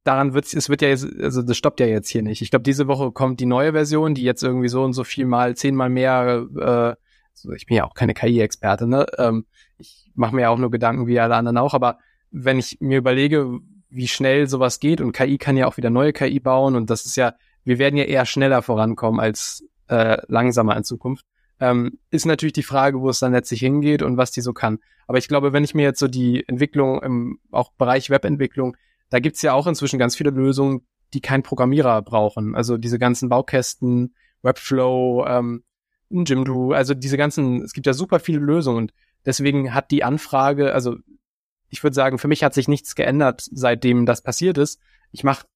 daran 0.05 0.33
wird 0.33 0.55
es 0.55 0.69
wird 0.69 0.81
ja 0.81 0.91
jetzt, 0.91 1.09
also 1.19 1.43
das 1.43 1.57
stoppt 1.57 1.81
ja 1.81 1.87
jetzt 1.87 2.09
hier 2.09 2.23
nicht. 2.23 2.41
Ich 2.41 2.51
glaube, 2.51 2.63
diese 2.63 2.87
Woche 2.87 3.11
kommt 3.11 3.41
die 3.41 3.47
neue 3.47 3.73
Version, 3.73 4.15
die 4.15 4.23
jetzt 4.23 4.45
irgendwie 4.45 4.69
so 4.69 4.85
und 4.85 4.93
so 4.93 5.03
viel 5.03 5.27
mal, 5.27 5.57
zehnmal 5.57 5.91
mehr, 5.91 6.47
äh, 6.57 7.10
also 7.45 7.55
ich 7.55 7.67
bin 7.67 7.77
ja 7.77 7.85
auch 7.85 7.95
keine 7.95 8.15
KI-Experte, 8.15 8.87
ne? 8.87 9.07
Ähm, 9.19 9.47
ich 9.79 10.11
mache 10.15 10.35
mir 10.35 10.43
ja 10.43 10.51
auch 10.51 10.59
nur 10.59 10.71
Gedanken 10.71 11.07
wie 11.07 11.19
alle 11.19 11.37
anderen 11.37 11.59
auch, 11.59 11.75
aber 11.75 11.99
wenn 12.31 12.59
ich 12.59 12.79
mir 12.81 12.99
überlege, 12.99 13.61
wie 13.89 14.09
schnell 14.09 14.47
sowas 14.47 14.81
geht 14.81 15.01
und 15.01 15.13
KI 15.13 15.39
kann 15.39 15.57
ja 15.57 15.67
auch 15.67 15.77
wieder 15.77 15.91
neue 15.91 16.13
KI 16.13 16.39
bauen 16.41 16.77
und 16.77 16.91
das 16.91 17.07
ist 17.07 17.17
ja, 17.17 17.35
wir 17.65 17.79
werden 17.79 17.97
ja 17.97 18.05
eher 18.05 18.27
schneller 18.27 18.63
vorankommen 18.63 19.21
als 19.21 19.65
äh, 19.89 20.19
langsamer 20.29 20.77
in 20.77 20.85
Zukunft, 20.85 21.25
ähm, 21.59 21.99
ist 22.11 22.27
natürlich 22.27 22.53
die 22.53 22.63
Frage, 22.63 23.01
wo 23.01 23.11
es 23.11 23.19
dann 23.19 23.33
letztlich 23.33 23.61
hingeht 23.61 24.03
und 24.03 24.17
was 24.17 24.31
die 24.31 24.41
so 24.41 24.53
kann. 24.53 24.79
Aber 25.07 25.19
ich 25.19 25.29
glaube, 25.29 25.53
wenn 25.53 25.65
ich 25.65 25.75
mir 25.75 25.83
jetzt 25.83 25.99
so 25.99 26.09
die 26.09 26.47
Entwicklung 26.49 27.03
im 27.03 27.41
auch 27.51 27.73
Bereich 27.73 28.11
Webentwicklung, 28.11 28.77
da 29.11 29.19
gibt's 29.19 29.43
ja 29.43 29.53
auch 29.53 29.67
inzwischen 29.67 29.99
ganz 29.99 30.17
viele 30.17 30.31
Lösungen, 30.31 30.87
die 31.13 31.21
kein 31.21 31.43
Programmierer 31.43 32.01
brauchen. 32.03 32.55
Also 32.55 32.77
diese 32.77 32.99
ganzen 32.99 33.29
Baukästen, 33.29 34.15
Webflow, 34.43 35.27
ähm, 35.27 35.65
Jimdo, 36.11 36.73
also 36.73 36.95
diese 36.95 37.17
ganzen, 37.17 37.63
es 37.63 37.73
gibt 37.73 37.87
ja 37.87 37.95
super 37.95 38.21
viele 38.21 38.41
Lösungen 38.41 38.79
und 38.79 38.93
Deswegen 39.25 39.75
hat 39.75 39.91
die 39.91 40.05
Anfrage, 40.05 40.73
also 40.73 40.97
ich 41.69 41.83
würde 41.83 41.95
sagen, 41.95 42.19
für 42.19 42.29
mich 42.29 42.43
hat 42.43 42.55
sich 42.55 42.69
nichts 42.69 42.95
geändert, 42.95 43.47
seitdem 43.53 44.07
das 44.07 44.23
passiert 44.23 44.59
ist. 44.59 44.81
Ich 45.13 45.25
mache 45.25 45.47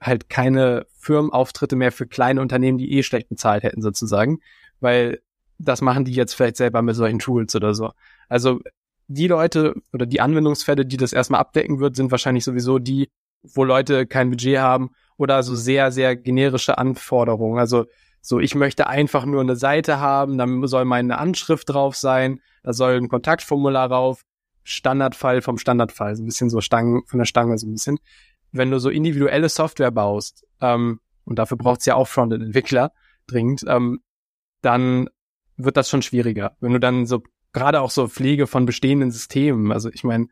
halt 0.00 0.30
keine 0.30 0.86
Firmenauftritte 0.98 1.76
mehr 1.76 1.92
für 1.92 2.06
kleine 2.06 2.40
Unternehmen, 2.40 2.78
die 2.78 2.92
eh 2.96 3.02
schlecht 3.02 3.28
bezahlt 3.28 3.64
hätten 3.64 3.82
sozusagen, 3.82 4.40
weil 4.80 5.20
das 5.58 5.80
machen 5.80 6.04
die 6.04 6.12
jetzt 6.12 6.34
vielleicht 6.34 6.56
selber 6.56 6.82
mit 6.82 6.94
solchen 6.94 7.18
Tools 7.18 7.54
oder 7.56 7.74
so. 7.74 7.90
Also 8.28 8.60
die 9.08 9.26
Leute 9.26 9.74
oder 9.92 10.06
die 10.06 10.20
Anwendungsfälle, 10.20 10.86
die 10.86 10.96
das 10.96 11.12
erstmal 11.12 11.40
abdecken 11.40 11.80
wird, 11.80 11.96
sind 11.96 12.12
wahrscheinlich 12.12 12.44
sowieso 12.44 12.78
die, 12.78 13.08
wo 13.42 13.64
Leute 13.64 14.06
kein 14.06 14.30
Budget 14.30 14.58
haben 14.58 14.90
oder 15.16 15.42
so 15.42 15.56
sehr, 15.56 15.90
sehr 15.90 16.14
generische 16.14 16.78
Anforderungen. 16.78 17.58
Also 17.58 17.86
so, 18.28 18.40
ich 18.40 18.54
möchte 18.54 18.88
einfach 18.88 19.24
nur 19.24 19.40
eine 19.40 19.56
Seite 19.56 20.00
haben, 20.00 20.36
dann 20.36 20.66
soll 20.66 20.84
meine 20.84 21.16
Anschrift 21.16 21.70
drauf 21.70 21.96
sein, 21.96 22.42
da 22.62 22.74
soll 22.74 22.98
ein 22.98 23.08
Kontaktformular 23.08 23.88
drauf, 23.88 24.20
Standardfall 24.64 25.40
vom 25.40 25.56
Standardfall, 25.56 26.14
so 26.14 26.22
ein 26.22 26.26
bisschen 26.26 26.50
so 26.50 26.60
Stangen, 26.60 27.00
von 27.06 27.20
der 27.20 27.24
Stange 27.24 27.56
so 27.56 27.66
ein 27.66 27.72
bisschen. 27.72 27.98
Wenn 28.52 28.70
du 28.70 28.78
so 28.80 28.90
individuelle 28.90 29.48
Software 29.48 29.90
baust, 29.90 30.46
ähm, 30.60 31.00
und 31.24 31.38
dafür 31.38 31.56
braucht 31.56 31.80
es 31.80 31.86
ja 31.86 31.94
auch 31.94 32.06
Frontend-Entwickler 32.06 32.92
dringend, 33.28 33.64
ähm, 33.66 34.00
dann 34.60 35.08
wird 35.56 35.78
das 35.78 35.88
schon 35.88 36.02
schwieriger. 36.02 36.54
Wenn 36.60 36.74
du 36.74 36.80
dann 36.80 37.06
so 37.06 37.22
gerade 37.54 37.80
auch 37.80 37.90
so 37.90 38.08
Pflege 38.08 38.46
von 38.46 38.66
bestehenden 38.66 39.10
Systemen, 39.10 39.72
also 39.72 39.88
ich 39.88 40.04
meine, 40.04 40.26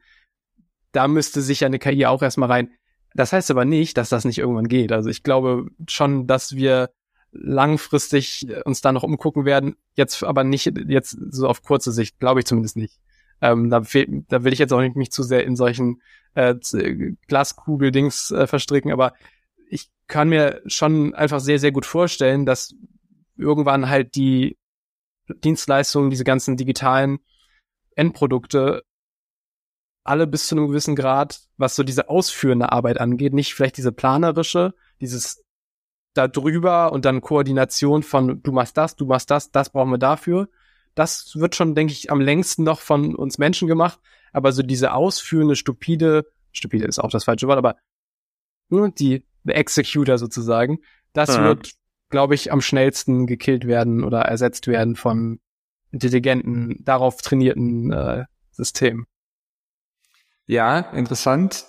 da 0.92 1.08
müsste 1.08 1.40
sich 1.40 1.60
ja 1.60 1.66
eine 1.66 1.78
KI 1.78 2.04
auch 2.04 2.20
erstmal 2.20 2.50
rein. 2.50 2.72
Das 3.14 3.32
heißt 3.32 3.50
aber 3.50 3.64
nicht, 3.64 3.96
dass 3.96 4.10
das 4.10 4.26
nicht 4.26 4.36
irgendwann 4.36 4.68
geht. 4.68 4.92
Also 4.92 5.08
ich 5.08 5.22
glaube 5.22 5.70
schon, 5.88 6.26
dass 6.26 6.56
wir 6.56 6.90
langfristig 7.38 8.46
uns 8.64 8.80
da 8.80 8.92
noch 8.92 9.02
umgucken 9.02 9.44
werden. 9.44 9.76
Jetzt 9.94 10.22
aber 10.22 10.44
nicht 10.44 10.72
jetzt 10.88 11.16
so 11.30 11.48
auf 11.48 11.62
kurze 11.62 11.92
Sicht, 11.92 12.18
glaube 12.18 12.40
ich 12.40 12.46
zumindest 12.46 12.76
nicht. 12.76 12.98
Ähm, 13.40 13.70
da, 13.70 13.80
da 13.80 14.44
will 14.44 14.52
ich 14.52 14.58
jetzt 14.58 14.72
auch 14.72 14.80
nicht 14.80 14.96
mich 14.96 15.12
zu 15.12 15.22
sehr 15.22 15.44
in 15.44 15.56
solchen 15.56 16.00
äh, 16.34 16.54
Glaskugel-Dings 17.28 18.30
äh, 18.30 18.46
verstricken, 18.46 18.92
aber 18.92 19.12
ich 19.68 19.90
kann 20.06 20.28
mir 20.28 20.62
schon 20.66 21.14
einfach 21.14 21.40
sehr, 21.40 21.58
sehr 21.58 21.72
gut 21.72 21.86
vorstellen, 21.86 22.46
dass 22.46 22.74
irgendwann 23.36 23.88
halt 23.88 24.14
die 24.14 24.56
Dienstleistungen, 25.28 26.10
diese 26.10 26.24
ganzen 26.24 26.56
digitalen 26.56 27.18
Endprodukte 27.94 28.82
alle 30.04 30.26
bis 30.26 30.46
zu 30.46 30.54
einem 30.54 30.68
gewissen 30.68 30.94
Grad, 30.94 31.40
was 31.56 31.74
so 31.74 31.82
diese 31.82 32.08
ausführende 32.08 32.70
Arbeit 32.70 33.00
angeht, 33.00 33.34
nicht 33.34 33.54
vielleicht 33.54 33.76
diese 33.76 33.92
planerische, 33.92 34.74
dieses 35.00 35.42
da 36.16 36.28
drüber 36.28 36.92
und 36.92 37.04
dann 37.04 37.20
Koordination 37.20 38.02
von 38.02 38.42
du 38.42 38.52
machst 38.52 38.76
das, 38.76 38.96
du 38.96 39.06
machst 39.06 39.30
das, 39.30 39.50
das 39.50 39.70
brauchen 39.70 39.90
wir 39.90 39.98
dafür. 39.98 40.48
Das 40.94 41.36
wird 41.36 41.54
schon, 41.54 41.74
denke 41.74 41.92
ich, 41.92 42.10
am 42.10 42.20
längsten 42.20 42.64
noch 42.64 42.80
von 42.80 43.14
uns 43.14 43.38
Menschen 43.38 43.68
gemacht. 43.68 44.00
Aber 44.32 44.52
so 44.52 44.62
diese 44.62 44.92
ausführende, 44.92 45.56
stupide, 45.56 46.26
stupide 46.52 46.86
ist 46.86 46.98
auch 46.98 47.10
das 47.10 47.24
falsche 47.24 47.48
Wort, 47.48 47.58
aber 47.58 47.76
nur 48.68 48.90
die 48.90 49.24
Executor 49.46 50.18
sozusagen, 50.18 50.80
das 51.12 51.38
mhm. 51.38 51.44
wird, 51.44 51.70
glaube 52.10 52.34
ich, 52.34 52.52
am 52.52 52.60
schnellsten 52.60 53.26
gekillt 53.26 53.66
werden 53.66 54.04
oder 54.04 54.22
ersetzt 54.22 54.66
werden 54.66 54.96
von 54.96 55.40
intelligenten, 55.90 56.84
darauf 56.84 57.22
trainierten 57.22 57.92
äh, 57.92 58.24
Systemen. 58.50 59.06
Ja, 60.46 60.78
interessant. 60.78 61.66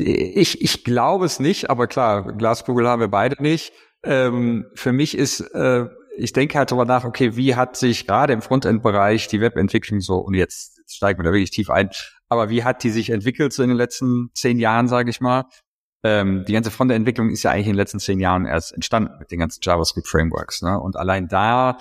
Ich, 0.00 0.60
ich 0.60 0.84
glaube 0.84 1.26
es 1.26 1.40
nicht, 1.40 1.70
aber 1.70 1.86
klar, 1.86 2.32
Glaskugel 2.36 2.88
haben 2.88 3.00
wir 3.00 3.08
beide 3.08 3.42
nicht. 3.42 3.72
Ähm, 4.02 4.66
für 4.74 4.92
mich 4.92 5.16
ist, 5.16 5.40
äh, 5.40 5.86
ich 6.16 6.32
denke 6.32 6.58
halt 6.58 6.70
darüber 6.70 6.84
nach, 6.84 7.04
okay, 7.04 7.36
wie 7.36 7.54
hat 7.54 7.76
sich 7.76 8.06
gerade 8.06 8.32
im 8.32 8.42
Frontend-Bereich 8.42 9.28
die 9.28 9.40
Webentwicklung 9.40 10.00
so, 10.00 10.18
und 10.18 10.34
jetzt 10.34 10.80
steigen 10.88 11.18
wir 11.18 11.24
da 11.24 11.32
wirklich 11.32 11.50
tief 11.50 11.70
ein, 11.70 11.90
aber 12.28 12.50
wie 12.50 12.64
hat 12.64 12.82
die 12.82 12.90
sich 12.90 13.10
entwickelt 13.10 13.52
so 13.52 13.62
in 13.62 13.70
den 13.70 13.78
letzten 13.78 14.30
zehn 14.34 14.58
Jahren, 14.58 14.88
sage 14.88 15.10
ich 15.10 15.20
mal? 15.20 15.44
Ähm, 16.04 16.44
die 16.46 16.52
ganze 16.52 16.70
Frontend-Entwicklung 16.70 17.30
ist 17.30 17.42
ja 17.42 17.50
eigentlich 17.50 17.66
in 17.66 17.72
den 17.72 17.78
letzten 17.78 17.98
zehn 17.98 18.20
Jahren 18.20 18.46
erst 18.46 18.72
entstanden 18.72 19.18
mit 19.18 19.30
den 19.30 19.40
ganzen 19.40 19.60
JavaScript-Frameworks. 19.62 20.62
Ne? 20.62 20.78
Und 20.78 20.96
allein 20.96 21.26
da 21.28 21.78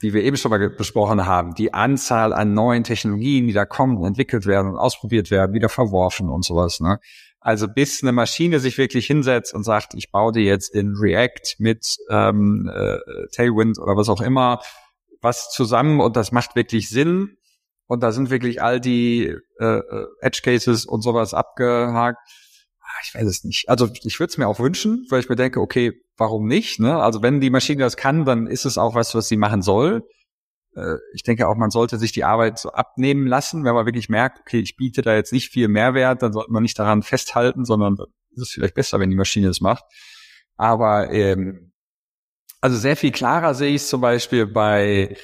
wie 0.00 0.14
wir 0.14 0.24
eben 0.24 0.36
schon 0.36 0.50
mal 0.50 0.70
besprochen 0.70 1.26
haben, 1.26 1.54
die 1.54 1.74
Anzahl 1.74 2.32
an 2.32 2.54
neuen 2.54 2.84
Technologien, 2.84 3.46
die 3.46 3.52
da 3.52 3.66
kommen 3.66 4.02
entwickelt 4.04 4.46
werden 4.46 4.70
und 4.72 4.78
ausprobiert 4.78 5.30
werden, 5.30 5.52
wieder 5.52 5.68
verworfen 5.68 6.30
und 6.30 6.44
sowas. 6.44 6.80
Ne? 6.80 6.98
Also 7.40 7.68
bis 7.68 8.02
eine 8.02 8.12
Maschine 8.12 8.60
sich 8.60 8.76
wirklich 8.76 9.06
hinsetzt 9.06 9.54
und 9.54 9.64
sagt, 9.64 9.94
ich 9.94 10.10
baue 10.10 10.32
dir 10.32 10.42
jetzt 10.42 10.74
in 10.74 10.94
React 10.94 11.56
mit 11.58 11.96
ähm, 12.10 12.70
äh, 12.72 12.98
Tailwind 13.34 13.78
oder 13.78 13.96
was 13.96 14.08
auch 14.08 14.20
immer 14.20 14.60
was 15.22 15.50
zusammen 15.50 16.00
und 16.00 16.16
das 16.16 16.32
macht 16.32 16.56
wirklich 16.56 16.88
Sinn 16.88 17.36
und 17.86 18.02
da 18.02 18.10
sind 18.10 18.30
wirklich 18.30 18.62
all 18.62 18.80
die 18.80 19.34
äh, 19.58 19.64
äh 19.64 20.06
Edge 20.20 20.40
Cases 20.42 20.86
und 20.86 21.02
sowas 21.02 21.34
abgehakt 21.34 22.18
ich 23.04 23.14
weiß 23.14 23.26
es 23.26 23.44
nicht. 23.44 23.68
Also 23.68 23.88
ich 24.02 24.18
würde 24.18 24.30
es 24.30 24.38
mir 24.38 24.48
auch 24.48 24.58
wünschen, 24.58 25.06
weil 25.10 25.20
ich 25.20 25.28
mir 25.28 25.36
denke, 25.36 25.60
okay, 25.60 25.92
warum 26.16 26.46
nicht? 26.46 26.80
Ne? 26.80 27.00
Also 27.00 27.22
wenn 27.22 27.40
die 27.40 27.50
Maschine 27.50 27.82
das 27.82 27.96
kann, 27.96 28.24
dann 28.24 28.46
ist 28.46 28.64
es 28.64 28.78
auch 28.78 28.94
was, 28.94 29.14
was 29.14 29.28
sie 29.28 29.36
machen 29.36 29.62
soll. 29.62 30.02
Äh, 30.74 30.96
ich 31.14 31.22
denke 31.22 31.48
auch, 31.48 31.56
man 31.56 31.70
sollte 31.70 31.98
sich 31.98 32.12
die 32.12 32.24
Arbeit 32.24 32.58
so 32.58 32.70
abnehmen 32.70 33.26
lassen, 33.26 33.64
wenn 33.64 33.74
man 33.74 33.86
wirklich 33.86 34.08
merkt, 34.08 34.40
okay, 34.40 34.60
ich 34.60 34.76
biete 34.76 35.02
da 35.02 35.14
jetzt 35.14 35.32
nicht 35.32 35.50
viel 35.50 35.68
Mehrwert, 35.68 36.22
dann 36.22 36.32
sollte 36.32 36.52
man 36.52 36.62
nicht 36.62 36.78
daran 36.78 37.02
festhalten, 37.02 37.64
sondern 37.64 37.96
ist 38.32 38.42
es 38.42 38.50
vielleicht 38.50 38.74
besser, 38.74 39.00
wenn 39.00 39.10
die 39.10 39.16
Maschine 39.16 39.48
das 39.48 39.60
macht. 39.60 39.84
Aber 40.56 41.10
ähm, 41.10 41.72
also 42.60 42.76
sehr 42.76 42.96
viel 42.96 43.12
klarer 43.12 43.54
sehe 43.54 43.70
ich 43.70 43.82
es 43.82 43.88
zum 43.88 44.00
Beispiel 44.00 44.46
bei 44.46 45.16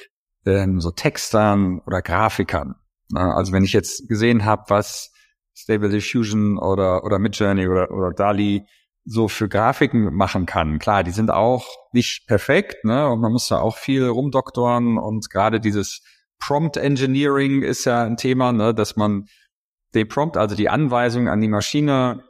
ähm, 0.45 0.81
so 0.81 0.91
Textern 0.91 1.79
oder 1.85 2.01
Grafikern. 2.01 2.75
Ne? 3.11 3.19
Also 3.35 3.53
wenn 3.53 3.63
ich 3.63 3.73
jetzt 3.73 4.07
gesehen 4.07 4.45
habe, 4.45 4.63
was 4.69 5.11
Stable 5.55 5.89
Diffusion 5.89 6.57
oder, 6.57 7.03
oder 7.03 7.19
Midjourney 7.19 7.67
oder, 7.67 7.91
oder 7.91 8.11
DALI 8.11 8.65
so 9.09 9.29
für 9.29 9.47
Grafiken 9.47 10.13
machen 10.13 10.45
kann. 10.45 10.79
Klar, 10.79 11.03
die 11.03 11.11
sind 11.11 11.31
auch 11.31 11.65
nicht 11.93 12.27
perfekt, 12.27 12.83
ne? 12.83 13.07
Und 13.07 13.21
man 13.21 13.31
muss 13.31 13.47
da 13.47 13.59
auch 13.59 13.77
viel 13.77 14.05
rumdoktoren 14.05 14.97
und 14.97 15.29
gerade 15.29 15.61
dieses 15.61 16.03
Prompt 16.39 16.75
Engineering 16.77 17.63
ist 17.63 17.85
ja 17.85 18.03
ein 18.03 18.17
Thema, 18.17 18.51
ne, 18.51 18.73
dass 18.73 18.97
man 18.97 19.27
den 19.93 20.07
Prompt, 20.09 20.35
also 20.35 20.55
die 20.55 20.69
Anweisung 20.69 21.29
an 21.29 21.39
die 21.39 21.47
Maschine, 21.47 22.23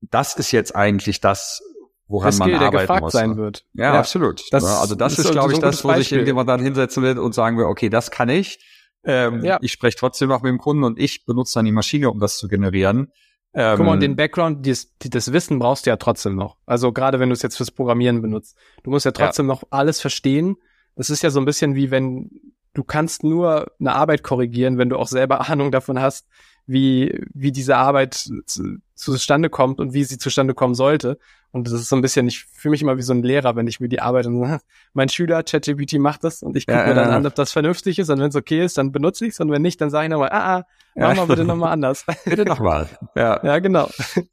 das 0.00 0.36
ist 0.36 0.52
jetzt 0.52 0.76
eigentlich 0.76 1.20
das, 1.20 1.60
woran 2.06 2.28
das 2.28 2.38
man 2.38 2.48
Skill, 2.50 2.62
arbeiten 2.62 2.92
der 2.92 3.00
muss. 3.00 3.12
sein 3.12 3.30
ne? 3.30 3.36
wird. 3.36 3.64
Ja, 3.74 3.94
ja 3.94 3.98
absolut. 3.98 4.44
Das 4.52 4.62
ne? 4.62 4.70
also 4.70 4.94
das 4.94 5.18
ist, 5.18 5.26
ist 5.26 5.32
glaube 5.32 5.52
ich, 5.52 5.58
das, 5.58 5.84
wo 5.84 5.92
sich 5.94 6.12
irgendjemand 6.12 6.48
dann 6.48 6.62
hinsetzen 6.62 7.02
wird 7.02 7.18
und 7.18 7.34
sagen 7.34 7.58
wir, 7.58 7.66
okay, 7.66 7.90
das 7.90 8.12
kann 8.12 8.28
ich. 8.28 8.64
Ähm, 9.04 9.44
ja. 9.44 9.58
Ich 9.60 9.72
spreche 9.72 9.96
trotzdem 9.96 10.28
noch 10.28 10.42
mit 10.42 10.50
dem 10.50 10.58
Kunden 10.58 10.84
und 10.84 10.98
ich 10.98 11.26
benutze 11.26 11.54
dann 11.54 11.64
die 11.64 11.72
Maschine, 11.72 12.10
um 12.10 12.20
das 12.20 12.38
zu 12.38 12.48
generieren. 12.48 13.12
Ähm, 13.58 13.78
Guck 13.78 13.86
mal, 13.86 13.92
und 13.92 14.00
den 14.00 14.16
Background, 14.16 14.66
das, 14.66 14.92
das 14.98 15.32
Wissen 15.32 15.58
brauchst 15.58 15.86
du 15.86 15.90
ja 15.90 15.96
trotzdem 15.96 16.36
noch. 16.36 16.58
Also 16.66 16.92
gerade 16.92 17.18
wenn 17.18 17.30
du 17.30 17.32
es 17.32 17.40
jetzt 17.40 17.56
fürs 17.56 17.70
Programmieren 17.70 18.20
benutzt. 18.20 18.54
Du 18.82 18.90
musst 18.90 19.06
ja 19.06 19.12
trotzdem 19.12 19.46
ja. 19.46 19.54
noch 19.54 19.62
alles 19.70 19.98
verstehen. 19.98 20.56
Das 20.94 21.08
ist 21.08 21.22
ja 21.22 21.30
so 21.30 21.40
ein 21.40 21.46
bisschen 21.46 21.74
wie 21.74 21.90
wenn 21.90 22.30
du 22.74 22.84
kannst 22.84 23.24
nur 23.24 23.72
eine 23.80 23.94
Arbeit 23.94 24.22
korrigieren, 24.22 24.76
wenn 24.76 24.90
du 24.90 24.98
auch 24.98 25.08
selber 25.08 25.48
Ahnung 25.50 25.72
davon 25.72 25.98
hast, 25.98 26.28
wie, 26.66 27.18
wie 27.32 27.50
diese 27.50 27.78
Arbeit 27.78 28.12
zu, 28.14 28.78
zustande 28.94 29.48
kommt 29.48 29.80
und 29.80 29.94
wie 29.94 30.04
sie 30.04 30.18
zustande 30.18 30.52
kommen 30.52 30.74
sollte. 30.74 31.18
Und 31.56 31.66
das 31.66 31.72
ist 31.72 31.88
so 31.88 31.96
ein 31.96 32.02
bisschen, 32.02 32.28
ich 32.28 32.44
fühle 32.44 32.72
mich 32.72 32.82
immer 32.82 32.98
wie 32.98 33.02
so 33.02 33.14
ein 33.14 33.22
Lehrer, 33.22 33.56
wenn 33.56 33.66
ich 33.66 33.80
mir 33.80 33.88
die 33.88 34.00
Arbeit 34.00 34.26
und 34.26 34.60
mein 34.92 35.08
Schüler, 35.08 35.42
ChatGPT 35.42 35.94
macht 35.98 36.22
das 36.22 36.42
und 36.42 36.54
ich 36.54 36.66
gucke 36.66 36.80
ja, 36.80 36.86
mir 36.86 36.94
dann 36.94 37.08
ja. 37.08 37.16
an, 37.16 37.26
ob 37.26 37.34
das 37.34 37.50
vernünftig 37.50 37.98
ist 37.98 38.10
und 38.10 38.20
wenn 38.20 38.28
es 38.28 38.36
okay 38.36 38.62
ist, 38.62 38.76
dann 38.76 38.92
benutze 38.92 39.24
ich 39.24 39.32
es 39.32 39.40
und 39.40 39.50
wenn 39.50 39.62
nicht, 39.62 39.80
dann 39.80 39.88
sage 39.88 40.04
ich 40.04 40.10
nochmal, 40.10 40.28
ah, 40.32 40.58
ah, 40.58 40.64
mach 40.94 41.16
mal 41.16 41.26
bitte 41.26 41.44
nochmal 41.44 41.72
anders. 41.72 42.04
bitte 42.26 42.44
nochmal. 42.44 42.88
Ja. 43.16 43.40
ja, 43.42 43.58
genau. 43.60 43.88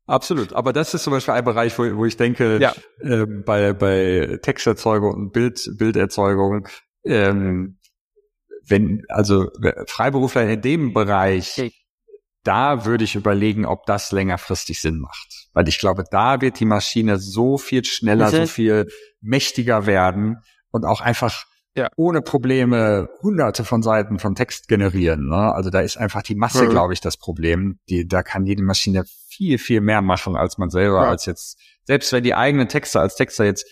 Absolut. 0.07 0.51
Aber 0.51 0.73
das 0.73 0.93
ist 0.93 1.03
zum 1.03 1.13
Beispiel 1.13 1.33
ein 1.33 1.45
Bereich, 1.45 1.77
wo, 1.79 1.95
wo 1.95 2.05
ich 2.05 2.17
denke, 2.17 2.59
ja. 2.59 2.73
äh, 2.99 3.25
bei, 3.25 3.71
bei 3.71 4.39
Texterzeugung 4.41 5.13
und 5.13 5.31
Bild, 5.31 5.71
Bilderzeugung, 5.77 6.67
ähm, 7.05 7.77
wenn, 8.67 9.03
also 9.07 9.49
Freiberufler 9.88 10.49
in 10.49 10.62
dem 10.62 10.93
Bereich, 10.93 11.53
okay 11.57 11.71
da 12.43 12.86
würde 12.86 13.03
ich 13.03 13.15
überlegen, 13.15 13.65
ob 13.65 13.86
das 13.86 14.12
längerfristig 14.12 14.82
Sinn 14.82 14.99
macht. 14.99 15.47
Weil 15.53 15.67
ich 15.67 15.79
glaube, 15.79 16.03
da 16.10 16.41
wird 16.41 16.60
die 16.60 16.65
Maschine 16.65 17.17
so 17.17 17.58
viel 17.58 17.86
schneller, 17.86 18.29
so 18.29 18.45
viel 18.45 18.88
mächtiger 19.21 19.86
werden 19.86 20.38
und 20.72 20.86
auch 20.86 21.01
einfach 21.01 21.45
ja. 21.76 21.89
ohne 21.95 22.22
Probleme 22.22 23.09
hunderte 23.22 23.63
von 23.63 23.82
Seiten 23.82 24.20
von 24.20 24.36
Text 24.36 24.68
generieren. 24.68 25.28
Ne? 25.28 25.53
Also 25.53 25.70
da 25.70 25.82
ist 25.82 25.97
einfach 25.97 26.22
die 26.22 26.36
Masse, 26.36 26.65
mhm. 26.65 26.70
glaube 26.70 26.93
ich, 26.93 27.01
das 27.01 27.18
Problem. 27.18 27.80
Die, 27.89 28.07
da 28.07 28.24
kann 28.24 28.45
jede 28.45 28.63
Maschine 28.63 29.05
viel, 29.28 29.57
viel 29.57 29.82
mehr 29.82 30.01
machen 30.01 30.36
als 30.36 30.57
man 30.57 30.70
selber, 30.70 31.03
ja. 31.03 31.09
als 31.09 31.26
jetzt, 31.26 31.59
selbst 31.86 32.11
wenn 32.11 32.24
die 32.24 32.36
eigenen 32.36 32.68
Texte 32.68 32.99
als 32.99 33.15
Texter 33.15 33.45
jetzt 33.45 33.65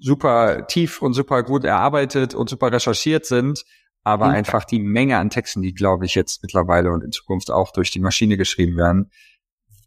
super 0.00 0.66
tief 0.66 1.02
und 1.02 1.14
super 1.14 1.42
gut 1.42 1.64
erarbeitet 1.64 2.34
und 2.34 2.48
super 2.48 2.72
recherchiert 2.72 3.26
sind, 3.26 3.64
aber 4.04 4.28
mhm. 4.28 4.34
einfach 4.34 4.64
die 4.64 4.80
Menge 4.80 5.18
an 5.18 5.30
Texten, 5.30 5.62
die, 5.62 5.74
glaube 5.74 6.06
ich, 6.06 6.14
jetzt 6.14 6.42
mittlerweile 6.42 6.90
und 6.90 7.04
in 7.04 7.12
Zukunft 7.12 7.50
auch 7.50 7.72
durch 7.72 7.90
die 7.90 8.00
Maschine 8.00 8.36
geschrieben 8.36 8.76
werden, 8.76 9.10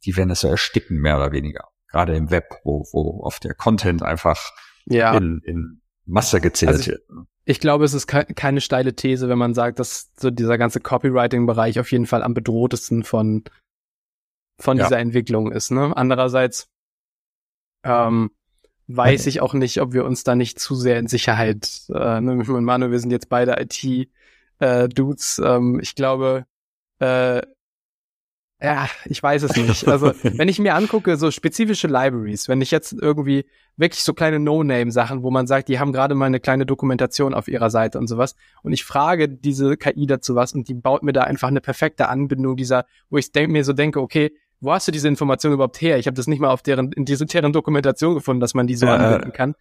die 0.05 0.15
werden 0.15 0.29
es 0.29 0.41
so 0.41 0.47
ersticken, 0.47 0.99
mehr 0.99 1.17
oder 1.17 1.31
weniger. 1.31 1.69
Gerade 1.89 2.15
im 2.15 2.29
Web, 2.29 2.59
wo, 2.63 2.85
wo 2.91 3.23
oft 3.23 3.43
der 3.43 3.53
Content 3.53 4.03
einfach 4.03 4.51
ja. 4.85 5.15
in, 5.15 5.41
in 5.45 5.81
Masse 6.05 6.41
gezählt 6.41 6.71
also 6.71 6.91
wird. 6.91 7.09
Ne? 7.09 7.25
Ich 7.45 7.59
glaube, 7.59 7.85
es 7.85 7.93
ist 7.93 8.07
ke 8.07 8.25
keine 8.35 8.61
steile 8.61 8.95
These, 8.95 9.27
wenn 9.29 9.37
man 9.37 9.53
sagt, 9.53 9.79
dass 9.79 10.11
so 10.17 10.31
dieser 10.31 10.57
ganze 10.57 10.79
Copywriting-Bereich 10.79 11.79
auf 11.79 11.91
jeden 11.91 12.05
Fall 12.05 12.23
am 12.23 12.33
bedrohtesten 12.33 13.03
von, 13.03 13.43
von 14.59 14.77
ja. 14.77 14.85
dieser 14.85 14.99
Entwicklung 14.99 15.51
ist. 15.51 15.71
Ne? 15.71 15.95
Andererseits 15.95 16.69
ähm, 17.83 18.31
weiß 18.87 19.27
ich 19.27 19.41
auch 19.41 19.53
nicht, 19.53 19.81
ob 19.81 19.93
wir 19.93 20.05
uns 20.05 20.23
da 20.23 20.35
nicht 20.35 20.59
zu 20.59 20.75
sehr 20.75 20.99
in 20.99 21.07
Sicherheit, 21.07 21.69
äh, 21.89 22.21
ne, 22.21 22.35
mit 22.35 22.47
Manu, 22.47 22.91
wir 22.91 22.99
sind 22.99 23.11
jetzt 23.11 23.29
beide 23.29 23.55
IT-Dudes. 23.59 25.39
Äh, 25.39 25.45
ähm, 25.45 25.79
ich 25.81 25.95
glaube, 25.95 26.45
äh, 26.99 27.41
Ja, 28.63 28.87
ich 29.05 29.21
weiß 29.21 29.43
es 29.43 29.57
nicht. 29.57 29.87
Also, 29.87 30.13
wenn 30.23 30.47
ich 30.47 30.57
mir 30.57 30.73
angucke, 30.75 31.17
so 31.17 31.31
spezifische 31.31 31.87
Libraries, 31.87 32.47
wenn 32.47 32.61
ich 32.61 32.71
jetzt 32.71 32.93
irgendwie 32.93 33.45
wirklich 33.75 34.03
so 34.03 34.13
kleine 34.13 34.39
No-Name-Sachen, 34.39 35.21
wo 35.21 35.31
man 35.31 35.47
sagt, 35.47 35.67
die 35.67 35.79
haben 35.79 35.91
gerade 35.91 36.15
mal 36.15 36.27
eine 36.27 36.39
kleine 36.39 36.65
Dokumentation 36.65 37.33
auf 37.33 37.49
ihrer 37.49 37.69
Seite 37.69 37.99
und 37.99 38.07
sowas, 38.07 38.35
und 38.61 38.71
ich 38.71 38.85
frage 38.85 39.27
diese 39.27 39.75
KI 39.75 40.07
dazu 40.07 40.35
was 40.35 40.53
und 40.53 40.69
die 40.69 40.75
baut 40.75 41.03
mir 41.03 41.11
da 41.11 41.23
einfach 41.23 41.49
eine 41.49 41.59
perfekte 41.59 42.07
Anbindung 42.07 42.55
dieser, 42.55 42.85
wo 43.09 43.17
ich 43.17 43.33
denk, 43.33 43.51
mir 43.51 43.65
so 43.65 43.73
denke, 43.73 43.99
okay, 43.99 44.31
wo 44.63 44.71
hast 44.71 44.87
du 44.87 44.91
diese 44.91 45.07
Information 45.07 45.53
überhaupt 45.53 45.81
her? 45.81 45.97
Ich 45.97 46.07
habe 46.07 46.15
das 46.15 46.27
nicht 46.27 46.39
mal 46.39 46.49
auf 46.49 46.61
deren, 46.61 46.91
in 46.91 47.05
dieser 47.05 47.25
deren 47.25 47.53
Dokumentation 47.53 48.15
gefunden, 48.15 48.39
dass 48.39 48.53
man 48.53 48.67
die 48.67 48.75
so 48.75 48.85
ja, 48.85 48.95
anbinden 48.95 49.33
kann. 49.33 49.55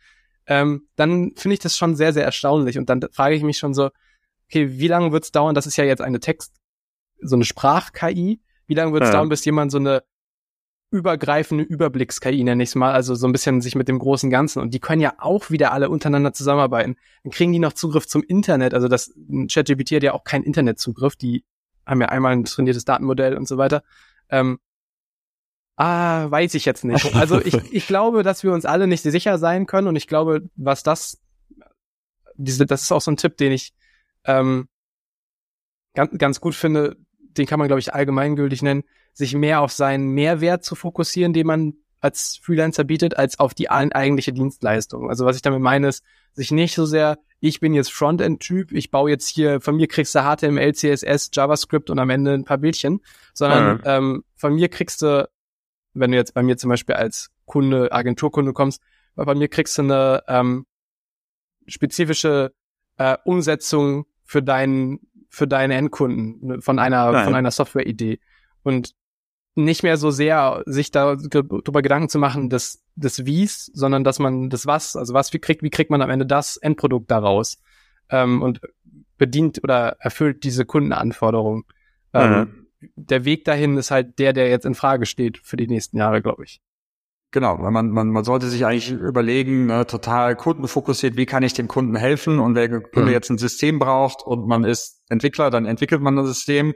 Ähm, 0.47 0.89
dann 0.97 1.33
finde 1.37 1.55
ich 1.55 1.61
das 1.61 1.77
schon 1.77 1.95
sehr, 1.95 2.13
sehr 2.13 2.25
erstaunlich. 2.25 2.79
Und 2.79 2.89
dann 2.89 3.03
frage 3.13 3.35
ich 3.35 3.43
mich 3.43 3.59
schon 3.59 3.75
so, 3.75 3.91
okay, 4.49 4.79
wie 4.79 4.89
lange 4.89 5.13
wird 5.13 5.25
es 5.25 5.33
dauern? 5.33 5.55
Das 5.55 5.67
ist 5.67 5.77
ja 5.77 5.85
jetzt 5.85 6.01
eine 6.01 6.21
Text, 6.21 6.55
so 7.21 7.37
eine 7.37 7.45
Sprach-KI 7.45 8.41
wie 8.73 8.75
lange 8.75 8.95
wird 8.95 9.03
es 9.03 9.11
ja. 9.11 9.17
dauern, 9.17 9.29
bis 9.29 9.45
jemand 9.45 9.71
so 9.71 9.79
eine 9.79 10.03
übergreifende 10.91 11.63
Überblicks-KI, 11.65 12.43
nenne 12.43 12.63
ich 12.63 12.71
es 12.71 12.75
mal, 12.75 12.93
also 12.93 13.15
so 13.15 13.27
ein 13.27 13.33
bisschen 13.33 13.61
sich 13.61 13.75
mit 13.75 13.87
dem 13.87 13.99
großen 13.99 14.31
Ganzen. 14.31 14.61
Und 14.61 14.73
die 14.73 14.81
können 14.81 15.03
ja 15.03 15.13
auch 15.19 15.51
wieder 15.51 15.73
alle 15.73 15.91
untereinander 15.91 16.33
zusammenarbeiten. 16.33 16.97
Dann 17.23 17.33
kriegen 17.33 17.53
die 17.53 17.59
noch 17.59 17.75
Zugriff 17.75 18.07
zum 18.07 18.23
Internet. 18.23 18.73
Also 18.73 18.89
das 18.89 19.13
ChatGPT 19.49 19.93
hat 19.93 20.03
ja 20.03 20.13
auch 20.13 20.25
keinen 20.25 20.45
Internetzugriff. 20.45 21.17
Die 21.17 21.45
haben 21.85 22.01
ja 22.01 22.09
einmal 22.09 22.33
ein 22.33 22.45
trainiertes 22.45 22.87
Datenmodell 22.87 23.37
und 23.37 23.47
so 23.47 23.59
weiter. 23.59 23.83
Ähm, 24.31 24.59
ah, 25.77 26.31
weiß 26.31 26.55
ich 26.55 26.65
jetzt 26.65 26.85
nicht. 26.85 27.15
Also 27.15 27.41
ich, 27.41 27.55
ich 27.73 27.87
glaube, 27.87 28.23
dass 28.23 28.43
wir 28.43 28.53
uns 28.53 28.65
alle 28.65 28.87
nicht 28.87 29.03
sicher 29.03 29.39
sein 29.39 29.67
können. 29.67 29.89
Und 29.89 29.97
ich 29.97 30.07
glaube, 30.07 30.49
was 30.57 30.83
das, 30.83 31.21
diese, 32.37 32.67
das 32.67 32.83
ist 32.83 32.93
auch 32.93 33.01
so 33.01 33.11
ein 33.11 33.17
Tipp, 33.17 33.37
den 33.37 33.53
ich 33.53 33.73
ähm, 34.25 34.69
ganz, 35.95 36.17
ganz 36.19 36.41
gut 36.41 36.55
finde, 36.55 36.97
den 37.19 37.47
kann 37.47 37.59
man, 37.59 37.69
glaube 37.69 37.81
ich, 37.81 37.95
allgemeingültig 37.95 38.63
nennen, 38.63 38.85
sich 39.13 39.35
mehr 39.35 39.61
auf 39.61 39.73
seinen 39.73 40.09
Mehrwert 40.09 40.65
zu 40.65 40.75
fokussieren, 40.75 41.33
den 41.33 41.47
man 41.47 41.75
als 42.01 42.41
Freelancer 42.43 42.85
bietet, 42.85 43.17
als 43.17 43.39
auf 43.39 43.55
die 43.55 43.71
eigentliche 43.71 44.33
Dienstleistung. 44.33 45.09
Also 45.09 45.25
was 45.25 45.37
ich 45.37 45.43
damit 45.43 45.61
meine, 45.61 45.89
ist, 45.89 46.03
sich 46.33 46.51
nicht 46.51 46.75
so 46.75 46.85
sehr, 46.85 47.19
ich 47.39 47.61
bin 47.61 47.75
jetzt 47.75 47.93
Frontend-Typ, 47.93 48.73
ich 48.73 48.91
baue 48.91 49.11
jetzt 49.11 49.29
hier, 49.29 49.61
von 49.61 49.77
mir 49.77 49.87
kriegst 49.87 50.15
du 50.15 50.21
HTML, 50.21 50.75
CSS, 50.75 51.31
JavaScript 51.33 51.91
und 51.91 51.99
am 51.99 52.11
Ende 52.11 52.33
ein 52.35 52.45
paar 52.45 52.59
Bildchen, 52.59 53.01
sondern 53.35 53.77
mhm. 53.77 53.83
ähm, 53.85 54.25
von 54.35 54.55
mir 54.55 54.69
kriegst 54.69 55.03
du, 55.03 55.29
wenn 55.95 56.11
du 56.11 56.17
jetzt 56.17 56.35
bei 56.35 56.43
mir 56.43 56.57
zum 56.57 56.71
Beispiel 56.71 56.95
als 56.95 57.31
Kunde, 57.45 57.93
Agenturkunde 57.93 58.53
kommst, 58.53 58.81
bei 59.15 59.35
mir 59.35 59.49
kriegst 59.49 59.77
du 59.79 59.83
eine 59.83 60.23
ähm, 60.27 60.67
spezifische 61.67 62.53
äh, 62.97 63.17
Umsetzung 63.25 64.07
für 64.25 64.43
deinen 64.43 65.01
für 65.33 65.49
deine 65.49 65.75
Endkunden 65.77 66.47
ne, 66.47 66.61
von 66.61 66.79
einer, 66.79 67.11
Nein. 67.11 67.25
von 67.25 67.35
einer 67.35 67.51
Software-Idee. 67.51 68.21
Und 68.63 68.95
nicht 69.55 69.83
mehr 69.83 69.97
so 69.97 70.11
sehr 70.11 70.63
sich 70.67 70.91
da 70.91 71.17
darüber 71.17 71.81
Gedanken 71.81 72.11
zu 72.11 72.19
machen, 72.19 72.51
des, 72.51 72.85
des 72.97 73.25
Wies, 73.25 73.71
sondern 73.73 74.05
dass 74.05 74.19
man 74.19 74.51
das 74.51 74.67
Was, 74.67 74.95
also 74.95 75.15
was, 75.15 75.33
wie 75.33 75.39
kriegt, 75.39 75.63
wie 75.63 75.71
kriegt 75.71 75.91
man 75.91 76.03
am 76.03 76.11
Ende 76.11 76.27
das 76.27 76.59
Endprodukt 76.59 77.11
daraus? 77.11 77.59
Ähm, 78.11 78.43
und 78.43 78.61
bedient 79.17 79.63
oder 79.65 79.97
erfüllt 80.01 80.45
diese 80.45 80.67
Kundenanforderungen. 80.67 81.65
Ähm, 82.13 82.31
mhm. 82.31 82.62
Der 82.97 83.25
Weg 83.25 83.45
dahin 83.45 83.77
ist 83.77 83.91
halt 83.91 84.19
der, 84.19 84.33
der 84.33 84.49
jetzt 84.49 84.67
in 84.67 84.75
Frage 84.75 85.07
steht 85.07 85.39
für 85.39 85.57
die 85.57 85.69
nächsten 85.69 85.97
Jahre, 85.97 86.23
glaube 86.23 86.45
ich. 86.45 86.61
Genau, 87.33 87.59
weil 87.61 87.71
man, 87.71 87.89
man, 87.91 88.09
man 88.09 88.25
sollte 88.25 88.49
sich 88.49 88.67
eigentlich 88.67 88.91
überlegen, 88.91 89.65
ne, 89.65 89.87
total 89.87 90.37
kundenfokussiert, 90.37 91.17
wie 91.17 91.25
kann 91.25 91.43
ich 91.43 91.55
dem 91.55 91.67
Kunden 91.67 91.97
helfen 91.97 92.39
und 92.39 92.55
wer 92.55 92.69
Kunde 92.69 93.09
mhm. 93.09 93.13
jetzt 93.13 93.31
ein 93.31 93.39
System 93.39 93.79
braucht 93.79 94.23
und 94.23 94.47
man 94.47 94.65
ist 94.65 95.01
Entwickler, 95.09 95.49
dann 95.49 95.65
entwickelt 95.65 96.03
man 96.03 96.15
das 96.15 96.27
System. 96.27 96.75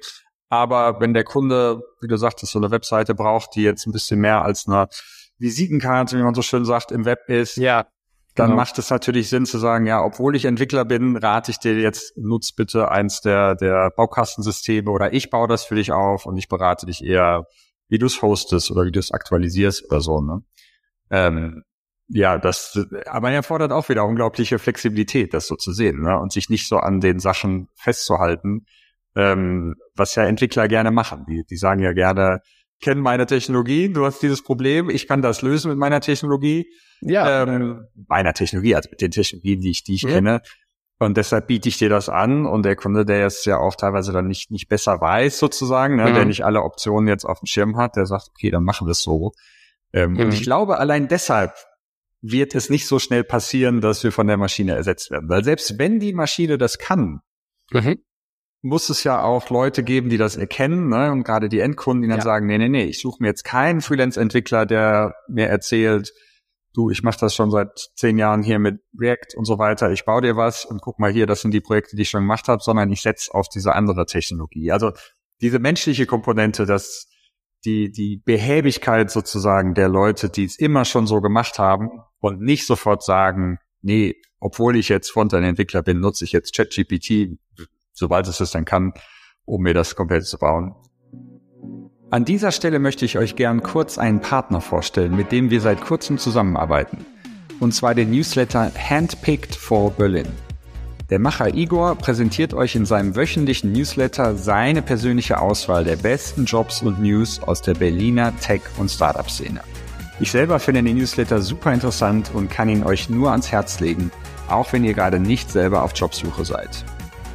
Aber 0.49 0.99
wenn 1.01 1.13
der 1.13 1.25
Kunde, 1.25 1.83
wie 2.01 2.09
du 2.09 2.17
sagtest, 2.17 2.53
so 2.53 2.59
eine 2.59 2.71
Webseite 2.71 3.15
braucht, 3.15 3.55
die 3.55 3.63
jetzt 3.63 3.87
ein 3.87 3.93
bisschen 3.93 4.19
mehr 4.19 4.43
als 4.43 4.67
eine 4.67 4.89
Visitenkarte, 5.39 6.19
wie 6.19 6.23
man 6.23 6.35
so 6.35 6.41
schön 6.43 6.65
sagt, 6.65 6.91
im 6.91 7.05
Web 7.05 7.29
ist, 7.29 7.57
ja, 7.57 7.87
dann 8.37 8.51
genau. 8.51 8.57
macht 8.57 8.79
es 8.79 8.91
natürlich 8.91 9.29
Sinn 9.29 9.47
zu 9.47 9.59
sagen, 9.59 9.87
ja, 9.87 10.03
obwohl 10.05 10.37
ich 10.37 10.45
Entwickler 10.45 10.85
bin, 10.85 11.17
rate 11.17 11.51
ich 11.51 11.59
dir 11.59 11.75
jetzt, 11.79 12.17
nutz 12.17 12.53
bitte 12.53 12.91
eins 12.91 13.21
der, 13.21 13.55
der 13.55 13.91
Baukastensysteme 13.91 14.91
oder 14.91 15.13
ich 15.13 15.31
baue 15.31 15.49
das 15.49 15.65
für 15.65 15.75
dich 15.75 15.93
auf 15.93 16.27
und 16.27 16.37
ich 16.37 16.49
berate 16.49 16.87
dich 16.87 17.05
eher 17.05 17.47
wie 17.89 17.99
du 17.99 18.07
es 18.07 18.23
hostest 18.23 18.71
oder 18.71 18.85
wie 18.85 18.93
du 18.93 18.99
es 18.99 19.13
aktualisierst 19.13 19.85
oder 19.87 20.01
so. 20.01 20.21
Ne? 20.21 20.43
Ähm, 21.11 21.63
ja, 22.09 22.39
das, 22.39 22.79
aber 23.07 23.31
er 23.31 23.43
fordert 23.43 23.73
auch 23.73 23.89
wieder 23.89 24.05
unglaubliche 24.05 24.59
Flexibilität, 24.59 25.35
das 25.35 25.47
so 25.47 25.57
zu 25.57 25.73
sehen 25.73 26.03
ne? 26.03 26.19
und 26.19 26.33
sich 26.33 26.49
nicht 26.49 26.69
so 26.69 26.79
an 26.79 27.01
den 27.01 27.19
Sachen 27.19 27.69
festzuhalten, 27.75 28.67
ähm, 29.17 29.77
was 29.95 30.15
ja 30.15 30.25
Entwickler 30.25 30.69
gerne 30.69 30.91
machen. 30.91 31.27
Die, 31.29 31.45
die 31.45 31.57
sagen 31.57 31.81
ja 31.81 31.93
gerne, 31.93 32.41
kennen 32.81 33.01
meine 33.01 33.27
Technologie, 33.27 33.93
du 33.93 34.05
hast 34.05 34.23
dieses 34.23 34.43
Problem, 34.43 34.91
ich 34.91 35.07
kann 35.07 35.23
das 35.23 35.43
lösen 35.43 35.71
mit 35.71 35.79
meiner 35.79 36.01
Technologie. 36.01 36.67
Ja. 37.01 37.43
Ähm, 37.43 37.87
meiner 38.09 38.35
Technologie, 38.35 38.75
also 38.75 38.89
mit 38.91 39.01
den 39.01 39.11
Technologien, 39.11 39.61
die 39.61 39.71
ich, 39.71 39.85
die 39.85 39.95
ich 39.95 40.03
ja. 40.03 40.11
kenne. 40.11 40.43
Und 40.99 41.17
deshalb 41.19 41.47
biete 41.47 41.69
ich 41.69 41.77
dir 41.77 41.91
das 41.91 42.09
an 42.09 42.47
und 42.47 42.65
der 42.65 42.75
Kunde, 42.75 43.05
der 43.05 43.27
es 43.27 43.45
ja 43.45 43.59
auch 43.59 43.75
teilweise 43.75 44.13
dann 44.13 44.27
nicht, 44.27 44.51
nicht 44.51 44.69
besser 44.69 44.99
weiß 45.01 45.39
sozusagen, 45.39 45.97
ne, 45.97 46.11
mhm. 46.11 46.15
der 46.15 46.25
nicht 46.25 46.45
alle 46.45 46.63
Optionen 46.63 47.07
jetzt 47.09 47.25
auf 47.25 47.41
dem 47.41 47.47
Schirm 47.47 47.77
hat, 47.77 47.97
der 47.97 48.07
sagt, 48.07 48.29
okay, 48.31 48.51
dann 48.51 48.65
machen 48.65 48.87
wir 48.87 48.93
es 48.93 49.03
so. 49.03 49.33
Ähm, 49.93 50.13
mhm. 50.13 50.21
Und 50.21 50.35
ich 50.35 50.43
glaube, 50.43 50.79
allein 50.79 51.09
deshalb 51.09 51.53
wird 52.23 52.55
es 52.55 52.71
nicht 52.71 52.87
so 52.87 52.99
schnell 52.99 53.25
passieren, 53.25 53.83
dass 53.83 54.03
wir 54.05 54.13
von 54.13 54.27
der 54.27 54.39
Maschine 54.39 54.75
ersetzt 54.75 55.11
werden. 55.11 55.29
Weil 55.29 55.45
selbst 55.45 55.79
wenn 55.79 56.01
die 56.01 56.15
Maschine 56.15 56.57
das 56.57 56.79
kann, 56.79 57.21
mhm. 57.73 57.99
Muss 58.63 58.89
es 58.89 59.05
ja 59.05 59.23
auch 59.23 59.51
Leute 59.51 59.83
geben, 59.83 60.09
die 60.09 60.17
das 60.17 60.37
erkennen, 60.37 60.89
ne? 60.89 61.13
und 61.13 61.25
gerade 61.25 61.49
die 61.49 61.61
Endkunden, 61.61 62.03
die 62.03 62.09
dann 62.09 62.19
ja. 62.19 62.25
sagen, 62.25 62.47
nee, 62.47 62.59
nee, 62.59 62.69
nee, 62.69 62.85
ich 62.85 63.01
suche 63.01 63.19
mir 63.21 63.29
jetzt 63.29 63.45
keinen 63.45 63.81
Freelance-Entwickler, 63.81 64.67
der 64.67 65.15
mir 65.29 65.47
erzählt, 65.47 66.13
du, 66.75 66.91
ich 66.91 67.03
mache 67.03 67.19
das 67.21 67.35
schon 67.35 67.51
seit 67.51 67.91
zehn 67.95 68.19
Jahren 68.19 68.43
hier 68.43 68.59
mit 68.59 68.81
React 68.99 69.37
und 69.37 69.45
so 69.45 69.59
weiter, 69.59 69.93
ich 69.93 70.05
baue 70.05 70.23
dir 70.23 70.37
was 70.37 70.65
und 70.65 70.83
guck 70.83 70.99
mal 70.99 71.13
hier, 71.13 71.27
das 71.27 71.41
sind 71.41 71.53
die 71.53 71.61
Projekte, 71.61 71.97
die 71.97 72.03
ich 72.03 72.11
schon 72.11 72.23
gemacht 72.23 72.49
habe, 72.49 72.63
sondern 72.63 72.91
ich 72.91 73.03
setze 73.03 73.33
auf 73.33 73.49
diese 73.49 73.75
andere 73.75 74.07
Technologie. 74.07 74.73
Also 74.73 74.93
diese 75.41 75.59
menschliche 75.59 76.07
Komponente, 76.07 76.67
das 76.67 77.09
die, 77.65 77.91
die 77.91 78.23
Behäbigkeit 78.25 79.11
sozusagen 79.11 79.75
der 79.75 79.89
Leute, 79.89 80.29
die 80.29 80.45
es 80.45 80.59
immer 80.59 80.85
schon 80.85 81.07
so 81.07 81.21
gemacht 81.21 81.59
haben 81.59 81.91
und 82.21 82.41
nicht 82.41 82.67
sofort 82.67 83.03
sagen, 83.03 83.59
nee, 83.83 84.15
obwohl 84.39 84.77
ich 84.77 84.89
jetzt 84.89 85.11
Frontend-Entwickler 85.11 85.83
bin, 85.83 86.01
nutze 86.01 86.25
ich 86.25 86.33
jetzt 86.33 86.55
ChatGPT, 86.55 87.39
sobald 87.97 88.29
es 88.29 88.41
es 88.41 88.53
dann 88.53 88.65
kann, 88.65 88.93
um 89.45 89.63
mir 89.63 89.75
das 89.75 89.97
komplett 89.97 90.27
zu 90.27 90.39
bauen. 90.39 90.75
An 92.11 92.25
dieser 92.25 92.53
Stelle 92.53 92.79
möchte 92.79 93.05
ich 93.05 93.19
euch 93.19 93.35
gern 93.35 93.65
kurz 93.65 93.99
einen 93.99 94.21
Partner 94.21 94.61
vorstellen, 94.61 95.17
mit 95.17 95.33
dem 95.33 95.51
wir 95.51 95.61
seit 95.61 95.81
kurzem 95.81 96.19
zusammenarbeiten. 96.19 97.05
Und 97.59 97.75
zwar 97.75 97.95
den 97.95 98.11
Newsletter 98.11 98.71
Handpicked 98.77 99.57
for 99.57 99.91
Berlin. 99.91 100.29
Der 101.11 101.19
Macher 101.19 101.55
Igor 101.55 101.97
präsentiert 101.97 102.53
euch 102.53 102.75
in 102.75 102.85
seinem 102.85 103.17
wöchentlichen 103.17 103.73
Newsletter 103.73 104.37
seine 104.37 104.83
persönliche 104.83 105.41
Auswahl 105.41 105.85
der 105.85 105.97
besten 105.97 106.45
Jobs 106.45 106.83
und 106.83 107.01
News 107.01 107.41
aus 107.43 107.63
der 107.63 107.75
Berliner 107.75 108.37
Tech- 108.41 108.63
und 108.77 108.91
Startup-Szene. 108.91 109.61
Ich 110.19 110.31
selber 110.31 110.59
finde 110.59 110.83
den 110.83 110.97
Newsletter 110.97 111.41
super 111.41 111.73
interessant 111.73 112.31
und 112.35 112.51
kann 112.51 112.69
ihn 112.69 112.85
euch 112.85 113.09
nur 113.09 113.31
ans 113.31 113.53
Herz 113.53 113.81
legen, 113.81 114.11
auch 114.49 114.73
wenn 114.73 114.85
ihr 114.85 114.95
gerade 114.95 115.21
nicht 115.21 115.51
selber 115.51 115.83
auf 115.83 115.93
Jobsuche 115.95 116.45
seid. 116.45 116.85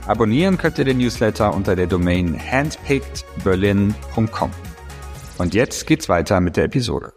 Abonnieren 0.08 0.58
könnt 0.58 0.80
ihr 0.80 0.86
den 0.86 0.98
Newsletter 0.98 1.54
unter 1.54 1.76
der 1.76 1.86
Domain 1.86 2.40
handpickedberlin.com. 2.40 4.52
Und 5.38 5.54
jetzt 5.54 5.86
geht's 5.86 6.10
weiter 6.10 6.42
mit 6.42 6.58
der 6.58 6.66
Episode. 6.66 7.14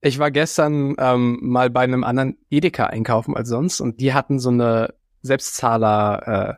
Ich 0.00 0.18
war 0.18 0.30
gestern 0.30 0.94
ähm, 0.98 1.38
mal 1.42 1.68
bei 1.68 1.82
einem 1.82 2.04
anderen 2.04 2.38
Edeka 2.48 2.86
einkaufen 2.86 3.36
als 3.36 3.48
sonst 3.48 3.80
und 3.80 4.00
die 4.00 4.14
hatten 4.14 4.38
so 4.38 4.48
eine 4.48 4.94
Selbstzahler 5.22 6.56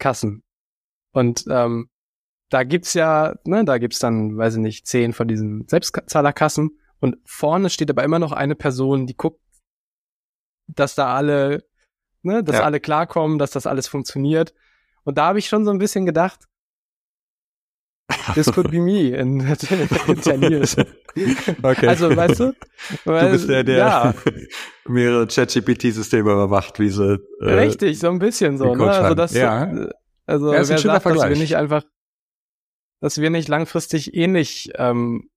äh. 0.00 0.40
Und 1.12 1.44
ähm, 1.48 1.88
da 2.48 2.64
gibt's 2.64 2.94
ja, 2.94 3.36
ne, 3.44 3.64
da 3.64 3.78
gibt's 3.78 4.00
dann, 4.00 4.36
weiß 4.36 4.56
ich 4.56 4.60
nicht, 4.60 4.88
zehn 4.88 5.12
von 5.12 5.28
diesen 5.28 5.68
Selbstzahlerkassen 5.68 6.80
und 6.98 7.16
vorne 7.24 7.70
steht 7.70 7.90
aber 7.90 8.02
immer 8.02 8.18
noch 8.18 8.32
eine 8.32 8.56
Person, 8.56 9.06
die 9.06 9.16
guckt, 9.16 9.40
dass 10.66 10.96
da 10.96 11.14
alle 11.14 11.64
ne, 12.22 12.42
dass 12.42 12.56
ja. 12.56 12.62
alle 12.62 12.80
klarkommen, 12.80 13.38
dass 13.38 13.50
das 13.50 13.66
alles 13.66 13.88
funktioniert. 13.88 14.54
Und 15.04 15.18
da 15.18 15.26
habe 15.26 15.38
ich 15.38 15.48
schon 15.48 15.64
so 15.64 15.70
ein 15.70 15.78
bisschen 15.78 16.06
gedacht, 16.06 16.48
this 18.34 18.50
could 18.52 18.70
be 18.70 18.80
me 18.80 19.08
in, 19.10 19.40
in 20.06 20.22
10 20.22 20.42
years. 20.42 20.76
Okay. 21.62 21.88
Also, 21.88 22.16
weißt 22.16 22.40
du? 22.40 22.54
Weil, 23.04 23.26
du 23.26 23.32
bist 23.32 23.46
der, 23.46 23.64
der 23.64 23.76
ja. 23.76 24.14
mehrere 24.88 25.26
ChatGPT-Systeme 25.26 26.32
überwacht, 26.32 26.80
wie 26.80 26.88
sie. 26.88 27.18
Äh, 27.38 27.52
Richtig, 27.52 27.98
so 27.98 28.08
ein 28.08 28.18
bisschen 28.18 28.56
so. 28.56 28.74
Ne? 28.74 28.90
Also, 28.90 29.14
das, 29.14 29.34
ja. 29.34 29.70
also 30.24 30.54
ja, 30.54 30.66
wer 30.66 30.78
sagt, 30.78 31.04
dass 31.04 31.28
wir 31.28 31.36
nicht 31.36 31.58
einfach, 31.58 31.84
dass 33.02 33.20
wir 33.20 33.28
nicht 33.28 33.46
langfristig 33.48 34.14
ähnlich 34.14 34.70
ähm, 34.76 35.28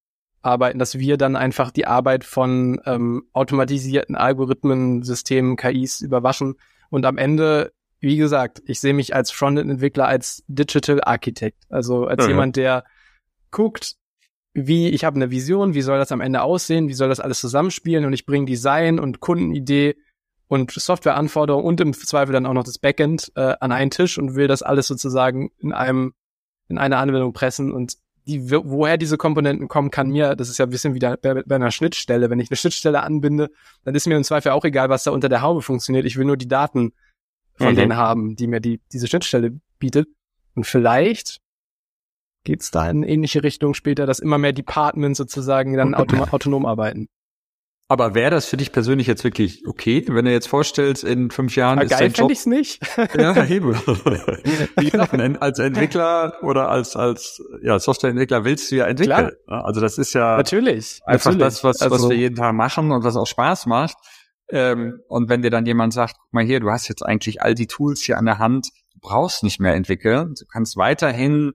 arbeiten, 0.41 0.79
dass 0.79 0.97
wir 0.97 1.17
dann 1.17 1.35
einfach 1.35 1.71
die 1.71 1.87
Arbeit 1.87 2.23
von 2.23 2.79
ähm, 2.85 3.27
automatisierten 3.33 4.15
Algorithmen, 4.15 5.03
Systemen, 5.03 5.57
KIs 5.57 5.99
überwaschen 5.99 6.55
und 6.95 7.05
am 7.05 7.17
Ende, 7.17 7.73
wie 7.99 8.15
gesagt, 8.15 8.61
ich 8.67 8.79
sehe 8.79 8.93
mich 8.93 9.13
als 9.13 9.29
Frontend-Entwickler, 9.29 10.07
als 10.07 10.45
Digital 10.47 11.01
Architect, 11.03 11.57
also 11.67 12.05
als 12.05 12.23
mhm. 12.23 12.29
jemand, 12.29 12.55
der 12.55 12.85
guckt, 13.51 13.95
wie, 14.53 14.87
ich 14.87 15.03
habe 15.03 15.17
eine 15.17 15.29
Vision, 15.29 15.73
wie 15.73 15.81
soll 15.81 15.97
das 15.97 16.13
am 16.13 16.21
Ende 16.21 16.41
aussehen, 16.41 16.87
wie 16.87 16.93
soll 16.93 17.09
das 17.09 17.19
alles 17.19 17.41
zusammenspielen 17.41 18.05
und 18.05 18.13
ich 18.13 18.25
bringe 18.25 18.45
Design 18.45 18.97
und 18.97 19.19
Kundenidee 19.19 19.97
und 20.47 20.71
Softwareanforderungen 20.71 21.65
und 21.65 21.81
im 21.81 21.91
Zweifel 21.91 22.31
dann 22.31 22.45
auch 22.45 22.53
noch 22.53 22.63
das 22.63 22.79
Backend 22.79 23.29
äh, 23.35 23.55
an 23.59 23.73
einen 23.73 23.91
Tisch 23.91 24.17
und 24.17 24.35
will 24.35 24.47
das 24.47 24.63
alles 24.63 24.87
sozusagen 24.87 25.51
in 25.57 25.73
einem 25.73 26.13
in 26.69 26.77
eine 26.77 26.95
Anwendung 26.95 27.33
pressen 27.33 27.73
und 27.73 27.97
die, 28.27 28.49
woher 28.49 28.97
diese 28.97 29.17
Komponenten 29.17 29.67
kommen, 29.67 29.91
kann 29.91 30.09
mir, 30.09 30.35
das 30.35 30.49
ist 30.49 30.57
ja 30.57 30.65
ein 30.65 30.71
bisschen 30.71 30.93
wieder 30.93 31.17
bei, 31.17 31.43
bei 31.43 31.55
einer 31.55 31.71
Schnittstelle. 31.71 32.29
Wenn 32.29 32.39
ich 32.39 32.49
eine 32.49 32.57
Schnittstelle 32.57 33.03
anbinde, 33.03 33.51
dann 33.83 33.93
ist 33.93 34.07
mir 34.07 34.17
im 34.17 34.23
Zweifel 34.23 34.51
auch 34.51 34.65
egal, 34.65 34.89
was 34.89 35.03
da 35.03 35.11
unter 35.11 35.29
der 35.29 35.41
Haube 35.41 35.61
funktioniert. 35.61 36.05
Ich 36.05 36.17
will 36.17 36.25
nur 36.25 36.37
die 36.37 36.47
Daten 36.47 36.93
von 37.55 37.73
mhm. 37.73 37.75
denen 37.75 37.95
haben, 37.95 38.35
die 38.35 38.47
mir 38.47 38.59
die, 38.59 38.81
diese 38.91 39.07
Schnittstelle 39.07 39.51
bietet. 39.77 40.07
Und 40.55 40.65
vielleicht 40.65 41.39
geht's 42.43 42.71
da 42.71 42.89
in 42.89 43.03
ähnliche 43.03 43.43
Richtung 43.43 43.73
später, 43.73 44.05
dass 44.05 44.19
immer 44.19 44.37
mehr 44.37 44.53
Departments 44.53 45.17
sozusagen 45.17 45.75
dann 45.75 45.93
autonom 46.31 46.65
arbeiten. 46.65 47.07
Aber 47.87 48.15
wäre 48.15 48.31
das 48.31 48.47
für 48.47 48.57
dich 48.57 48.71
persönlich 48.71 49.05
jetzt 49.05 49.23
wirklich 49.23 49.67
okay, 49.67 50.03
wenn 50.07 50.25
du 50.25 50.31
jetzt 50.31 50.47
vorstellst, 50.47 51.03
in 51.03 51.29
fünf 51.29 51.55
Jahren 51.55 51.77
Aber 51.77 51.85
ist 51.85 51.91
geil 51.91 52.09
fände 52.09 52.33
ich's 52.33 52.47
nicht. 52.47 52.81
ja, 53.17 53.45
eben. 53.45 53.75
Wie 54.77 54.89
gesagt, 54.89 55.13
als 55.39 55.59
Entwickler 55.59 56.33
oder 56.41 56.69
als 56.69 56.95
als 56.95 57.43
ja 57.61 57.77
Softwareentwickler 57.77 58.43
willst 58.43 58.71
du 58.71 58.77
ja 58.77 58.85
entwickeln. 58.87 59.31
Klar. 59.45 59.65
Also 59.65 59.81
das 59.81 59.99
ist 59.99 60.13
ja 60.13 60.35
natürlich 60.37 60.99
einfach 61.05 61.31
natürlich. 61.31 61.45
das, 61.45 61.63
was 61.63 61.81
also, 61.81 61.95
was 61.95 62.09
wir 62.09 62.17
jeden 62.17 62.35
Tag 62.35 62.55
machen 62.55 62.91
und 62.91 63.03
was 63.03 63.15
auch 63.15 63.27
Spaß 63.27 63.67
macht. 63.67 63.97
Ähm, 64.49 65.01
und 65.07 65.29
wenn 65.29 65.43
dir 65.43 65.51
dann 65.51 65.67
jemand 65.67 65.93
sagt, 65.93 66.15
guck 66.19 66.33
mal 66.33 66.43
hier, 66.43 66.59
du 66.59 66.71
hast 66.71 66.87
jetzt 66.87 67.03
eigentlich 67.03 67.43
all 67.43 67.53
die 67.53 67.67
Tools 67.67 68.01
hier 68.01 68.17
an 68.17 68.25
der 68.25 68.39
Hand, 68.39 68.69
du 68.93 68.99
brauchst 68.99 69.43
nicht 69.43 69.59
mehr 69.59 69.75
entwickeln, 69.75 70.33
du 70.39 70.45
kannst 70.51 70.75
weiterhin 70.75 71.53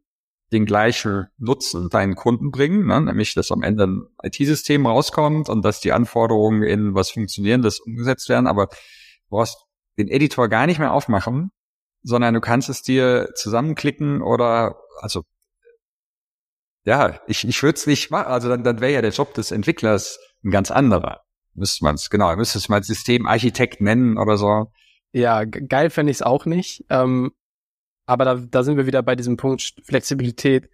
den 0.53 0.67
gleichen 0.67 1.29
Nutzen 1.39 1.89
deinen 1.91 2.17
Kunden 2.17 2.51
bringen, 2.51 2.87
ne? 2.87 3.01
nämlich 3.01 3.35
dass 3.35 3.53
am 3.53 3.63
Ende 3.63 3.87
ein 3.87 4.07
IT-System 4.23 4.87
rauskommt 4.87 5.49
und 5.49 5.65
dass 5.65 5.81
die 5.81 5.93
Anforderungen 5.93 6.63
in 6.63 6.95
was 6.95 7.11
Funktionierendes 7.11 7.81
umgesetzt 7.81 8.29
werden, 8.29 8.47
aber 8.47 8.67
du 8.67 8.77
brauchst 9.31 9.65
den 9.99 10.09
Editor 10.09 10.49
gar 10.49 10.67
nicht 10.67 10.79
mehr 10.79 10.93
aufmachen, 10.93 11.51
sondern 12.03 12.35
du 12.35 12.41
kannst 12.41 12.69
es 12.69 12.83
dir 12.83 13.31
zusammenklicken 13.35 14.23
oder 14.23 14.77
also 15.01 15.23
ja, 16.85 17.21
ich, 17.27 17.47
ich 17.47 17.63
würde 17.63 17.77
es 17.77 17.87
nicht 17.87 18.11
machen, 18.11 18.33
also 18.33 18.49
dann, 18.49 18.65
dann 18.65 18.81
wäre 18.81 18.93
ja 18.93 19.03
der 19.03 19.11
Job 19.11 19.35
des 19.35 19.51
Entwicklers 19.51 20.19
ein 20.43 20.51
ganz 20.51 20.71
anderer. 20.71 21.21
Müsste 21.55 21.85
man 21.85 21.97
es, 21.97 22.11
genau, 22.11 22.35
müsste 22.37 22.59
es 22.59 22.69
mal 22.69 22.83
Systemarchitekt 22.83 23.81
nennen 23.81 24.17
oder 24.17 24.37
so. 24.37 24.73
Ja, 25.13 25.45
geil 25.45 25.91
fände 25.91 26.11
ich 26.11 26.19
es 26.19 26.23
auch 26.23 26.47
nicht. 26.47 26.85
Ähm, 26.89 27.33
aber 28.11 28.25
da, 28.25 28.35
da 28.35 28.63
sind 28.65 28.77
wir 28.77 28.87
wieder 28.87 29.03
bei 29.03 29.15
diesem 29.15 29.37
Punkt 29.37 29.75
Flexibilität. 29.85 30.69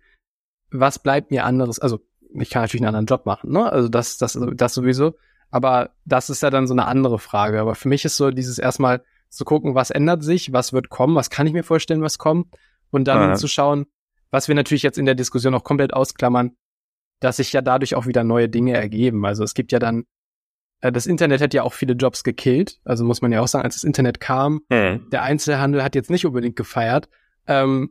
Was 0.71 0.99
bleibt 0.99 1.31
mir 1.31 1.45
anderes? 1.45 1.79
Also, 1.79 2.01
ich 2.33 2.49
kann 2.49 2.63
natürlich 2.63 2.81
einen 2.81 2.95
anderen 2.95 3.07
Job 3.07 3.27
machen, 3.27 3.53
ne? 3.53 3.71
Also 3.71 3.89
das, 3.89 4.17
das, 4.17 4.39
das 4.55 4.75
sowieso. 4.75 5.15
Aber 5.51 5.91
das 6.07 6.31
ist 6.31 6.43
ja 6.43 6.51
dann 6.51 6.67
so 6.67 6.75
eine 6.75 6.87
andere 6.87 7.19
Frage. 7.19 7.61
Aber 7.61 7.75
für 7.75 7.89
mich 7.89 8.05
ist 8.05 8.17
so 8.17 8.31
dieses 8.31 8.59
erstmal 8.59 9.03
zu 9.29 9.45
gucken, 9.45 9.75
was 9.75 9.91
ändert 9.91 10.25
sich, 10.25 10.53
was 10.53 10.73
wird 10.73 10.89
kommen, 10.89 11.15
was 11.15 11.31
kann 11.31 11.47
ich 11.47 11.53
mir 11.53 11.63
vorstellen, 11.63 12.03
was 12.03 12.19
kommt. 12.19 12.49
Und 12.91 13.07
dann 13.07 13.31
ja. 13.31 13.35
zu 13.35 13.49
schauen, 13.49 13.87
was 14.31 14.49
wir 14.49 14.55
natürlich 14.55 14.83
jetzt 14.83 14.99
in 14.99 15.07
der 15.07 15.15
Diskussion 15.15 15.55
auch 15.55 15.65
komplett 15.65 15.93
ausklammern, 15.93 16.57
dass 17.21 17.37
sich 17.37 17.53
ja 17.53 17.61
dadurch 17.61 17.95
auch 17.95 18.07
wieder 18.07 18.25
neue 18.25 18.49
Dinge 18.49 18.75
ergeben. 18.75 19.27
Also 19.27 19.45
es 19.45 19.55
gibt 19.55 19.73
ja 19.73 19.79
dann, 19.79 20.05
äh, 20.81 20.91
das 20.91 21.07
Internet 21.07 21.43
hat 21.43 21.55
ja 21.55 21.63
auch 21.63 21.75
viele 21.75 21.95
Jobs 21.95 22.25
gekillt. 22.25 22.81
Also 22.85 23.05
muss 23.05 23.23
man 23.23 23.31
ja 23.31 23.41
auch 23.43 23.49
sagen, 23.49 23.65
als 23.65 23.75
das 23.75 23.85
Internet 23.85 24.21
kam, 24.21 24.63
hm. 24.71 25.11
der 25.11 25.23
Einzelhandel 25.23 25.83
hat 25.83 25.95
jetzt 25.95 26.11
nicht 26.11 26.27
unbedingt 26.27 26.57
gefeiert. 26.57 27.09
Ähm, 27.47 27.91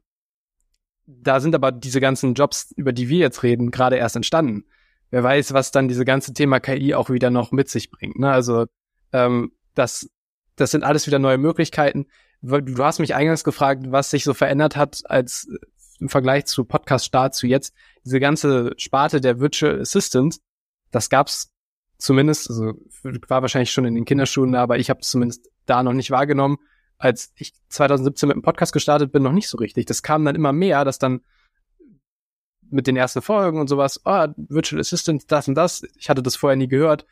da 1.07 1.39
sind 1.39 1.53
aber 1.55 1.71
diese 1.71 2.01
ganzen 2.01 2.33
Jobs, 2.33 2.71
über 2.75 2.91
die 2.91 3.09
wir 3.09 3.19
jetzt 3.19 3.43
reden, 3.43 3.71
gerade 3.71 3.97
erst 3.97 4.15
entstanden. 4.15 4.65
Wer 5.11 5.23
weiß, 5.23 5.53
was 5.53 5.71
dann 5.71 5.87
diese 5.87 6.05
ganze 6.05 6.33
Thema 6.33 6.59
KI 6.59 6.95
auch 6.95 7.09
wieder 7.09 7.29
noch 7.29 7.51
mit 7.51 7.69
sich 7.69 7.91
bringt. 7.91 8.17
Ne? 8.17 8.31
Also 8.31 8.65
ähm, 9.13 9.51
das, 9.75 10.09
das 10.55 10.71
sind 10.71 10.83
alles 10.83 11.05
wieder 11.05 11.19
neue 11.19 11.37
Möglichkeiten. 11.37 12.07
Du 12.41 12.83
hast 12.83 12.99
mich 12.99 13.15
eingangs 13.15 13.43
gefragt, 13.43 13.83
was 13.91 14.09
sich 14.09 14.23
so 14.23 14.33
verändert 14.33 14.75
hat 14.75 15.03
als 15.05 15.47
äh, 15.47 15.57
im 15.99 16.09
Vergleich 16.09 16.45
zu 16.45 16.65
Podcast-Start 16.65 17.35
zu 17.35 17.47
jetzt. 17.47 17.73
Diese 18.03 18.19
ganze 18.19 18.73
Sparte 18.77 19.21
der 19.21 19.39
Virtual 19.39 19.79
Assistant, 19.79 20.39
das 20.91 21.09
gab's 21.09 21.51
zumindest, 21.97 22.49
also 22.49 22.73
war 23.27 23.41
wahrscheinlich 23.41 23.71
schon 23.71 23.85
in 23.85 23.95
den 23.95 24.05
Kinderschuhen, 24.05 24.55
aber 24.55 24.77
ich 24.79 24.89
habe 24.89 24.99
es 25.01 25.09
zumindest 25.09 25.49
da 25.65 25.83
noch 25.83 25.93
nicht 25.93 26.11
wahrgenommen 26.11 26.57
als 26.97 27.33
ich 27.35 27.53
2017 27.69 28.27
mit 28.27 28.35
dem 28.35 28.41
Podcast 28.41 28.73
gestartet 28.73 29.11
bin, 29.11 29.23
noch 29.23 29.31
nicht 29.31 29.49
so 29.49 29.57
richtig. 29.57 29.85
Das 29.85 30.03
kam 30.03 30.25
dann 30.25 30.35
immer 30.35 30.53
mehr, 30.53 30.85
dass 30.85 30.99
dann 30.99 31.21
mit 32.69 32.87
den 32.87 32.95
ersten 32.95 33.21
Folgen 33.21 33.59
und 33.59 33.67
sowas, 33.67 34.01
oh, 34.05 34.27
Virtual 34.37 34.79
Assistant, 34.79 35.31
das 35.31 35.47
und 35.47 35.55
das, 35.55 35.83
ich 35.97 36.09
hatte 36.09 36.23
das 36.23 36.35
vorher 36.35 36.55
nie 36.55 36.67
gehört. 36.67 37.05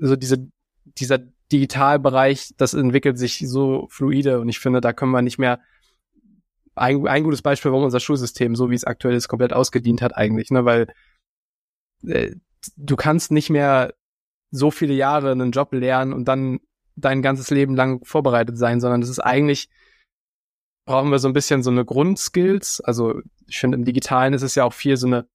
Also 0.00 0.16
diese, 0.16 0.48
dieser 0.84 1.18
Digitalbereich, 1.50 2.54
das 2.56 2.74
entwickelt 2.74 3.18
sich 3.18 3.38
so 3.46 3.86
fluide 3.90 4.40
und 4.40 4.48
ich 4.48 4.58
finde, 4.58 4.80
da 4.80 4.92
können 4.92 5.12
wir 5.12 5.22
nicht 5.22 5.38
mehr 5.38 5.60
ein, 6.74 7.06
ein 7.06 7.24
gutes 7.24 7.42
Beispiel, 7.42 7.70
warum 7.70 7.84
unser 7.84 8.00
Schulsystem, 8.00 8.56
so 8.56 8.70
wie 8.70 8.74
es 8.74 8.84
aktuell 8.84 9.14
ist, 9.14 9.28
komplett 9.28 9.52
ausgedient 9.52 10.00
hat 10.00 10.16
eigentlich, 10.16 10.50
ne, 10.50 10.64
weil 10.64 10.86
äh, 12.06 12.34
du 12.76 12.96
kannst 12.96 13.30
nicht 13.30 13.50
mehr 13.50 13.94
so 14.50 14.70
viele 14.70 14.94
Jahre 14.94 15.32
einen 15.32 15.50
Job 15.50 15.72
lernen 15.72 16.12
und 16.12 16.26
dann 16.26 16.60
dein 16.96 17.22
ganzes 17.22 17.50
Leben 17.50 17.74
lang 17.74 18.04
vorbereitet 18.04 18.58
sein, 18.58 18.80
sondern 18.80 19.00
das 19.00 19.10
ist 19.10 19.20
eigentlich, 19.20 19.68
brauchen 20.84 21.10
wir 21.10 21.18
so 21.18 21.28
ein 21.28 21.34
bisschen 21.34 21.62
so 21.62 21.70
eine 21.70 21.84
Grundskills. 21.84 22.80
Also 22.80 23.20
ich 23.46 23.58
finde, 23.58 23.78
im 23.78 23.84
Digitalen 23.84 24.34
ist 24.34 24.42
es 24.42 24.54
ja 24.54 24.64
auch 24.64 24.72
viel 24.72 24.96
so 24.96 25.06
eine 25.06 25.26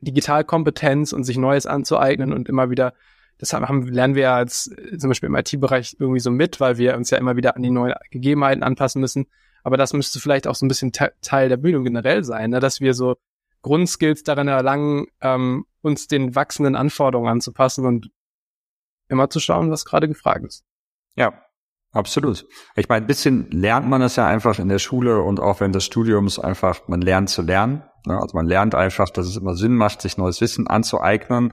Digitalkompetenz 0.00 1.12
und 1.12 1.24
sich 1.24 1.36
Neues 1.36 1.66
anzueignen 1.66 2.32
und 2.32 2.48
immer 2.48 2.70
wieder, 2.70 2.94
deshalb 3.40 3.68
haben, 3.68 3.86
lernen 3.86 4.14
wir 4.14 4.22
ja 4.22 4.36
als 4.36 4.70
zum 4.98 5.10
Beispiel 5.10 5.28
im 5.28 5.36
IT-Bereich 5.36 5.96
irgendwie 5.98 6.20
so 6.20 6.30
mit, 6.30 6.60
weil 6.60 6.78
wir 6.78 6.96
uns 6.96 7.10
ja 7.10 7.18
immer 7.18 7.36
wieder 7.36 7.56
an 7.56 7.62
die 7.62 7.70
neuen 7.70 7.94
Gegebenheiten 8.10 8.62
anpassen 8.62 9.00
müssen. 9.00 9.26
Aber 9.62 9.76
das 9.76 9.92
müsste 9.92 10.20
vielleicht 10.20 10.46
auch 10.46 10.54
so 10.54 10.64
ein 10.64 10.68
bisschen 10.68 10.92
te 10.92 11.12
Teil 11.20 11.50
der 11.50 11.58
Bildung 11.58 11.84
generell 11.84 12.24
sein, 12.24 12.50
ne? 12.50 12.60
dass 12.60 12.80
wir 12.80 12.94
so 12.94 13.16
Grundskills 13.62 14.22
darin 14.22 14.48
erlangen, 14.48 15.06
ähm, 15.20 15.66
uns 15.82 16.06
den 16.06 16.34
wachsenden 16.34 16.76
Anforderungen 16.76 17.30
anzupassen 17.30 17.84
und 17.84 18.10
immer 19.08 19.28
zu 19.28 19.40
schauen, 19.40 19.70
was 19.70 19.84
gerade 19.84 20.08
gefragt 20.08 20.44
ist. 20.46 20.64
Ja, 21.20 21.34
absolut. 21.92 22.46
Ich 22.76 22.88
meine, 22.88 23.04
ein 23.04 23.06
bisschen 23.06 23.50
lernt 23.50 23.86
man 23.86 24.00
das 24.00 24.16
ja 24.16 24.26
einfach 24.26 24.58
in 24.58 24.70
der 24.70 24.78
Schule 24.78 25.20
und 25.20 25.38
auch 25.38 25.60
während 25.60 25.74
des 25.74 25.84
Studiums 25.84 26.38
einfach, 26.38 26.88
man 26.88 27.02
lernt 27.02 27.28
zu 27.28 27.42
lernen. 27.42 27.82
Ne? 28.06 28.18
Also 28.18 28.34
man 28.34 28.46
lernt 28.46 28.74
einfach, 28.74 29.10
dass 29.10 29.26
es 29.26 29.36
immer 29.36 29.54
Sinn 29.54 29.74
macht, 29.74 30.00
sich 30.00 30.16
neues 30.16 30.40
Wissen 30.40 30.66
anzueignen. 30.66 31.52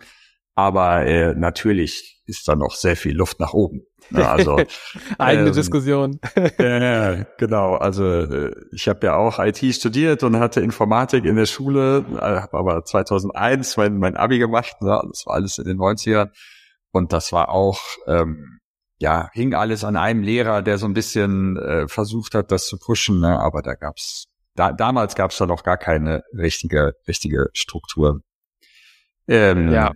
Aber 0.55 1.05
äh, 1.05 1.35
natürlich 1.35 2.23
ist 2.27 2.47
da 2.47 2.55
noch 2.55 2.75
sehr 2.75 2.95
viel 2.95 3.13
Luft 3.13 3.41
nach 3.41 3.51
oben. 3.51 3.81
Ne? 4.09 4.25
Also 4.25 4.57
eigene 5.17 5.49
ähm, 5.49 5.53
Diskussion. 5.53 6.21
ja, 6.59 7.23
genau. 7.37 7.75
Also 7.75 8.05
äh, 8.05 8.55
ich 8.71 8.87
habe 8.87 9.05
ja 9.05 9.17
auch 9.17 9.39
IT 9.39 9.59
studiert 9.75 10.23
und 10.23 10.39
hatte 10.39 10.61
Informatik 10.61 11.25
in 11.25 11.35
der 11.35 11.45
Schule, 11.45 12.05
äh, 12.15 12.39
habe 12.39 12.57
aber 12.57 12.85
2001 12.85 13.75
mein, 13.75 13.97
mein 13.97 14.15
Abi 14.15 14.39
gemacht. 14.39 14.81
Ne? 14.81 14.97
Das 15.09 15.25
war 15.25 15.35
alles 15.35 15.57
in 15.57 15.65
den 15.65 15.77
90ern 15.77 16.29
und 16.93 17.11
das 17.11 17.33
war 17.33 17.49
auch 17.49 17.81
ähm, 18.07 18.59
ja, 18.99 19.29
hing 19.33 19.53
alles 19.53 19.83
an 19.83 19.95
einem 19.95 20.23
Lehrer, 20.23 20.61
der 20.61 20.77
so 20.77 20.85
ein 20.85 20.93
bisschen 20.93 21.57
äh, 21.57 21.87
versucht 21.87 22.33
hat, 22.33 22.51
das 22.51 22.67
zu 22.67 22.77
pushen, 22.77 23.19
ne? 23.19 23.39
aber 23.39 23.61
da 23.61 23.75
gab's, 23.75 24.25
da, 24.55 24.71
damals 24.71 25.15
gab's 25.15 25.37
da 25.37 25.45
noch 25.45 25.63
gar 25.63 25.77
keine 25.77 26.23
richtige, 26.33 26.93
richtige 27.07 27.49
Struktur. 27.53 28.21
Ähm, 29.27 29.71
ja. 29.71 29.93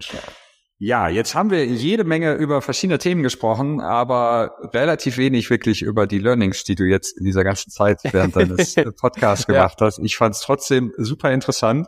Ja, 0.84 1.08
jetzt 1.10 1.36
haben 1.36 1.52
wir 1.52 1.64
jede 1.64 2.04
Menge 2.04 2.34
über 2.34 2.60
verschiedene 2.64 2.98
Themen 2.98 3.22
gesprochen, 3.22 3.82
aber 3.82 4.56
relativ 4.74 5.18
wenig 5.18 5.52
wirklich 5.52 5.84
über 5.84 6.08
die 6.08 6.18
Learnings, 6.18 6.64
die 6.64 6.74
du 6.74 6.86
jetzt 6.86 7.16
in 7.20 7.24
dieser 7.24 7.44
ganzen 7.44 7.70
Zeit 7.70 8.00
während 8.12 8.36
deines 8.36 8.74
Podcasts 9.00 9.46
gemacht 9.46 9.80
ja. 9.80 9.86
hast. 9.86 10.00
Ich 10.00 10.18
fand 10.18 10.34
es 10.34 10.42
trotzdem 10.42 10.92
super 10.98 11.32
interessant. 11.32 11.86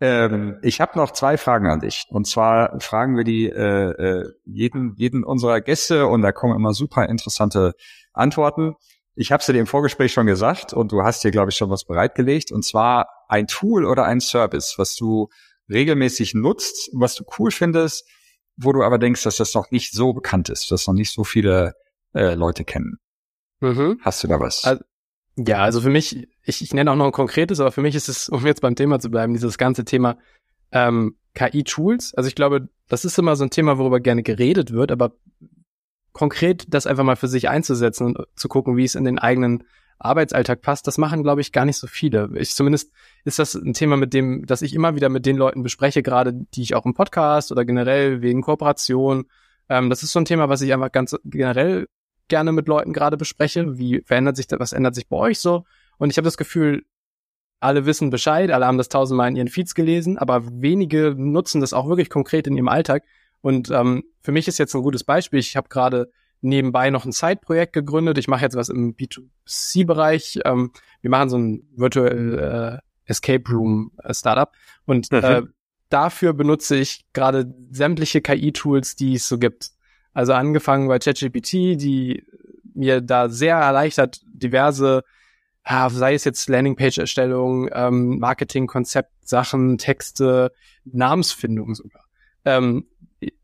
Ähm, 0.00 0.58
ich 0.62 0.80
habe 0.80 0.98
noch 0.98 1.12
zwei 1.12 1.38
Fragen 1.38 1.66
an 1.68 1.80
dich. 1.80 2.04
Und 2.08 2.26
zwar 2.26 2.78
fragen 2.80 3.16
wir 3.16 3.24
die 3.24 3.48
äh, 3.48 3.90
äh, 3.90 4.32
jeden, 4.44 4.94
jeden 4.96 5.24
unserer 5.24 5.60
Gäste 5.60 6.06
und 6.06 6.22
da 6.22 6.32
kommen 6.32 6.54
immer 6.54 6.74
super 6.74 7.08
interessante 7.08 7.72
Antworten. 8.12 8.74
Ich 9.14 9.32
habe 9.32 9.40
es 9.40 9.46
dir 9.46 9.54
im 9.54 9.66
Vorgespräch 9.66 10.12
schon 10.12 10.26
gesagt 10.26 10.74
und 10.74 10.92
du 10.92 11.02
hast 11.02 11.22
hier, 11.22 11.30
glaube 11.30 11.50
ich, 11.50 11.56
schon 11.56 11.70
was 11.70 11.84
bereitgelegt. 11.84 12.52
Und 12.52 12.64
zwar 12.64 13.08
ein 13.28 13.46
Tool 13.46 13.86
oder 13.86 14.04
ein 14.04 14.20
Service, 14.20 14.74
was 14.76 14.94
du 14.94 15.28
regelmäßig 15.70 16.34
nutzt, 16.34 16.90
was 16.92 17.14
du 17.14 17.24
cool 17.38 17.50
findest, 17.50 18.06
wo 18.56 18.72
du 18.72 18.82
aber 18.82 18.98
denkst, 18.98 19.22
dass 19.22 19.36
das 19.36 19.54
noch 19.54 19.70
nicht 19.70 19.92
so 19.94 20.12
bekannt 20.12 20.50
ist, 20.50 20.70
dass 20.70 20.86
noch 20.86 20.94
nicht 20.94 21.12
so 21.12 21.24
viele 21.24 21.74
äh, 22.14 22.34
Leute 22.34 22.64
kennen. 22.64 22.98
Mhm. 23.60 23.98
Hast 24.02 24.22
du 24.22 24.28
da 24.28 24.38
was? 24.38 24.64
Also, 24.64 24.84
ja, 25.36 25.62
also 25.62 25.80
für 25.80 25.90
mich, 25.90 26.28
ich, 26.42 26.62
ich 26.62 26.72
nenne 26.72 26.90
auch 26.90 26.96
noch 26.96 27.06
ein 27.06 27.12
konkretes, 27.12 27.60
aber 27.60 27.70
für 27.70 27.82
mich 27.82 27.94
ist 27.94 28.08
es, 28.08 28.28
um 28.28 28.44
jetzt 28.46 28.62
beim 28.62 28.74
Thema 28.74 28.98
zu 28.98 29.10
bleiben, 29.10 29.34
dieses 29.34 29.58
ganze 29.58 29.84
Thema 29.84 30.16
ähm, 30.72 31.16
KI-Tools. 31.34 32.14
Also 32.14 32.28
ich 32.28 32.34
glaube, 32.34 32.68
das 32.88 33.04
ist 33.04 33.18
immer 33.18 33.36
so 33.36 33.44
ein 33.44 33.50
Thema, 33.50 33.78
worüber 33.78 34.00
gerne 34.00 34.22
geredet 34.22 34.72
wird, 34.72 34.90
aber 34.90 35.12
konkret 36.12 36.64
das 36.72 36.86
einfach 36.86 37.04
mal 37.04 37.16
für 37.16 37.28
sich 37.28 37.50
einzusetzen 37.50 38.06
und 38.06 38.26
zu 38.34 38.48
gucken, 38.48 38.76
wie 38.78 38.84
es 38.84 38.94
in 38.94 39.04
den 39.04 39.18
eigenen 39.18 39.64
Arbeitsalltag 39.98 40.62
passt, 40.62 40.86
das 40.86 40.98
machen, 40.98 41.22
glaube 41.22 41.40
ich, 41.40 41.52
gar 41.52 41.64
nicht 41.64 41.76
so 41.76 41.86
viele. 41.86 42.30
Ich 42.34 42.54
zumindest 42.54 42.92
ist 43.24 43.38
das 43.38 43.54
ein 43.54 43.74
Thema, 43.74 43.96
mit 43.96 44.14
dem, 44.14 44.44
dass 44.46 44.62
ich 44.62 44.74
immer 44.74 44.94
wieder 44.94 45.08
mit 45.08 45.26
den 45.26 45.36
Leuten 45.36 45.62
bespreche, 45.62 46.02
gerade 46.02 46.32
die 46.32 46.62
ich 46.62 46.74
auch 46.74 46.86
im 46.86 46.94
Podcast 46.94 47.52
oder 47.52 47.64
generell 47.64 48.22
wegen 48.22 48.42
Kooperation. 48.42 49.26
Ähm, 49.68 49.90
das 49.90 50.02
ist 50.02 50.12
so 50.12 50.18
ein 50.18 50.24
Thema, 50.24 50.48
was 50.48 50.60
ich 50.60 50.72
einfach 50.72 50.92
ganz 50.92 51.16
generell 51.24 51.86
gerne 52.28 52.52
mit 52.52 52.68
Leuten 52.68 52.92
gerade 52.92 53.16
bespreche. 53.16 53.78
Wie 53.78 54.02
verändert 54.04 54.36
sich 54.36 54.46
das, 54.46 54.60
was 54.60 54.72
ändert 54.72 54.94
sich 54.94 55.08
bei 55.08 55.16
euch 55.16 55.38
so? 55.40 55.64
Und 55.98 56.10
ich 56.10 56.16
habe 56.16 56.26
das 56.26 56.36
Gefühl, 56.36 56.84
alle 57.60 57.86
wissen 57.86 58.10
Bescheid, 58.10 58.50
alle 58.50 58.66
haben 58.66 58.78
das 58.78 58.88
tausendmal 58.88 59.28
in 59.28 59.36
ihren 59.36 59.48
Feeds 59.48 59.74
gelesen, 59.74 60.18
aber 60.18 60.42
wenige 60.44 61.14
nutzen 61.16 61.60
das 61.60 61.72
auch 61.72 61.88
wirklich 61.88 62.10
konkret 62.10 62.46
in 62.46 62.56
ihrem 62.56 62.68
Alltag. 62.68 63.04
Und 63.40 63.70
ähm, 63.70 64.04
für 64.22 64.32
mich 64.32 64.48
ist 64.48 64.58
jetzt 64.58 64.74
ein 64.74 64.82
gutes 64.82 65.04
Beispiel. 65.04 65.38
Ich 65.38 65.56
habe 65.56 65.68
gerade 65.68 66.10
nebenbei 66.40 66.90
noch 66.90 67.04
ein 67.04 67.12
Side-Projekt 67.12 67.72
gegründet. 67.72 68.18
Ich 68.18 68.28
mache 68.28 68.42
jetzt 68.42 68.56
was 68.56 68.68
im 68.68 68.94
B2C-Bereich. 68.94 70.40
Ähm, 70.44 70.72
wir 71.00 71.10
machen 71.10 71.30
so 71.30 71.38
ein 71.38 71.68
Virtual 71.74 72.82
äh, 72.82 73.10
Escape 73.10 73.50
Room 73.50 73.92
äh, 74.02 74.12
Startup 74.12 74.52
und 74.84 75.10
mhm. 75.12 75.18
äh, 75.18 75.42
dafür 75.88 76.32
benutze 76.32 76.76
ich 76.76 77.04
gerade 77.12 77.54
sämtliche 77.70 78.20
KI-Tools, 78.20 78.96
die 78.96 79.14
es 79.14 79.28
so 79.28 79.38
gibt. 79.38 79.70
Also 80.16 80.32
angefangen 80.32 80.88
bei 80.88 80.98
ChatGPT, 80.98 81.78
die 81.78 82.24
mir 82.72 83.02
da 83.02 83.28
sehr 83.28 83.56
erleichtert, 83.56 84.22
diverse, 84.24 85.04
sei 85.62 86.14
es 86.14 86.24
jetzt 86.24 86.48
Landingpage-Erstellung, 86.48 87.68
ähm, 87.70 88.18
Marketing-Konzept, 88.18 89.10
Sachen, 89.20 89.76
Texte, 89.76 90.52
Namensfindung 90.86 91.74
sogar. 91.74 92.06
Ähm, 92.46 92.86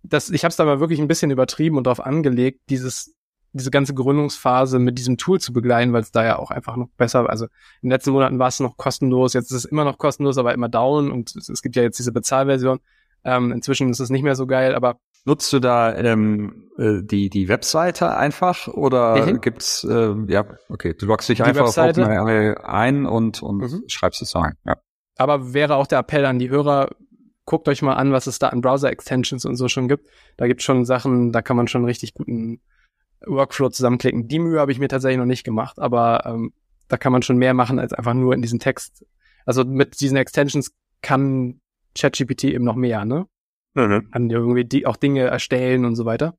das, 0.03 0.31
ich 0.31 0.45
habe 0.45 0.51
es 0.51 0.57
da 0.57 0.64
mal 0.64 0.81
wirklich 0.81 0.99
ein 0.99 1.09
bisschen 1.09 1.31
übertrieben 1.31 1.77
und 1.77 1.87
darauf 1.87 2.01
angelegt, 2.01 2.62
dieses 2.70 3.14
diese 3.53 3.70
ganze 3.70 3.93
Gründungsphase 3.93 4.79
mit 4.79 4.97
diesem 4.97 5.18
Tool 5.18 5.39
zu 5.39 5.53
begleiten, 5.53 5.93
weil 5.93 6.01
es 6.01 6.11
da 6.11 6.25
ja 6.25 6.39
auch 6.39 6.51
einfach 6.51 6.77
noch 6.77 6.89
besser, 6.97 7.29
also 7.29 7.45
in 7.83 7.89
den 7.89 7.91
letzten 7.91 8.12
Monaten 8.12 8.39
war 8.39 8.49
es 8.49 8.61
noch 8.61 8.79
kostenlos, 8.79 9.35
jetzt 9.35 9.51
ist 9.51 9.59
es 9.59 9.64
immer 9.66 9.85
noch 9.85 9.99
kostenlos, 9.99 10.39
aber 10.39 10.55
immer 10.55 10.70
down 10.70 11.12
und 11.12 11.37
es, 11.37 11.51
es 11.51 11.61
gibt 11.61 11.77
ja 11.77 11.83
jetzt 11.83 11.99
diese 11.99 12.12
Bezahlversion. 12.12 12.81
Ähm, 13.25 13.53
inzwischen 13.53 13.91
ist 13.91 14.01
es 14.01 14.09
nicht 14.09 14.23
mehr 14.23 14.37
so 14.37 14.47
geil, 14.47 14.75
aber 14.75 14.99
Nutzt 15.25 15.53
du 15.53 15.61
da 15.61 15.95
ähm, 15.95 16.70
äh, 16.79 17.03
die 17.03 17.31
die 17.31 17.49
Webseite 17.49 18.16
einfach 18.16 18.66
oder 18.66 19.27
mhm. 19.27 19.41
gibt's 19.41 19.85
äh, 19.85 20.14
ja 20.27 20.45
okay 20.68 20.95
du 20.99 21.07
loggst 21.07 21.29
dich 21.29 21.39
die 21.39 21.45
einfach 21.45 21.66
Webseite. 21.66 22.03
auf 22.03 22.09
OpenAI 22.09 22.57
ein 22.64 23.07
und 23.07 23.43
und 23.43 23.59
mhm. 23.59 23.85
schreibst 23.87 24.20
es 24.23 24.35
ein 24.35 24.55
ja 24.64 24.77
aber 25.16 25.55
wäre 25.55 25.77
auch 25.77 25.87
der 25.87 26.01
Appell 26.01 26.25
an 26.25 26.39
die 26.39 26.51
Hörer 26.51 26.89
guckt 27.45 27.68
euch 27.68 27.83
mal 27.83 27.95
an, 27.95 28.12
was 28.12 28.27
es 28.27 28.39
da 28.39 28.49
an 28.49 28.61
Browser-Extensions 28.61 29.45
und 29.45 29.57
so 29.57 29.68
schon 29.68 29.89
gibt. 29.89 30.09
Da 30.37 30.47
gibt 30.47 30.62
schon 30.62 30.85
Sachen, 30.85 31.33
da 31.33 31.43
kann 31.43 31.57
man 31.57 31.68
schon 31.68 31.85
richtig 31.85 32.14
guten 32.14 32.61
Workflow 33.27 33.68
zusammenklicken. 33.68 34.29
Die 34.29 34.39
Mühe 34.39 34.61
habe 34.61 34.73
ich 34.73 34.79
mir 34.79 34.89
tatsächlich 34.89 35.18
noch 35.18 35.27
nicht 35.27 35.45
gemacht, 35.45 35.79
aber 35.79 36.25
ähm, 36.27 36.53
da 36.89 36.97
kann 36.97 37.12
man 37.12 37.23
schon 37.23 37.39
mehr 37.39 37.55
machen 37.55 37.79
als 37.79 37.93
einfach 37.93 38.14
nur 38.14 38.35
in 38.35 38.43
diesen 38.43 38.59
Text. 38.59 39.05
Also 39.45 39.64
mit 39.64 40.01
diesen 40.01 40.16
Extensions 40.16 40.73
kann 41.01 41.61
ChatGPT 41.99 42.45
eben 42.45 42.64
noch 42.64 42.77
mehr, 42.77 43.05
ne? 43.05 43.27
Mhm. 43.75 44.11
Kann 44.11 44.31
irgendwie 44.31 44.64
die, 44.64 44.87
auch 44.87 44.97
Dinge 44.97 45.23
erstellen 45.23 45.85
und 45.85 45.97
so 45.97 46.05
weiter. 46.05 46.37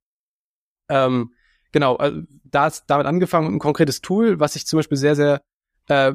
Ähm, 0.89 1.33
genau, 1.71 1.95
also 1.95 2.21
da 2.43 2.67
ist 2.67 2.85
damit 2.87 3.07
angefangen 3.07 3.53
ein 3.53 3.59
konkretes 3.59 4.01
Tool, 4.01 4.39
was 4.39 4.55
ich 4.55 4.67
zum 4.67 4.77
Beispiel 4.77 4.97
sehr, 4.97 5.15
sehr 5.15 5.41
äh, 5.87 6.13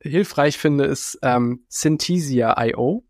hilfreich 0.00 0.58
finde, 0.58 0.84
ist 0.84 1.18
ähm, 1.22 1.64
Synthesia.io. 1.68 3.04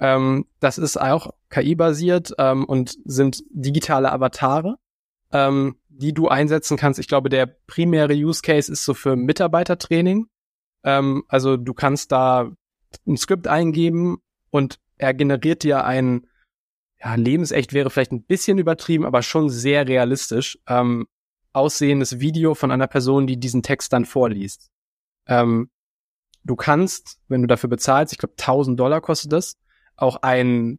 Ähm, 0.00 0.46
das 0.60 0.78
ist 0.78 1.00
auch 1.00 1.30
KI-basiert 1.50 2.34
ähm, 2.38 2.64
und 2.64 2.96
sind 3.04 3.42
digitale 3.50 4.10
Avatare, 4.10 4.78
ähm, 5.32 5.76
die 5.88 6.14
du 6.14 6.28
einsetzen 6.28 6.76
kannst. 6.76 6.98
Ich 6.98 7.08
glaube, 7.08 7.28
der 7.28 7.46
primäre 7.46 8.14
Use 8.14 8.42
Case 8.42 8.72
ist 8.72 8.84
so 8.84 8.94
für 8.94 9.14
Mitarbeitertraining. 9.14 10.26
Ähm, 10.82 11.24
also 11.28 11.56
du 11.56 11.74
kannst 11.74 12.10
da 12.10 12.50
ein 13.06 13.16
Skript 13.16 13.46
eingeben 13.46 14.18
und 14.50 14.80
er 14.98 15.14
generiert 15.14 15.62
dir 15.62 15.84
ein, 15.84 16.26
ja, 17.02 17.14
lebensecht 17.14 17.72
wäre 17.72 17.90
vielleicht 17.90 18.12
ein 18.12 18.24
bisschen 18.24 18.58
übertrieben, 18.58 19.04
aber 19.04 19.22
schon 19.22 19.50
sehr 19.50 19.88
realistisch 19.88 20.58
ähm, 20.68 21.06
aussehendes 21.52 22.20
Video 22.20 22.54
von 22.54 22.70
einer 22.70 22.86
Person, 22.86 23.26
die 23.26 23.38
diesen 23.38 23.62
Text 23.62 23.92
dann 23.92 24.04
vorliest. 24.04 24.70
Ähm, 25.26 25.70
du 26.44 26.56
kannst, 26.56 27.18
wenn 27.28 27.42
du 27.42 27.46
dafür 27.46 27.68
bezahlst, 27.68 28.12
ich 28.12 28.18
glaube 28.18 28.34
1000 28.38 28.78
Dollar 28.78 29.00
kostet 29.00 29.32
das, 29.32 29.56
auch 29.96 30.22
einen 30.22 30.78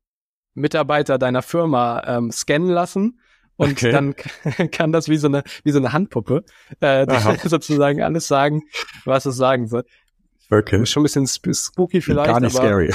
Mitarbeiter 0.53 1.17
deiner 1.17 1.41
Firma 1.41 2.03
ähm, 2.05 2.31
scannen 2.31 2.69
lassen 2.69 3.19
und 3.55 3.73
okay. 3.73 3.91
dann 3.91 4.15
kann 4.71 4.91
das 4.91 5.09
wie 5.09 5.17
so 5.17 5.27
eine 5.27 5.43
wie 5.63 5.71
so 5.71 5.79
eine 5.79 5.93
Handpuppe 5.93 6.43
äh, 6.79 7.05
sozusagen 7.43 8.01
alles 8.01 8.27
sagen, 8.27 8.63
was 9.05 9.25
es 9.25 9.35
sagen 9.35 9.67
soll. 9.67 9.85
Okay. 10.59 10.85
Schon 10.85 11.01
ein 11.05 11.23
bisschen 11.23 11.53
spooky 11.53 12.01
vielleicht. 12.01 12.29
Gar 12.29 12.39
nicht 12.39 12.55
aber, 12.55 12.65
scary. 12.65 12.93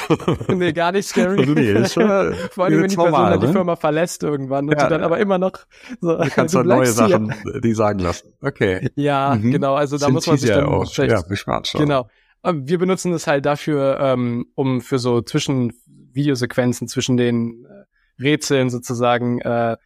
nee, 0.57 0.73
gar 0.73 0.93
nicht 0.93 1.09
scary. 1.09 1.47
nee, 1.47 1.73
ist 1.73 1.95
schon, 1.95 2.09
Vor 2.51 2.65
allem, 2.65 2.83
wenn 2.83 2.89
die 2.89 2.97
Person 2.97 3.13
dann 3.13 3.41
die 3.41 3.47
ne? 3.47 3.53
Firma 3.53 3.77
verlässt 3.77 4.23
irgendwann 4.23 4.67
und 4.67 4.73
ja, 4.73 4.85
du 4.85 4.91
dann 4.91 5.03
aber 5.03 5.19
immer 5.19 5.39
noch 5.39 5.53
so. 6.01 6.17
Du 6.17 6.31
kannst 6.31 6.55
du 6.55 6.59
dann 6.59 6.69
neue 6.69 6.87
Sachen 6.87 7.35
die 7.63 7.75
sagen 7.75 8.01
lassen. 8.01 8.33
Okay. 8.41 8.91
Ja, 8.95 9.35
mhm. 9.35 9.51
genau. 9.51 9.75
Also 9.75 9.97
da 9.97 10.07
Sind 10.07 10.15
muss 10.15 10.27
man 10.27 10.39
sich 10.39 10.51
dann 10.51 10.67
auch. 10.67 10.93
Ja, 10.95 11.25
schon. 11.35 11.81
Genau. 11.81 12.09
Wir 12.45 12.79
benutzen 12.79 13.13
es 13.13 13.27
halt 13.27 13.47
dafür, 13.47 13.99
ähm, 14.01 14.47
um 14.55 14.81
für 14.81 14.99
so 14.99 15.23
zwischen 15.23 15.73
Videosequenzen 16.13 16.89
zwischen 16.89 17.17
den 17.17 17.67
äh, 17.67 18.23
Rätseln 18.23 18.71
sozusagen 18.71 19.41
äh, 19.41 19.77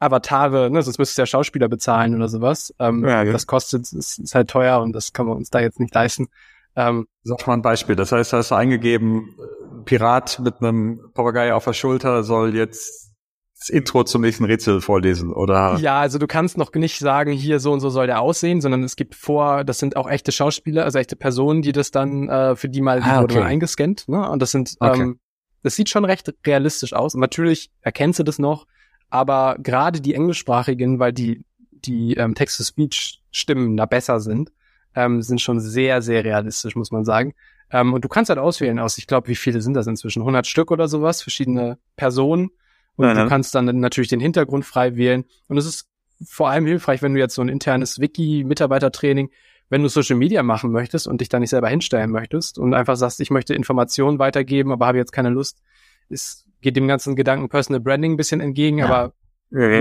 Avatare, 0.00 0.70
ne, 0.70 0.82
sonst 0.82 0.98
müsstest 0.98 1.18
du 1.18 1.22
ja 1.22 1.26
Schauspieler 1.26 1.68
bezahlen 1.68 2.14
oder 2.14 2.28
sowas. 2.28 2.74
Ähm, 2.78 3.04
ja, 3.04 3.22
ja. 3.22 3.32
Das 3.32 3.46
kostet, 3.46 3.92
ist, 3.92 4.18
ist 4.18 4.34
halt 4.34 4.48
teuer 4.48 4.80
und 4.80 4.92
das 4.92 5.12
kann 5.12 5.26
man 5.26 5.36
uns 5.36 5.50
da 5.50 5.60
jetzt 5.60 5.78
nicht 5.78 5.94
leisten. 5.94 6.28
Ähm, 6.76 7.06
Sag 7.22 7.46
mal 7.46 7.54
ein 7.54 7.62
Beispiel. 7.62 7.96
Das 7.96 8.12
heißt, 8.12 8.32
hast 8.32 8.50
du 8.50 8.54
eingegeben, 8.54 9.36
Pirat 9.84 10.38
mit 10.40 10.60
einem 10.60 11.00
Papagei 11.14 11.54
auf 11.54 11.64
der 11.64 11.72
Schulter 11.72 12.22
soll 12.22 12.54
jetzt 12.54 13.10
das 13.58 13.68
Intro 13.68 14.04
zum 14.04 14.22
nächsten 14.22 14.44
Rätsel 14.44 14.80
vorlesen, 14.80 15.32
oder? 15.32 15.76
Ja, 15.78 16.00
also 16.00 16.18
du 16.18 16.26
kannst 16.26 16.56
noch 16.56 16.72
nicht 16.72 16.98
sagen, 16.98 17.32
hier 17.32 17.60
so 17.60 17.72
und 17.72 17.80
so 17.80 17.90
soll 17.90 18.06
der 18.06 18.20
aussehen, 18.20 18.62
sondern 18.62 18.82
es 18.82 18.96
gibt 18.96 19.14
vor, 19.14 19.64
das 19.64 19.78
sind 19.78 19.96
auch 19.96 20.08
echte 20.08 20.32
Schauspieler, 20.32 20.84
also 20.84 20.98
echte 20.98 21.14
Personen, 21.14 21.60
die 21.60 21.72
das 21.72 21.90
dann, 21.90 22.28
äh, 22.28 22.56
für 22.56 22.70
die 22.70 22.80
mal, 22.80 23.02
ah, 23.02 23.20
okay. 23.20 23.34
wurde 23.34 23.44
eingescannt, 23.44 24.08
ne? 24.08 24.28
Und 24.30 24.40
das 24.40 24.52
sind, 24.52 24.76
okay. 24.80 25.02
ähm, 25.02 25.20
das 25.62 25.76
sieht 25.76 25.90
schon 25.90 26.06
recht 26.06 26.32
realistisch 26.46 26.94
aus. 26.94 27.14
Und 27.14 27.20
natürlich 27.20 27.70
erkennst 27.82 28.18
du 28.18 28.22
das 28.22 28.38
noch, 28.38 28.66
aber 29.10 29.56
gerade 29.58 30.00
die 30.00 30.14
englischsprachigen, 30.14 30.98
weil 30.98 31.12
die, 31.12 31.44
die 31.70 32.14
ähm, 32.14 32.34
Text-to-Speech-Stimmen 32.34 33.76
da 33.76 33.84
besser 33.84 34.20
sind, 34.20 34.52
ähm, 34.94 35.22
sind 35.22 35.40
schon 35.40 35.60
sehr, 35.60 36.02
sehr 36.02 36.24
realistisch, 36.24 36.76
muss 36.76 36.90
man 36.90 37.04
sagen. 37.04 37.34
Ähm, 37.70 37.92
und 37.94 38.04
du 38.04 38.08
kannst 38.08 38.28
halt 38.28 38.38
auswählen 38.38 38.78
aus, 38.78 38.98
ich 38.98 39.06
glaube, 39.06 39.28
wie 39.28 39.36
viele 39.36 39.60
sind 39.60 39.74
das 39.74 39.86
inzwischen? 39.86 40.22
100 40.22 40.46
Stück 40.46 40.70
oder 40.70 40.88
sowas, 40.88 41.22
verschiedene 41.22 41.78
Personen. 41.96 42.50
Und 42.96 43.06
ja, 43.06 43.14
du 43.14 43.28
kannst 43.28 43.54
dann 43.54 43.64
natürlich 43.80 44.08
den 44.08 44.20
Hintergrund 44.20 44.64
frei 44.64 44.96
wählen. 44.96 45.24
Und 45.48 45.56
es 45.56 45.66
ist 45.66 45.88
vor 46.26 46.50
allem 46.50 46.66
hilfreich, 46.66 47.00
wenn 47.02 47.14
du 47.14 47.20
jetzt 47.20 47.34
so 47.34 47.42
ein 47.42 47.48
internes 47.48 48.00
Wiki-Mitarbeitertraining 48.00 49.30
wenn 49.70 49.82
du 49.82 49.88
Social 49.88 50.16
Media 50.16 50.42
machen 50.42 50.72
möchtest 50.72 51.06
und 51.06 51.20
dich 51.20 51.28
da 51.28 51.38
nicht 51.38 51.50
selber 51.50 51.68
hinstellen 51.68 52.10
möchtest 52.10 52.58
und 52.58 52.74
einfach 52.74 52.96
sagst, 52.96 53.20
ich 53.20 53.30
möchte 53.30 53.54
Informationen 53.54 54.18
weitergeben, 54.18 54.72
aber 54.72 54.86
habe 54.86 54.98
jetzt 54.98 55.12
keine 55.12 55.30
Lust, 55.30 55.62
es 56.10 56.44
geht 56.60 56.76
dem 56.76 56.88
ganzen 56.88 57.16
Gedanken 57.16 57.48
Personal 57.48 57.80
Branding 57.80 58.12
ein 58.12 58.16
bisschen 58.16 58.40
entgegen, 58.40 58.78
ja. 58.78 58.86
aber. 58.86 59.14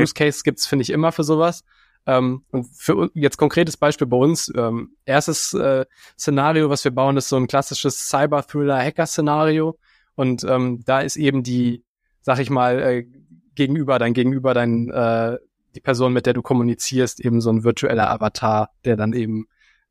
Use 0.01 0.13
Case 0.13 0.41
gibt's 0.43 0.65
finde 0.65 0.83
ich 0.83 0.89
immer 0.89 1.11
für 1.11 1.23
sowas. 1.23 1.63
Ähm, 2.05 2.43
und 2.51 2.65
für 2.65 3.11
jetzt 3.13 3.37
konkretes 3.37 3.77
Beispiel 3.77 4.07
bei 4.07 4.17
uns, 4.17 4.51
ähm, 4.55 4.95
erstes 5.05 5.53
äh, 5.53 5.85
Szenario, 6.17 6.69
was 6.69 6.83
wir 6.83 6.91
bauen, 6.91 7.17
ist 7.17 7.29
so 7.29 7.35
ein 7.35 7.47
klassisches 7.47 8.09
Cyber-Thriller-Hacker-Szenario. 8.09 9.77
Und 10.15 10.43
ähm, 10.43 10.83
da 10.85 11.01
ist 11.01 11.15
eben 11.15 11.43
die, 11.43 11.83
sag 12.21 12.39
ich 12.39 12.49
mal, 12.49 12.79
äh, 12.79 13.07
gegenüber, 13.55 13.99
dein 13.99 14.13
Gegenüber, 14.13 14.53
dein, 14.53 14.89
äh, 14.89 15.37
die 15.75 15.81
Person, 15.81 16.13
mit 16.13 16.25
der 16.25 16.33
du 16.33 16.41
kommunizierst, 16.41 17.19
eben 17.19 17.41
so 17.41 17.51
ein 17.51 17.63
virtueller 17.63 18.09
Avatar, 18.09 18.71
der 18.85 18.95
dann 18.95 19.13
eben 19.13 19.47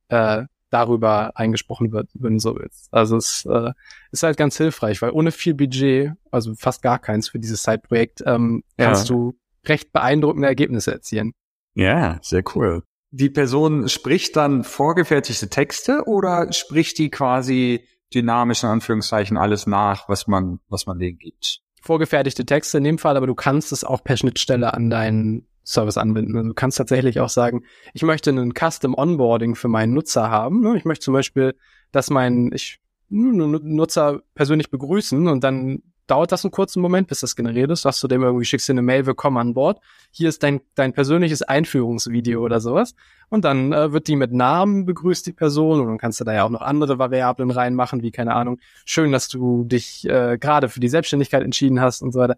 äh, 0.08 0.44
darüber 0.70 1.32
eingesprochen 1.36 1.92
wird, 1.92 2.10
wenn 2.14 2.34
du 2.34 2.40
so 2.40 2.56
willst. 2.56 2.92
Also 2.92 3.16
es 3.16 3.46
äh, 3.46 3.72
ist 4.12 4.22
halt 4.22 4.36
ganz 4.36 4.56
hilfreich, 4.56 5.00
weil 5.00 5.10
ohne 5.10 5.32
viel 5.32 5.54
Budget, 5.54 6.12
also 6.30 6.54
fast 6.54 6.82
gar 6.82 6.98
keins 6.98 7.28
für 7.28 7.38
dieses 7.38 7.62
Side-Projekt, 7.62 8.22
ähm, 8.26 8.64
ja. 8.78 8.86
kannst 8.86 9.08
du 9.08 9.34
recht 9.64 9.92
beeindruckende 9.92 10.48
Ergebnisse 10.48 10.92
erzielen. 10.92 11.32
Ja, 11.78 12.18
sehr 12.22 12.42
cool. 12.54 12.82
Die 13.12 13.30
Person 13.30 13.88
spricht 13.88 14.34
dann 14.36 14.64
vorgefertigte 14.64 15.48
Texte 15.48 16.02
oder 16.06 16.52
spricht 16.52 16.98
die 16.98 17.08
quasi 17.08 17.86
dynamisch 18.12 18.64
in 18.64 18.68
Anführungszeichen 18.68 19.36
alles 19.36 19.66
nach, 19.68 20.08
was 20.08 20.26
man, 20.26 20.58
was 20.68 20.86
man 20.86 20.98
denen 20.98 21.18
gibt? 21.18 21.60
Vorgefertigte 21.80 22.44
Texte 22.44 22.78
in 22.78 22.84
dem 22.84 22.98
Fall, 22.98 23.16
aber 23.16 23.28
du 23.28 23.36
kannst 23.36 23.70
es 23.70 23.84
auch 23.84 24.02
per 24.02 24.16
Schnittstelle 24.16 24.74
an 24.74 24.90
deinen 24.90 25.46
Service 25.64 25.98
anbinden. 25.98 26.36
Also 26.36 26.48
du 26.48 26.54
kannst 26.54 26.78
tatsächlich 26.78 27.20
auch 27.20 27.28
sagen, 27.28 27.62
ich 27.94 28.02
möchte 28.02 28.30
einen 28.30 28.54
Custom 28.54 28.94
Onboarding 28.94 29.54
für 29.54 29.68
meinen 29.68 29.94
Nutzer 29.94 30.30
haben. 30.30 30.74
Ich 30.74 30.84
möchte 30.84 31.04
zum 31.04 31.14
Beispiel, 31.14 31.54
dass 31.92 32.10
mein 32.10 32.50
ich 32.52 32.80
Nutzer 33.08 34.20
persönlich 34.34 34.70
begrüßen 34.70 35.28
und 35.28 35.44
dann 35.44 35.82
dauert 36.08 36.32
das 36.32 36.44
einen 36.44 36.50
kurzen 36.50 36.80
Moment, 36.80 37.06
bis 37.06 37.20
das 37.20 37.36
generiert 37.36 37.70
ist. 37.70 37.82
Sagst 37.82 38.02
du 38.02 38.08
dem 38.08 38.22
irgendwie, 38.22 38.44
schickst 38.44 38.68
dir 38.68 38.72
eine 38.72 38.82
Mail, 38.82 39.06
willkommen 39.06 39.36
an 39.36 39.54
Bord. 39.54 39.78
Hier 40.10 40.28
ist 40.28 40.42
dein, 40.42 40.60
dein 40.74 40.92
persönliches 40.92 41.42
Einführungsvideo 41.42 42.42
oder 42.42 42.60
sowas. 42.60 42.94
Und 43.28 43.44
dann 43.44 43.72
äh, 43.72 43.92
wird 43.92 44.08
die 44.08 44.16
mit 44.16 44.32
Namen 44.32 44.86
begrüßt, 44.86 45.26
die 45.26 45.32
Person. 45.32 45.80
Und 45.80 45.86
dann 45.86 45.98
kannst 45.98 46.18
du 46.18 46.24
da 46.24 46.32
ja 46.32 46.44
auch 46.44 46.50
noch 46.50 46.62
andere 46.62 46.98
Variablen 46.98 47.50
reinmachen, 47.50 48.02
wie, 48.02 48.10
keine 48.10 48.34
Ahnung, 48.34 48.58
schön, 48.86 49.12
dass 49.12 49.28
du 49.28 49.64
dich 49.64 50.08
äh, 50.08 50.38
gerade 50.38 50.68
für 50.68 50.80
die 50.80 50.88
Selbstständigkeit 50.88 51.42
entschieden 51.42 51.80
hast 51.80 52.00
und 52.00 52.12
so 52.12 52.20
weiter. 52.20 52.36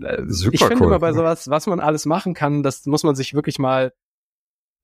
Äh, 0.00 0.22
Super 0.26 0.54
ich 0.54 0.64
finde 0.64 0.82
cool. 0.82 0.88
immer 0.88 0.98
bei 0.98 1.12
sowas, 1.12 1.48
was 1.48 1.66
man 1.66 1.80
alles 1.80 2.04
machen 2.04 2.34
kann, 2.34 2.62
das 2.62 2.84
muss 2.84 3.04
man 3.04 3.14
sich 3.14 3.32
wirklich 3.32 3.58
mal 3.58 3.92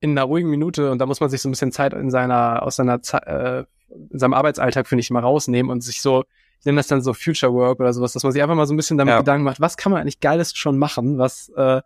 in 0.01 0.11
einer 0.12 0.25
ruhigen 0.25 0.51
Minute 0.51 0.91
und 0.91 0.99
da 0.99 1.07
muss 1.07 1.20
man 1.20 1.29
sich 1.29 1.43
so 1.43 1.49
ein 1.49 1.53
bisschen 1.53 1.72
Zeit 1.72 1.93
in 1.93 2.11
seiner, 2.11 2.62
aus 2.62 2.77
seiner, 2.77 3.01
äh, 3.27 3.64
in 4.11 4.18
seinem 4.18 4.35
Arbeitsalltag, 4.35 4.87
finde 4.87 5.01
ich, 5.01 5.11
mal 5.11 5.20
rausnehmen 5.20 5.70
und 5.70 5.83
sich 5.83 6.01
so, 6.01 6.25
ich 6.65 6.67
nenne 6.67 6.79
das 6.79 6.87
dann 6.87 7.03
so 7.03 7.12
Future 7.12 7.53
Work 7.53 7.79
oder 7.79 7.93
sowas, 7.93 8.15
dass 8.15 8.23
man 8.23 8.33
sich 8.33 8.43
einfach 8.43 8.55
mal 8.55 8.67
so 8.67 8.73
ein 8.73 8.79
bisschen 8.79 8.97
damit 8.97 9.12
ja. 9.12 9.19
Gedanken 9.19 9.45
macht, 9.45 9.61
was 9.61 9.77
kann 9.77 9.93
man 9.93 10.01
eigentlich 10.01 10.21
Geiles 10.21 10.57
schon 10.57 10.79
machen, 10.79 11.19
was, 11.19 11.51
äh, 11.51 11.83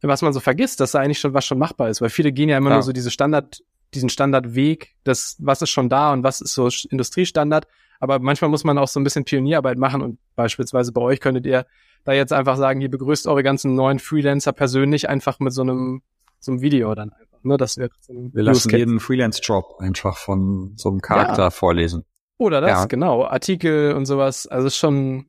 was 0.00 0.22
man 0.22 0.32
so 0.32 0.38
vergisst, 0.38 0.78
dass 0.78 0.92
da 0.92 1.00
eigentlich 1.00 1.18
schon 1.18 1.34
was 1.34 1.44
schon 1.44 1.58
machbar 1.58 1.88
ist, 1.88 2.00
weil 2.00 2.08
viele 2.08 2.30
gehen 2.30 2.48
ja 2.48 2.56
immer 2.56 2.70
ja. 2.70 2.76
nur 2.76 2.84
so 2.84 2.92
diese 2.92 3.10
Standard, 3.10 3.64
diesen 3.92 4.10
Standardweg, 4.10 4.94
das, 5.02 5.34
was 5.40 5.60
ist 5.60 5.70
schon 5.70 5.88
da 5.88 6.12
und 6.12 6.22
was 6.22 6.40
ist 6.40 6.54
so 6.54 6.68
Industriestandard, 6.88 7.66
aber 7.98 8.20
manchmal 8.20 8.48
muss 8.48 8.62
man 8.62 8.78
auch 8.78 8.86
so 8.86 9.00
ein 9.00 9.04
bisschen 9.04 9.24
Pionierarbeit 9.24 9.76
machen 9.76 10.02
und 10.02 10.20
beispielsweise 10.36 10.92
bei 10.92 11.00
euch 11.00 11.18
könntet 11.18 11.44
ihr 11.44 11.66
da 12.04 12.12
jetzt 12.12 12.32
einfach 12.32 12.56
sagen, 12.56 12.80
ihr 12.80 12.90
begrüßt 12.90 13.26
eure 13.26 13.42
ganzen 13.42 13.74
neuen 13.74 13.98
Freelancer 13.98 14.52
persönlich 14.52 15.08
einfach 15.08 15.40
mit 15.40 15.52
so 15.52 15.62
einem, 15.62 16.02
so 16.38 16.52
einem 16.52 16.60
Video 16.60 16.94
dann 16.94 17.12
einfach. 17.12 17.42
Ne? 17.42 17.56
Das 17.56 17.76
wäre 17.76 17.90
so 17.98 18.12
ein 18.12 18.32
Wir 18.32 18.44
lassen 18.44 18.70
jeden 18.70 19.00
Freelance-Job 19.00 19.80
einfach 19.80 20.16
von 20.16 20.74
so 20.76 20.90
einem 20.90 21.00
Charakter 21.00 21.42
ja. 21.42 21.50
vorlesen. 21.50 22.04
Oder 22.44 22.60
das, 22.60 22.70
ja. 22.70 22.84
genau. 22.86 23.24
Artikel 23.24 23.94
und 23.94 24.06
sowas. 24.06 24.46
Also 24.46 24.70
schon, 24.70 25.26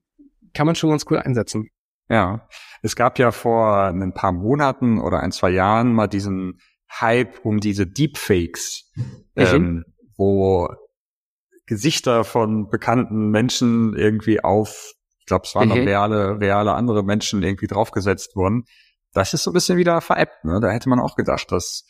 kann 0.53 0.65
man 0.65 0.75
schon 0.75 0.89
ganz 0.89 1.05
cool 1.09 1.17
einsetzen. 1.17 1.69
Ja. 2.09 2.47
Es 2.81 2.95
gab 2.95 3.17
ja 3.17 3.31
vor 3.31 3.85
ein 3.85 4.13
paar 4.13 4.31
Monaten 4.31 4.99
oder 4.99 5.21
ein, 5.21 5.31
zwei 5.31 5.49
Jahren 5.49 5.93
mal 5.93 6.07
diesen 6.07 6.59
Hype 6.91 7.43
um 7.43 7.59
diese 7.59 7.87
Deepfakes, 7.87 8.91
mhm. 8.95 9.13
ähm, 9.35 9.85
wo 10.17 10.69
Gesichter 11.65 12.23
von 12.23 12.69
bekannten 12.69 13.31
Menschen 13.31 13.95
irgendwie 13.95 14.43
auf, 14.43 14.93
ich 15.19 15.25
glaube, 15.25 15.45
es 15.45 15.55
waren 15.55 15.69
mhm. 15.69 15.75
noch 15.75 15.85
reale, 15.85 16.39
reale 16.39 16.73
andere 16.73 17.03
Menschen 17.03 17.41
irgendwie 17.41 17.67
draufgesetzt 17.67 18.35
wurden. 18.35 18.65
Das 19.13 19.33
ist 19.33 19.43
so 19.43 19.51
ein 19.51 19.53
bisschen 19.53 19.77
wieder 19.77 20.01
veräppt, 20.01 20.43
ne? 20.43 20.59
Da 20.59 20.69
hätte 20.69 20.89
man 20.89 20.99
auch 20.99 21.15
gedacht, 21.15 21.51
dass 21.51 21.85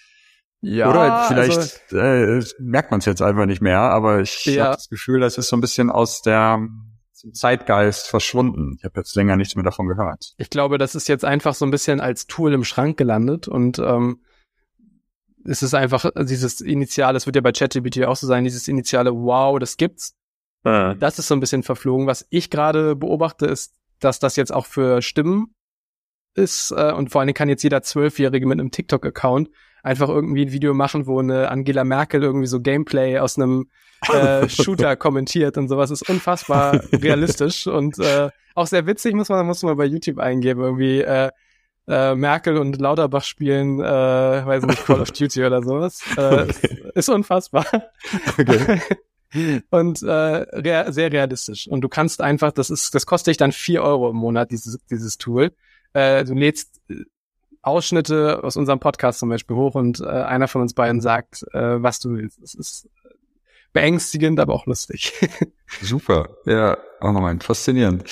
ja, 0.65 0.89
Oder 0.89 1.25
vielleicht 1.27 1.93
also, 1.93 1.97
äh, 1.97 2.43
merkt 2.59 2.89
man 2.89 2.99
es 2.99 3.05
jetzt 3.05 3.21
einfach 3.21 3.45
nicht 3.45 3.61
mehr, 3.61 3.79
aber 3.79 4.21
ich 4.21 4.45
ja. 4.45 4.65
habe 4.65 4.75
das 4.75 4.89
Gefühl, 4.89 5.19
das 5.19 5.37
ist 5.37 5.47
so 5.49 5.55
ein 5.55 5.61
bisschen 5.61 5.91
aus 5.91 6.23
der 6.23 6.67
Zeitgeist 7.33 8.07
verschwunden. 8.07 8.75
Ich 8.79 8.83
habe 8.83 8.99
jetzt 8.99 9.15
länger 9.15 9.35
nichts 9.35 9.55
mehr 9.55 9.63
davon 9.63 9.87
gehört. 9.87 10.33
Ich 10.37 10.49
glaube, 10.49 10.79
das 10.79 10.95
ist 10.95 11.07
jetzt 11.07 11.23
einfach 11.23 11.53
so 11.53 11.65
ein 11.65 11.71
bisschen 11.71 12.01
als 12.01 12.25
Tool 12.25 12.51
im 12.51 12.63
Schrank 12.63 12.97
gelandet 12.97 13.47
und 13.47 13.77
ähm, 13.77 14.21
es 15.43 15.61
ist 15.61 15.75
einfach 15.75 16.09
dieses 16.23 16.61
initiale, 16.61 17.17
es 17.17 17.27
wird 17.27 17.35
ja 17.35 17.43
bei 17.43 17.51
ChatGPT 17.51 18.03
auch 18.05 18.15
so 18.15 18.25
sein, 18.25 18.43
dieses 18.43 18.67
initiale 18.67 19.13
Wow, 19.13 19.59
das 19.59 19.77
gibt's. 19.77 20.15
Ah. 20.63 20.95
Das 20.95 21.19
ist 21.19 21.27
so 21.27 21.35
ein 21.35 21.39
bisschen 21.39 21.61
verflogen. 21.61 22.07
Was 22.07 22.25
ich 22.31 22.49
gerade 22.49 22.95
beobachte, 22.95 23.45
ist, 23.45 23.75
dass 23.99 24.17
das 24.17 24.35
jetzt 24.35 24.51
auch 24.51 24.65
für 24.65 25.03
Stimmen 25.03 25.53
ist 26.33 26.71
äh, 26.71 26.91
und 26.91 27.11
vor 27.11 27.21
allen 27.21 27.27
Dingen 27.27 27.35
kann 27.35 27.49
jetzt 27.49 27.61
jeder 27.61 27.83
Zwölfjährige 27.83 28.47
mit 28.47 28.59
einem 28.59 28.71
TikTok-Account 28.71 29.49
einfach 29.85 30.09
irgendwie 30.09 30.45
ein 30.45 30.51
Video 30.51 30.73
machen, 30.73 31.05
wo 31.05 31.19
eine 31.19 31.49
Angela 31.51 31.83
Merkel 31.83 32.23
irgendwie 32.23 32.47
so 32.47 32.59
Gameplay 32.59 33.19
aus 33.19 33.37
einem 33.37 33.69
äh, 34.11 34.49
Shooter 34.49 34.95
kommentiert 34.95 35.57
und 35.57 35.67
sowas. 35.67 35.91
ist 35.91 36.09
unfassbar 36.09 36.81
realistisch 36.91 37.67
und 37.67 37.99
äh, 37.99 38.29
auch 38.55 38.65
sehr 38.65 38.87
witzig, 38.87 39.13
muss 39.13 39.29
man, 39.29 39.45
muss 39.45 39.61
man 39.61 39.77
bei 39.77 39.85
YouTube 39.85 40.17
eingeben, 40.17 40.61
irgendwie 40.61 41.01
äh, 41.01 41.29
äh, 41.87 42.15
Merkel 42.15 42.57
und 42.57 42.81
Lauterbach 42.81 43.23
spielen, 43.23 43.79
äh, 43.79 43.83
weiß 43.83 44.63
nicht, 44.65 44.85
Call 44.85 45.01
of 45.01 45.11
Duty 45.11 45.45
oder 45.45 45.61
sowas. 45.61 46.01
Äh, 46.17 46.21
okay. 46.49 46.91
Ist 46.95 47.09
unfassbar. 47.09 47.67
Okay. 48.39 48.81
und 49.69 50.01
äh, 50.01 50.07
rea 50.07 50.91
sehr 50.91 51.11
realistisch. 51.11 51.67
Und 51.67 51.81
du 51.81 51.89
kannst 51.89 52.21
einfach, 52.21 52.51
das 52.51 52.71
ist, 52.71 52.95
das 52.95 53.05
kostet 53.05 53.33
dich 53.33 53.37
dann 53.37 53.51
vier 53.51 53.83
Euro 53.83 54.09
im 54.09 54.15
Monat, 54.15 54.49
dieses, 54.49 54.79
dieses 54.89 55.19
Tool. 55.19 55.51
Äh, 55.93 56.23
du 56.23 56.33
lädst 56.33 56.81
Ausschnitte 57.65 58.43
aus 58.43 58.57
unserem 58.57 58.79
Podcast 58.79 59.19
zum 59.19 59.29
Beispiel 59.29 59.55
hoch 59.55 59.75
und 59.75 59.99
äh, 59.99 60.05
einer 60.05 60.47
von 60.47 60.61
uns 60.61 60.73
beiden 60.73 61.01
sagt, 61.01 61.43
äh, 61.53 61.81
was 61.81 61.99
du 61.99 62.11
willst. 62.11 62.41
Das 62.41 62.53
ist 62.53 62.89
beängstigend, 63.73 64.39
aber 64.39 64.53
auch 64.53 64.65
lustig. 64.65 65.13
Super, 65.81 66.29
ja, 66.45 66.77
auch 67.01 67.11
nochmal 67.11 67.37
faszinierend. 67.41 68.05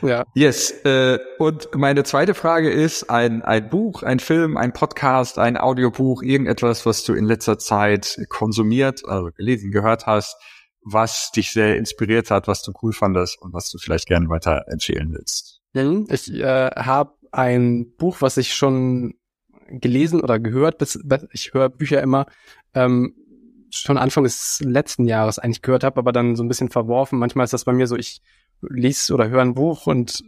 Ja. 0.00 0.24
Yes. 0.34 0.70
Äh, 0.84 1.18
und 1.38 1.68
meine 1.74 2.02
zweite 2.02 2.34
Frage 2.34 2.70
ist 2.70 3.10
ein 3.10 3.42
ein 3.42 3.68
Buch, 3.68 4.02
ein 4.02 4.18
Film, 4.18 4.56
ein 4.56 4.72
Podcast, 4.72 5.38
ein 5.38 5.56
Audiobuch, 5.56 6.22
irgendetwas, 6.22 6.86
was 6.86 7.04
du 7.04 7.12
in 7.12 7.26
letzter 7.26 7.58
Zeit 7.58 8.18
konsumiert, 8.28 9.02
also 9.06 9.30
gelesen, 9.36 9.70
gehört 9.70 10.06
hast, 10.06 10.36
was 10.84 11.30
dich 11.30 11.52
sehr 11.52 11.76
inspiriert 11.76 12.30
hat, 12.30 12.48
was 12.48 12.62
du 12.62 12.72
cool 12.82 12.92
fandest 12.92 13.40
und 13.40 13.52
was 13.52 13.70
du 13.70 13.78
vielleicht 13.78 14.06
gerne 14.06 14.28
weiter 14.28 14.64
erzählen 14.66 15.12
willst. 15.12 15.60
Mhm. 15.74 16.06
Ich 16.10 16.32
äh, 16.32 16.70
habe 16.70 17.12
ein 17.32 17.94
Buch, 17.96 18.18
was 18.20 18.36
ich 18.36 18.54
schon 18.54 19.14
gelesen 19.68 20.20
oder 20.20 20.38
gehört, 20.38 20.78
bis, 20.78 20.98
ich 21.32 21.54
höre 21.54 21.70
Bücher 21.70 22.02
immer, 22.02 22.26
ähm, 22.74 23.14
schon 23.70 23.96
Anfang 23.96 24.24
des 24.24 24.60
letzten 24.60 25.06
Jahres 25.06 25.38
eigentlich 25.38 25.62
gehört 25.62 25.82
habe, 25.82 25.98
aber 25.98 26.12
dann 26.12 26.36
so 26.36 26.44
ein 26.44 26.48
bisschen 26.48 26.68
verworfen. 26.68 27.18
Manchmal 27.18 27.44
ist 27.44 27.54
das 27.54 27.64
bei 27.64 27.72
mir 27.72 27.86
so, 27.86 27.96
ich 27.96 28.20
lese 28.60 29.14
oder 29.14 29.28
höre 29.28 29.40
ein 29.40 29.54
Buch 29.54 29.86
und 29.86 30.22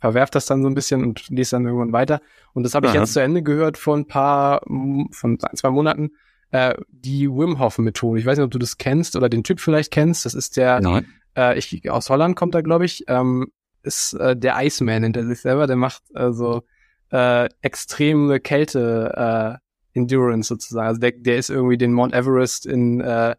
verwerf 0.00 0.30
das 0.30 0.46
dann 0.46 0.62
so 0.62 0.68
ein 0.68 0.74
bisschen 0.74 1.04
und 1.04 1.28
lese 1.28 1.52
dann 1.52 1.64
irgendwann 1.64 1.92
weiter. 1.92 2.20
Und 2.54 2.64
das 2.64 2.74
habe 2.74 2.88
ich 2.88 2.92
jetzt 2.92 3.12
zu 3.12 3.22
Ende 3.22 3.42
gehört 3.42 3.78
vor 3.78 3.96
ein 3.96 4.06
paar, 4.06 4.62
von 4.66 5.38
ein, 5.42 5.56
zwei 5.56 5.70
Monaten, 5.70 6.10
äh, 6.50 6.74
die 6.90 7.28
Wim 7.28 7.58
Hof 7.58 7.78
Methode. 7.78 8.20
Ich 8.20 8.26
weiß 8.26 8.38
nicht, 8.38 8.44
ob 8.44 8.50
du 8.50 8.58
das 8.58 8.78
kennst 8.78 9.16
oder 9.16 9.28
den 9.28 9.44
Typ 9.44 9.60
vielleicht 9.60 9.92
kennst. 9.92 10.24
Das 10.24 10.34
ist 10.34 10.56
der, 10.56 10.80
Nein. 10.80 11.06
äh, 11.36 11.58
ich, 11.58 11.88
aus 11.90 12.10
Holland 12.10 12.36
kommt 12.36 12.54
er, 12.54 12.62
glaube 12.62 12.84
ich. 12.84 13.04
Ähm, 13.08 13.48
ist 13.82 14.14
äh, 14.14 14.36
der 14.36 14.56
Iceman 14.58 15.02
hinter 15.02 15.26
sich 15.26 15.40
selber, 15.40 15.66
der 15.66 15.76
macht 15.76 16.02
also 16.14 16.62
äh, 17.10 17.48
extreme 17.62 18.40
Kälte 18.40 19.60
äh, 19.94 19.98
Endurance 19.98 20.48
sozusagen. 20.48 20.88
Also 20.88 21.00
der, 21.00 21.12
der 21.12 21.38
ist 21.38 21.50
irgendwie 21.50 21.78
den 21.78 21.92
Mount 21.92 22.14
Everest 22.14 22.66
in 22.66 23.00
äh, 23.00 23.34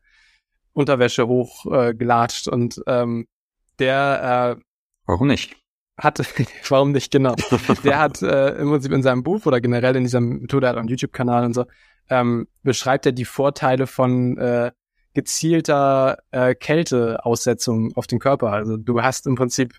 Unterwäsche 0.74 1.28
hoch 1.28 1.66
äh, 1.72 1.94
gelatscht 1.94 2.48
und 2.48 2.82
ähm, 2.88 3.28
der 3.80 4.58
äh, 4.58 4.62
Warum 5.10 5.28
nicht? 5.28 5.56
Hat, 5.98 6.20
warum 6.70 6.92
nicht, 6.92 7.12
genau. 7.12 7.36
der 7.84 8.00
hat 8.00 8.22
äh, 8.22 8.56
im 8.58 8.70
Prinzip 8.70 8.92
in 8.92 9.02
seinem 9.02 9.24
Buch 9.24 9.46
oder 9.48 9.60
generell 9.60 9.96
in 9.96 10.04
dieser 10.04 10.22
Methode, 10.22 10.68
hat 10.68 10.76
auch 10.76 10.80
einen 10.80 10.88
YouTube-Kanal 10.88 11.46
und 11.46 11.54
so, 11.54 11.66
ähm, 12.10 12.48
beschreibt 12.62 13.08
er 13.08 13.12
die 13.12 13.26
Vorteile 13.26 13.88
von 13.88 14.38
äh, 14.38 14.72
gezielter 15.16 16.20
äh, 16.30 16.54
Kälteaussetzung 16.54 17.92
auf 17.96 18.06
den 18.06 18.20
Körper. 18.20 18.52
Also 18.52 18.78
du 18.78 19.02
hast 19.02 19.26
im 19.26 19.34
Prinzip 19.34 19.74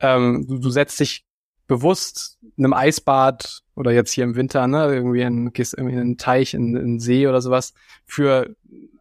ähm, 0.00 0.46
du, 0.46 0.58
du 0.58 0.70
setzt 0.70 1.00
dich 1.00 1.24
bewusst 1.66 2.38
in 2.56 2.64
einem 2.64 2.74
Eisbad 2.74 3.62
oder 3.74 3.92
jetzt 3.92 4.12
hier 4.12 4.24
im 4.24 4.36
Winter, 4.36 4.66
ne, 4.66 4.94
irgendwie 4.94 5.22
in, 5.22 5.52
gehst 5.52 5.74
irgendwie 5.74 5.94
in 5.94 6.00
einen 6.00 6.18
Teich, 6.18 6.54
in, 6.54 6.76
in 6.76 6.82
einen 6.82 7.00
See 7.00 7.26
oder 7.26 7.40
sowas 7.40 7.72
für 8.04 8.54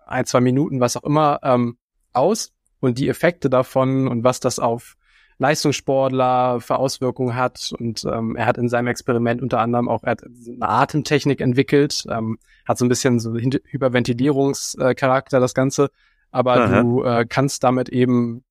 ein, 0.06 0.26
zwei 0.26 0.42
Minuten, 0.42 0.80
was 0.80 0.98
auch 0.98 1.04
immer, 1.04 1.40
ähm, 1.44 1.78
aus 2.14 2.52
und 2.80 2.98
die 2.98 3.10
Effekte 3.10 3.50
davon 3.50 4.08
und 4.08 4.24
was 4.24 4.40
das 4.40 4.60
auf 4.60 4.96
Leistungssportler 5.40 6.62
für 6.62 6.78
Auswirkungen 6.78 7.36
hat. 7.36 7.74
Und 7.78 8.06
ähm, 8.06 8.36
er 8.36 8.46
hat 8.46 8.58
in 8.58 8.70
seinem 8.70 8.88
Experiment 8.88 9.42
unter 9.42 9.60
anderem 9.60 9.90
auch 9.90 10.04
er 10.04 10.12
hat 10.12 10.24
eine 10.24 10.70
Atemtechnik 10.70 11.42
entwickelt, 11.42 12.06
ähm, 12.10 12.38
hat 12.66 12.78
so 12.78 12.86
ein 12.86 12.90
bisschen 12.90 13.20
so 13.20 13.36
Hyperventilierungscharakter, 13.36 15.40
das 15.40 15.54
Ganze. 15.54 15.90
Aber 16.32 16.56
Aha. 16.56 16.82
du 16.82 17.04
äh, 17.04 17.26
kannst 17.28 17.64
damit 17.64 17.90
eben 17.90 18.44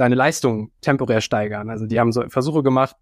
deine 0.00 0.14
Leistung 0.14 0.72
temporär 0.80 1.20
steigern. 1.20 1.68
Also 1.68 1.86
die 1.86 2.00
haben 2.00 2.10
so 2.10 2.26
Versuche 2.28 2.62
gemacht, 2.62 2.96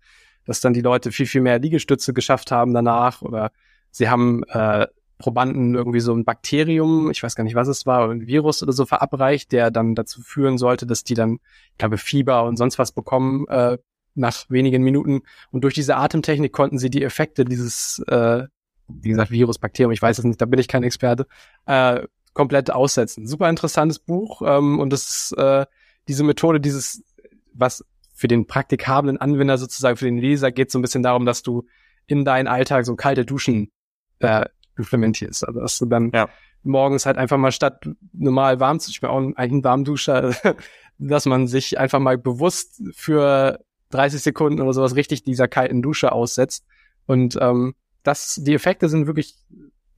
dass 0.44 0.60
dann 0.60 0.72
die 0.72 0.80
Leute 0.80 1.12
viel, 1.12 1.26
viel 1.26 1.42
mehr 1.42 1.60
Liegestütze 1.60 2.12
geschafft 2.12 2.50
haben 2.50 2.74
danach 2.74 3.22
oder 3.22 3.52
sie 3.92 4.08
haben 4.08 4.42
äh, 4.48 4.88
Probanden 5.18 5.76
irgendwie 5.76 6.00
so 6.00 6.12
ein 6.12 6.24
Bakterium, 6.24 7.10
ich 7.10 7.22
weiß 7.22 7.36
gar 7.36 7.44
nicht, 7.44 7.54
was 7.54 7.68
es 7.68 7.86
war, 7.86 8.10
ein 8.10 8.26
Virus 8.26 8.62
oder 8.64 8.72
so 8.72 8.84
verabreicht, 8.84 9.52
der 9.52 9.70
dann 9.70 9.94
dazu 9.94 10.22
führen 10.22 10.58
sollte, 10.58 10.86
dass 10.86 11.04
die 11.04 11.14
dann, 11.14 11.38
ich 11.72 11.78
glaube, 11.78 11.98
Fieber 11.98 12.44
und 12.44 12.56
sonst 12.56 12.78
was 12.80 12.90
bekommen 12.90 13.46
äh, 13.48 13.78
nach 14.14 14.50
wenigen 14.50 14.82
Minuten. 14.82 15.22
Und 15.52 15.62
durch 15.62 15.74
diese 15.74 15.96
Atemtechnik 15.96 16.52
konnten 16.52 16.78
sie 16.78 16.90
die 16.90 17.04
Effekte 17.04 17.44
dieses, 17.44 18.00
äh, 18.08 18.44
wie 18.88 19.08
gesagt, 19.08 19.30
Virus, 19.30 19.58
Bakterium, 19.58 19.92
ich 19.92 20.02
weiß 20.02 20.18
es 20.18 20.24
nicht, 20.24 20.40
da 20.40 20.46
bin 20.46 20.58
ich 20.58 20.66
kein 20.66 20.82
Experte, 20.82 21.26
äh, 21.66 22.06
komplett 22.32 22.72
aussetzen. 22.72 23.26
Super 23.26 23.48
interessantes 23.48 24.00
Buch 24.00 24.42
ähm, 24.44 24.80
und 24.80 24.92
das 24.92 25.32
äh, 25.36 25.64
diese 26.08 26.24
Methode, 26.24 26.60
dieses, 26.60 27.04
was 27.52 27.84
für 28.14 28.28
den 28.28 28.46
praktikablen 28.46 29.18
Anwender 29.18 29.58
sozusagen, 29.58 29.96
für 29.96 30.06
den 30.06 30.18
Leser 30.18 30.50
geht 30.50 30.70
so 30.70 30.78
ein 30.78 30.82
bisschen 30.82 31.02
darum, 31.02 31.24
dass 31.24 31.42
du 31.42 31.66
in 32.06 32.24
deinen 32.24 32.48
Alltag 32.48 32.84
so 32.84 32.96
kalte 32.96 33.24
Duschen 33.24 33.70
äh, 34.18 34.46
implementierst. 34.76 35.46
Also 35.46 35.60
dass 35.60 35.78
du 35.78 35.86
dann 35.86 36.10
ja. 36.12 36.28
morgens 36.62 37.06
halt 37.06 37.18
einfach 37.18 37.36
mal 37.36 37.52
statt 37.52 37.88
normal 38.12 38.58
warm 38.58 38.80
zu, 38.80 38.90
ich 38.90 39.00
bin 39.00 39.10
auch 39.10 39.18
eigentlich 39.18 39.52
ein 39.52 39.64
Warmduscher, 39.64 40.34
dass 40.98 41.26
man 41.26 41.46
sich 41.46 41.78
einfach 41.78 42.00
mal 42.00 42.18
bewusst 42.18 42.82
für 42.94 43.60
30 43.90 44.20
Sekunden 44.20 44.60
oder 44.60 44.72
sowas 44.72 44.96
richtig 44.96 45.22
dieser 45.22 45.46
kalten 45.46 45.82
Dusche 45.82 46.12
aussetzt. 46.12 46.66
Und 47.06 47.38
ähm, 47.40 47.74
das, 48.02 48.40
die 48.42 48.54
Effekte 48.54 48.88
sind 48.88 49.06
wirklich, 49.06 49.36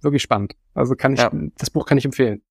wirklich 0.00 0.22
spannend. 0.22 0.56
Also 0.74 0.94
kann 0.94 1.14
ich, 1.14 1.20
ja. 1.20 1.30
das 1.56 1.70
Buch 1.70 1.86
kann 1.86 1.98
ich 1.98 2.04
empfehlen. 2.04 2.42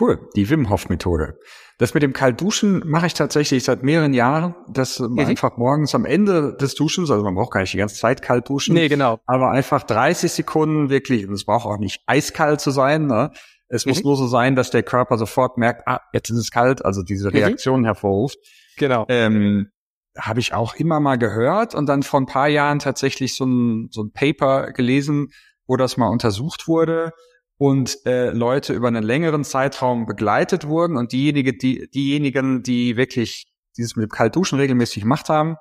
Cool, 0.00 0.28
die 0.34 0.48
Wim 0.48 0.70
Hof 0.70 0.88
Methode. 0.88 1.38
Das 1.78 1.94
mit 1.94 2.02
dem 2.02 2.12
Kaltduschen 2.12 2.82
mache 2.86 3.06
ich 3.06 3.14
tatsächlich 3.14 3.64
seit 3.64 3.82
mehreren 3.82 4.14
Jahren, 4.14 4.54
dass 4.68 5.00
mhm. 5.00 5.18
einfach 5.18 5.56
morgens 5.56 5.94
am 5.94 6.04
Ende 6.04 6.56
des 6.56 6.74
Duschens, 6.74 7.10
also 7.10 7.24
man 7.24 7.34
braucht 7.34 7.52
gar 7.52 7.60
nicht 7.60 7.72
die 7.72 7.78
ganze 7.78 7.96
Zeit 7.96 8.22
kalt 8.22 8.48
duschen. 8.48 8.74
Nee, 8.74 8.88
genau. 8.88 9.18
Aber 9.26 9.50
einfach 9.50 9.82
30 9.82 10.30
Sekunden 10.30 10.90
wirklich, 10.90 11.26
und 11.26 11.34
es 11.34 11.44
braucht 11.44 11.66
auch 11.66 11.78
nicht 11.78 12.02
eiskalt 12.06 12.60
zu 12.60 12.70
sein, 12.70 13.06
ne? 13.06 13.32
Es 13.68 13.84
mhm. 13.84 13.90
muss 13.90 14.04
nur 14.04 14.16
so 14.16 14.26
sein, 14.26 14.54
dass 14.54 14.70
der 14.70 14.82
Körper 14.82 15.18
sofort 15.18 15.58
merkt, 15.58 15.88
ah, 15.88 16.00
jetzt 16.12 16.30
ist 16.30 16.36
es 16.36 16.50
kalt, 16.50 16.84
also 16.84 17.02
diese 17.02 17.28
mhm. 17.28 17.36
Reaktion 17.36 17.80
mhm. 17.80 17.86
hervorruft. 17.86 18.38
Genau. 18.76 19.06
Ähm, 19.08 19.70
habe 20.16 20.40
ich 20.40 20.54
auch 20.54 20.74
immer 20.74 21.00
mal 21.00 21.16
gehört 21.16 21.74
und 21.74 21.86
dann 21.86 22.02
vor 22.02 22.20
ein 22.20 22.26
paar 22.26 22.48
Jahren 22.48 22.78
tatsächlich 22.78 23.34
so 23.34 23.44
ein, 23.46 23.88
so 23.90 24.02
ein 24.02 24.12
Paper 24.12 24.72
gelesen, 24.72 25.28
wo 25.66 25.76
das 25.76 25.96
mal 25.96 26.08
untersucht 26.08 26.68
wurde 26.68 27.12
und 27.58 27.98
äh, 28.06 28.30
Leute 28.30 28.72
über 28.72 28.88
einen 28.88 29.02
längeren 29.02 29.44
Zeitraum 29.44 30.06
begleitet 30.06 30.66
wurden 30.66 30.96
und 30.96 31.12
diejenigen, 31.12 31.58
die, 31.58 31.88
diejenigen, 31.90 32.62
die 32.62 32.96
wirklich 32.96 33.46
dieses 33.76 33.96
mit 33.96 34.12
Kaltduschen 34.12 34.58
regelmäßig 34.58 35.02
gemacht 35.02 35.28
haben, 35.28 35.56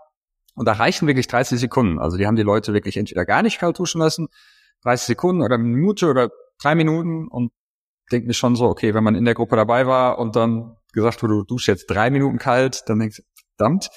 und 0.55 0.67
da 0.67 0.73
reichen 0.73 1.07
wirklich 1.07 1.27
30 1.27 1.59
Sekunden. 1.59 1.99
Also 1.99 2.17
die 2.17 2.27
haben 2.27 2.35
die 2.35 2.43
Leute 2.43 2.73
wirklich 2.73 2.97
entweder 2.97 3.25
gar 3.25 3.41
nicht 3.41 3.59
kalt 3.59 3.79
duschen 3.79 3.99
lassen, 3.99 4.27
30 4.83 5.07
Sekunden 5.07 5.41
oder 5.41 5.55
eine 5.55 5.63
Minute 5.63 6.09
oder 6.09 6.29
drei 6.61 6.75
Minuten 6.75 7.27
und 7.27 7.51
denkt 8.11 8.27
mir 8.27 8.33
schon 8.33 8.55
so, 8.55 8.65
okay, 8.65 8.93
wenn 8.93 9.03
man 9.03 9.15
in 9.15 9.25
der 9.25 9.33
Gruppe 9.33 9.55
dabei 9.55 9.87
war 9.87 10.19
und 10.19 10.35
dann 10.35 10.75
gesagt 10.93 11.23
wurde, 11.23 11.35
du 11.35 11.43
duschst 11.43 11.67
jetzt 11.67 11.87
drei 11.87 12.09
Minuten 12.09 12.37
kalt, 12.37 12.83
dann 12.87 12.99
denkst 12.99 13.17
du, 13.17 13.23
verdammt. 13.57 13.89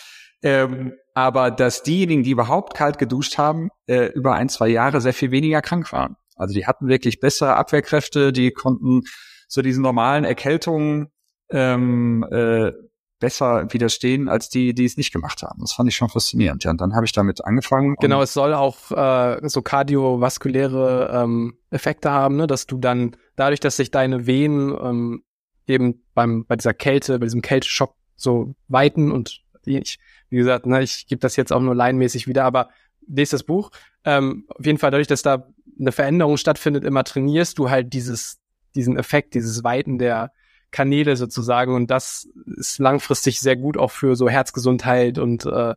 Ähm, 0.43 0.93
aber 1.15 1.51
dass 1.51 1.83
diejenigen, 1.83 2.23
die 2.23 2.31
überhaupt 2.31 2.75
kalt 2.75 2.99
geduscht 2.99 3.39
haben, 3.39 3.71
äh, 3.87 4.07
über 4.13 4.35
ein, 4.35 4.49
zwei 4.49 4.69
Jahre 4.69 5.01
sehr 5.01 5.15
viel 5.15 5.31
weniger 5.31 5.63
krank 5.63 5.91
waren. 5.93 6.17
Also 6.35 6.55
die 6.55 6.67
hatten 6.67 6.89
wirklich 6.89 7.21
bessere 7.21 7.57
Abwehrkräfte, 7.57 8.33
die 8.33 8.51
konnten 8.51 9.03
so 9.49 9.63
diesen 9.63 9.83
normalen 9.83 10.25
Erkältungen 10.25 11.09
ähm, 11.51 12.27
äh, 12.31 12.73
besser 13.21 13.73
widerstehen 13.73 14.29
als 14.29 14.49
die, 14.49 14.75
die 14.75 14.85
es 14.85 14.97
nicht 14.97 15.13
gemacht 15.13 15.43
haben. 15.43 15.61
Das 15.61 15.73
fand 15.73 15.89
ich 15.89 15.97
schon 15.97 16.09
faszinierend. 16.09 16.65
Ja, 16.65 16.73
und 16.73 16.81
dann 16.81 16.95
habe 16.95 17.07
ich 17.07 17.13
damit 17.13 17.45
angefangen. 17.45 17.97
Genau, 18.01 18.21
es 18.21 18.33
soll 18.33 18.53
auch 18.53 18.91
äh, 18.91 19.49
so 19.49 19.63
kardiovaskuläre 19.63 21.11
ähm, 21.13 21.57
Effekte 21.71 22.11
haben, 22.11 22.37
ne? 22.37 22.47
dass 22.47 22.67
du 22.67 22.79
dann 22.79 23.17
dadurch, 23.37 23.61
dass 23.61 23.77
sich 23.77 23.91
deine 23.91 24.27
Venen 24.27 24.77
ähm, 24.79 25.23
eben 25.67 26.03
beim 26.15 26.45
bei 26.45 26.57
dieser 26.57 26.75
Kälte, 26.75 27.19
bei 27.19 27.27
diesem 27.27 27.41
Kälteschock 27.41 27.95
so 28.17 28.55
weiten 28.69 29.11
und 29.11 29.43
ich, 29.65 29.99
wie 30.29 30.37
gesagt, 30.37 30.67
ne, 30.67 30.83
ich 30.83 31.07
gebe 31.07 31.21
das 31.21 31.37
jetzt 31.37 31.53
auch 31.53 31.61
nur 31.61 31.75
laienmäßig 31.75 32.29
wieder, 32.29 32.45
aber 32.45 32.69
lest 33.07 33.33
das 33.33 33.43
Buch. 33.43 33.71
Ähm, 34.05 34.45
auf 34.49 34.65
jeden 34.65 34.79
Fall 34.79 34.91
dadurch, 34.91 35.07
dass 35.07 35.23
da 35.23 35.47
eine 35.79 35.93
Veränderung 35.93 36.37
stattfindet, 36.37 36.85
immer 36.85 37.05
trainierst 37.05 37.59
du 37.59 37.71
halt 37.71 37.93
dieses, 37.93 38.39
diesen 38.75 38.97
Effekt, 38.97 39.35
dieses 39.35 39.65
Weiten 39.65 39.99
der 39.99 40.33
Kanäle 40.71 41.17
sozusagen 41.17 41.75
und 41.75 41.91
das 41.91 42.29
ist 42.57 42.79
langfristig 42.79 43.41
sehr 43.41 43.57
gut 43.57 43.77
auch 43.77 43.93
für 43.93 44.17
so 44.17 44.29
Herzgesundheit 44.29 45.19
und 45.19 45.47
äh, 45.47 45.75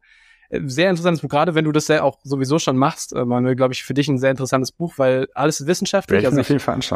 sehr 0.49 0.89
interessantes 0.89 1.21
Buch, 1.21 1.29
gerade 1.29 1.55
wenn 1.55 1.65
du 1.65 1.71
das 1.71 1.87
ja 1.87 2.03
auch 2.03 2.19
sowieso 2.23 2.57
schon 2.57 2.77
machst, 2.77 3.13
äh, 3.13 3.25
Manuel, 3.25 3.55
glaube 3.55 3.73
ich, 3.73 3.83
für 3.83 3.93
dich 3.93 4.07
ein 4.07 4.17
sehr 4.17 4.31
interessantes 4.31 4.71
Buch, 4.71 4.93
weil 4.97 5.27
alles 5.35 5.67
wissenschaftlich. 5.67 6.25
Also 6.25 6.39
ich 6.39 6.47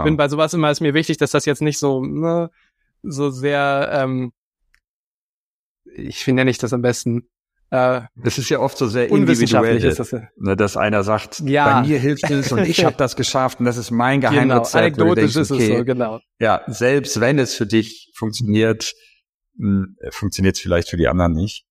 bin 0.03 0.17
bei 0.17 0.29
sowas 0.29 0.53
immer 0.53 0.71
ist 0.71 0.79
mir 0.79 0.93
wichtig, 0.93 1.17
dass 1.17 1.32
das 1.32 1.45
jetzt 1.45 1.61
nicht 1.61 1.77
so 1.77 2.03
ne, 2.03 2.49
so 3.03 3.29
sehr 3.29 3.89
ähm, 3.93 4.32
ich 5.93 6.23
finde 6.23 6.41
ja 6.41 6.45
nicht 6.45 6.63
das 6.63 6.73
am 6.73 6.82
besten 6.82 7.27
äh, 7.72 8.01
das 8.17 8.38
ist 8.38 8.49
ja 8.49 8.59
oft 8.59 8.78
so 8.78 8.88
sehr 8.88 9.09
individuell, 9.09 9.84
ist 9.84 9.97
das 9.97 10.11
ja. 10.11 10.28
ne, 10.36 10.57
dass 10.57 10.76
einer 10.76 11.03
sagt, 11.03 11.39
ja. 11.39 11.82
bei 11.82 11.88
mir 11.88 11.99
hilft 11.99 12.30
es 12.30 12.51
und 12.51 12.67
ich 12.67 12.84
habe 12.84 12.97
das 12.97 13.15
geschafft 13.15 13.59
und 13.59 13.65
das 13.65 13.78
ist 13.78 13.91
mein 13.91 14.19
genau, 14.19 14.34
Geheimrezept. 14.34 14.97
Genau, 14.97 15.11
anekdotisch 15.11 15.34
denkst, 15.34 15.51
okay, 15.51 15.63
ist 15.63 15.69
es 15.69 15.78
so, 15.78 15.86
genau. 15.86 16.19
Ja, 16.39 16.61
selbst 16.67 17.22
wenn 17.22 17.39
es 17.39 17.55
für 17.55 17.65
dich 17.65 18.11
funktioniert, 18.13 18.93
hm, 19.57 19.95
funktioniert 20.11 20.57
es 20.57 20.61
vielleicht 20.61 20.89
für 20.89 20.97
die 20.97 21.07
anderen 21.07 21.32
nicht. 21.32 21.65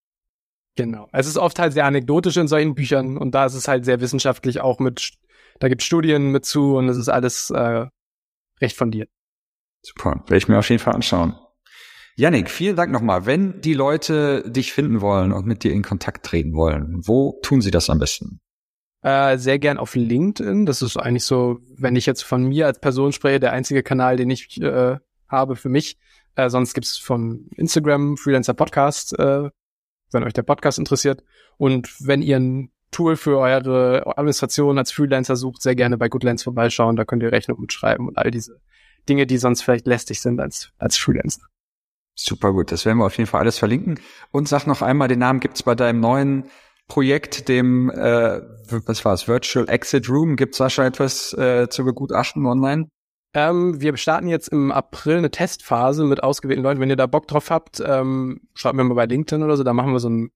Genau. 0.75 1.07
Es 1.13 1.27
ist 1.27 1.37
oft 1.37 1.59
halt 1.59 1.75
sehr 1.75 1.85
anekdotisch 1.85 2.39
in 2.39 2.49
solchen 2.49 2.75
Büchern 2.75 3.19
und 3.19 3.35
da 3.35 3.45
ist 3.45 3.55
es 3.55 3.69
halt 3.69 3.85
sehr 3.85 4.01
wissenschaftlich 4.01 4.63
auch 4.63 4.79
mit, 4.79 5.13
da 5.59 5.69
gibt 5.69 5.83
Studien 5.83 6.31
mit 6.31 6.47
zu 6.47 6.77
und 6.77 6.89
es 6.89 6.97
ist 6.97 7.11
alles 7.11 7.51
äh, 7.51 7.87
recht 8.63 8.77
fundiert. 8.77 9.11
Super, 9.83 10.23
werde 10.27 10.39
ich 10.39 10.49
mir 10.49 10.59
auf 10.59 10.71
jeden 10.71 10.83
Fall 10.83 10.95
anschauen. 10.95 11.35
Yannick, 12.21 12.51
vielen 12.51 12.77
Dank 12.77 12.93
nochmal. 12.93 13.25
Wenn 13.25 13.63
die 13.63 13.73
Leute 13.73 14.45
dich 14.47 14.75
finden 14.75 15.01
wollen 15.01 15.33
und 15.33 15.47
mit 15.47 15.65
dir 15.65 15.73
in 15.73 15.81
Kontakt 15.81 16.27
treten 16.27 16.53
wollen, 16.53 17.01
wo 17.07 17.41
tun 17.41 17.63
sie 17.63 17.71
das 17.71 17.89
am 17.89 17.99
besten? 17.99 18.41
Äh, 19.01 19.39
sehr 19.39 19.59
gern 19.59 19.79
auf 19.79 19.95
LinkedIn. 19.95 20.67
Das 20.67 20.83
ist 20.83 20.99
eigentlich 20.99 21.25
so, 21.25 21.61
wenn 21.79 21.97
ich 21.97 22.05
jetzt 22.05 22.21
von 22.21 22.45
mir 22.45 22.67
als 22.67 22.79
Person 22.79 23.13
spreche, 23.13 23.41
der 23.41 23.55
einzige 23.55 23.83
Kanal, 23.83 24.19
den 24.19 24.29
ich 24.29 24.61
äh, 24.61 24.99
habe 25.29 25.57
für 25.57 25.71
mich. 25.71 25.97
Äh, 26.35 26.51
sonst 26.51 26.75
gibt's 26.75 26.99
von 26.99 27.49
Instagram 27.57 28.19
Freelancer 28.19 28.53
Podcast, 28.53 29.19
äh, 29.19 29.49
wenn 30.13 30.23
euch 30.23 30.35
der 30.35 30.43
Podcast 30.43 30.79
interessiert. 30.79 31.25
Und 31.57 31.89
wenn 32.07 32.21
ihr 32.21 32.37
ein 32.37 32.71
Tool 32.91 33.17
für 33.17 33.39
eure 33.39 34.07
Administration 34.19 34.77
als 34.77 34.93
Freelancer 34.93 35.37
sucht, 35.37 35.63
sehr 35.63 35.75
gerne 35.75 35.97
bei 35.97 36.11
Goodlands 36.11 36.43
vorbeischauen. 36.43 36.97
Da 36.97 37.07
könnt 37.07 37.23
ihr 37.23 37.33
Rechnung 37.33 37.59
mitschreiben 37.63 38.07
und 38.07 38.19
all 38.19 38.31
diese 38.31 38.61
Dinge, 39.09 39.27
die 39.27 39.39
sonst 39.39 39.63
vielleicht 39.63 39.87
lästig 39.87 40.21
sind 40.21 40.39
als, 40.39 40.71
als 40.77 40.99
Freelancer. 40.99 41.47
Super 42.23 42.53
gut, 42.53 42.71
das 42.71 42.85
werden 42.85 42.99
wir 42.99 43.07
auf 43.07 43.17
jeden 43.17 43.29
Fall 43.29 43.41
alles 43.41 43.59
verlinken. 43.59 43.99
Und 44.31 44.47
sag 44.47 44.67
noch 44.67 44.83
einmal, 44.83 45.09
den 45.09 45.21
Namen 45.21 45.41
gibt's 45.41 45.63
bei 45.63 45.75
deinem 45.75 46.01
neuen 46.01 46.45
Projekt, 46.87 47.49
dem, 47.49 47.89
äh, 47.89 48.43
was 48.69 49.05
war's, 49.07 49.27
Virtual 49.27 49.67
Exit 49.69 50.09
Room. 50.11 50.37
Gibt's 50.37 50.59
da 50.59 50.69
schon 50.69 50.85
etwas 50.85 51.33
äh, 51.33 51.69
zu 51.71 51.85
begutachten 51.85 52.45
online? 52.45 52.89
Ähm, 53.33 53.81
wir 53.81 53.97
starten 53.97 54.27
jetzt 54.27 54.49
im 54.49 54.71
April 54.71 55.17
eine 55.19 55.31
Testphase 55.31 56.05
mit 56.05 56.23
ausgewählten 56.23 56.63
Leuten. 56.63 56.81
Wenn 56.81 56.91
ihr 56.91 56.97
da 56.97 57.07
Bock 57.07 57.27
drauf 57.27 57.49
habt, 57.49 57.81
ähm, 57.85 58.43
schreibt 58.53 58.75
mir 58.77 58.85
mal 58.85 58.95
bei 58.95 59.07
LinkedIn 59.07 59.43
oder 59.43 59.57
so, 59.57 59.63
da 59.63 59.73
machen 59.73 59.93
wir 59.93 60.01
so 60.01 60.11
ein 60.11 60.31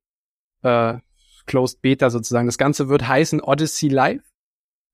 äh, 0.62 0.98
Closed 1.44 1.82
Beta 1.82 2.08
sozusagen. 2.08 2.46
Das 2.46 2.56
Ganze 2.56 2.88
wird 2.88 3.06
heißen 3.06 3.42
Odyssey 3.42 3.88
Live. 3.88 4.22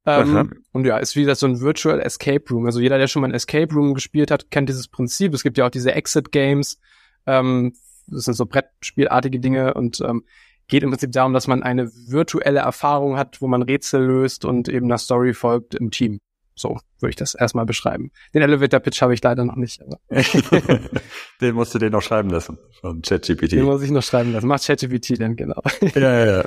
Ähm, 0.06 0.64
und 0.72 0.86
ja, 0.86 0.96
ist 0.98 1.14
wieder 1.16 1.34
so 1.34 1.46
ein 1.46 1.60
Virtual 1.60 2.00
Escape 2.00 2.42
Room. 2.50 2.66
Also 2.66 2.80
jeder, 2.80 2.98
der 2.98 3.06
schon 3.06 3.22
mal 3.22 3.28
ein 3.28 3.34
Escape 3.34 3.72
Room 3.74 3.94
gespielt 3.94 4.30
hat, 4.30 4.50
kennt 4.50 4.68
dieses 4.68 4.88
Prinzip. 4.88 5.34
Es 5.34 5.42
gibt 5.42 5.58
ja 5.58 5.66
auch 5.66 5.70
diese 5.70 5.94
Exit 5.94 6.32
Games. 6.32 6.80
Ähm, 7.26 7.74
das 8.06 8.24
sind 8.24 8.34
so 8.34 8.46
Brettspielartige 8.46 9.40
Dinge 9.40 9.74
und 9.74 10.00
ähm, 10.00 10.24
geht 10.68 10.82
im 10.82 10.90
Prinzip 10.90 11.12
darum, 11.12 11.32
dass 11.32 11.46
man 11.46 11.62
eine 11.62 11.90
virtuelle 11.92 12.60
Erfahrung 12.60 13.16
hat, 13.16 13.42
wo 13.42 13.48
man 13.48 13.62
Rätsel 13.62 14.02
löst 14.04 14.44
und 14.44 14.68
eben 14.68 14.86
einer 14.86 14.98
Story 14.98 15.34
folgt 15.34 15.74
im 15.74 15.90
Team. 15.90 16.18
So 16.54 16.78
würde 16.98 17.10
ich 17.10 17.16
das 17.16 17.34
erstmal 17.34 17.64
beschreiben. 17.64 18.10
Den 18.34 18.42
Elevator 18.42 18.80
Pitch 18.80 19.00
habe 19.00 19.14
ich 19.14 19.22
leider 19.22 19.44
noch 19.44 19.56
nicht. 19.56 19.80
Den 21.40 21.54
musst 21.54 21.74
du 21.74 21.78
dir 21.78 21.90
noch 21.90 22.02
schreiben 22.02 22.30
lassen 22.30 22.58
von 22.80 23.02
ChatGPT. 23.02 23.52
Den 23.52 23.64
muss 23.64 23.82
ich 23.82 23.90
noch 23.90 24.02
schreiben 24.02 24.32
lassen. 24.32 24.46
Macht 24.46 24.66
ChatGPT 24.66 25.20
dann 25.20 25.36
genau. 25.36 25.62
ja, 25.94 26.24
ja, 26.24 26.26
ja. 26.38 26.44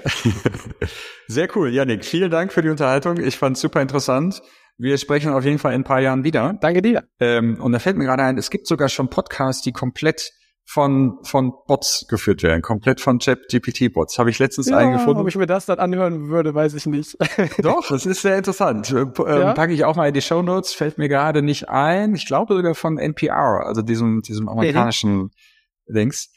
Sehr 1.28 1.48
cool, 1.56 1.70
Yannick. 1.74 2.06
Vielen 2.06 2.30
Dank 2.30 2.54
für 2.54 2.62
die 2.62 2.70
Unterhaltung. 2.70 3.18
Ich 3.18 3.38
fand 3.38 3.58
super 3.58 3.82
interessant. 3.82 4.42
Wir 4.78 4.98
sprechen 4.98 5.32
auf 5.32 5.46
jeden 5.46 5.60
Fall 5.60 5.74
in 5.74 5.82
ein 5.82 5.86
paar 5.86 6.02
Jahren 6.02 6.24
wieder. 6.24 6.58
Danke 6.60 6.82
dir. 6.82 7.04
Ähm, 7.20 7.60
und 7.62 7.72
da 7.72 7.80
fällt 7.80 7.98
mir 7.98 8.06
gerade 8.06 8.24
ein, 8.24 8.38
es 8.38 8.50
gibt 8.50 8.68
sogar 8.68 8.90
schon 8.90 9.10
Podcasts, 9.10 9.62
die 9.62 9.72
komplett 9.72 10.32
von, 10.66 11.20
von 11.24 11.54
Bots 11.68 12.06
geführt 12.08 12.42
werden, 12.42 12.62
komplett 12.62 13.02
von 13.02 13.20
Chat-GPT-Bots. 13.20 14.18
Habe 14.18 14.30
ich 14.30 14.40
letztens 14.40 14.70
ja, 14.70 14.78
eingefunden. 14.78 15.22
Ob 15.22 15.28
ich 15.28 15.36
mir 15.36 15.46
das 15.46 15.66
dann 15.66 15.80
anhören 15.80 16.30
würde, 16.30 16.56
weiß 16.56 16.74
ich 16.74 16.86
nicht. 16.86 17.18
Doch, 17.62 17.88
das 17.90 18.06
ist 18.06 18.22
sehr 18.22 18.38
interessant. 18.38 18.92
Äh, 18.92 19.06
ja? 19.18 19.54
Packe 19.54 19.74
ich 19.74 19.86
auch 19.86 19.96
mal 19.96 20.08
in 20.08 20.14
die 20.14 20.22
Show 20.22 20.42
Notes, 20.42 20.74
fällt 20.74 20.98
mir 20.98 21.10
gerade 21.10 21.42
nicht 21.42 21.70
ein. 21.70 22.16
Ich 22.16 22.26
glaube 22.26 22.56
sogar 22.56 22.76
von 22.76 22.98
NPR, 22.98 23.66
also 23.66 23.82
diesem, 23.82 24.22
diesem 24.22 24.48
amerikanischen 24.48 25.32
Links. 25.86 26.32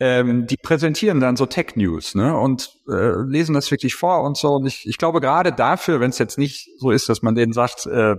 Ähm, 0.00 0.46
die 0.46 0.56
präsentieren 0.56 1.18
dann 1.18 1.36
so 1.36 1.46
Tech 1.46 1.74
News, 1.74 2.14
ne, 2.14 2.38
und 2.38 2.70
äh, 2.88 3.20
lesen 3.26 3.54
das 3.54 3.70
wirklich 3.72 3.96
vor 3.96 4.22
und 4.22 4.36
so. 4.36 4.54
Und 4.54 4.66
ich, 4.66 4.86
ich 4.86 4.96
glaube 4.96 5.20
gerade 5.20 5.52
dafür, 5.52 5.98
wenn 5.98 6.10
es 6.10 6.18
jetzt 6.18 6.38
nicht 6.38 6.68
so 6.78 6.92
ist, 6.92 7.08
dass 7.08 7.22
man 7.22 7.34
denen 7.34 7.52
sagt, 7.52 7.86
äh, 7.86 8.14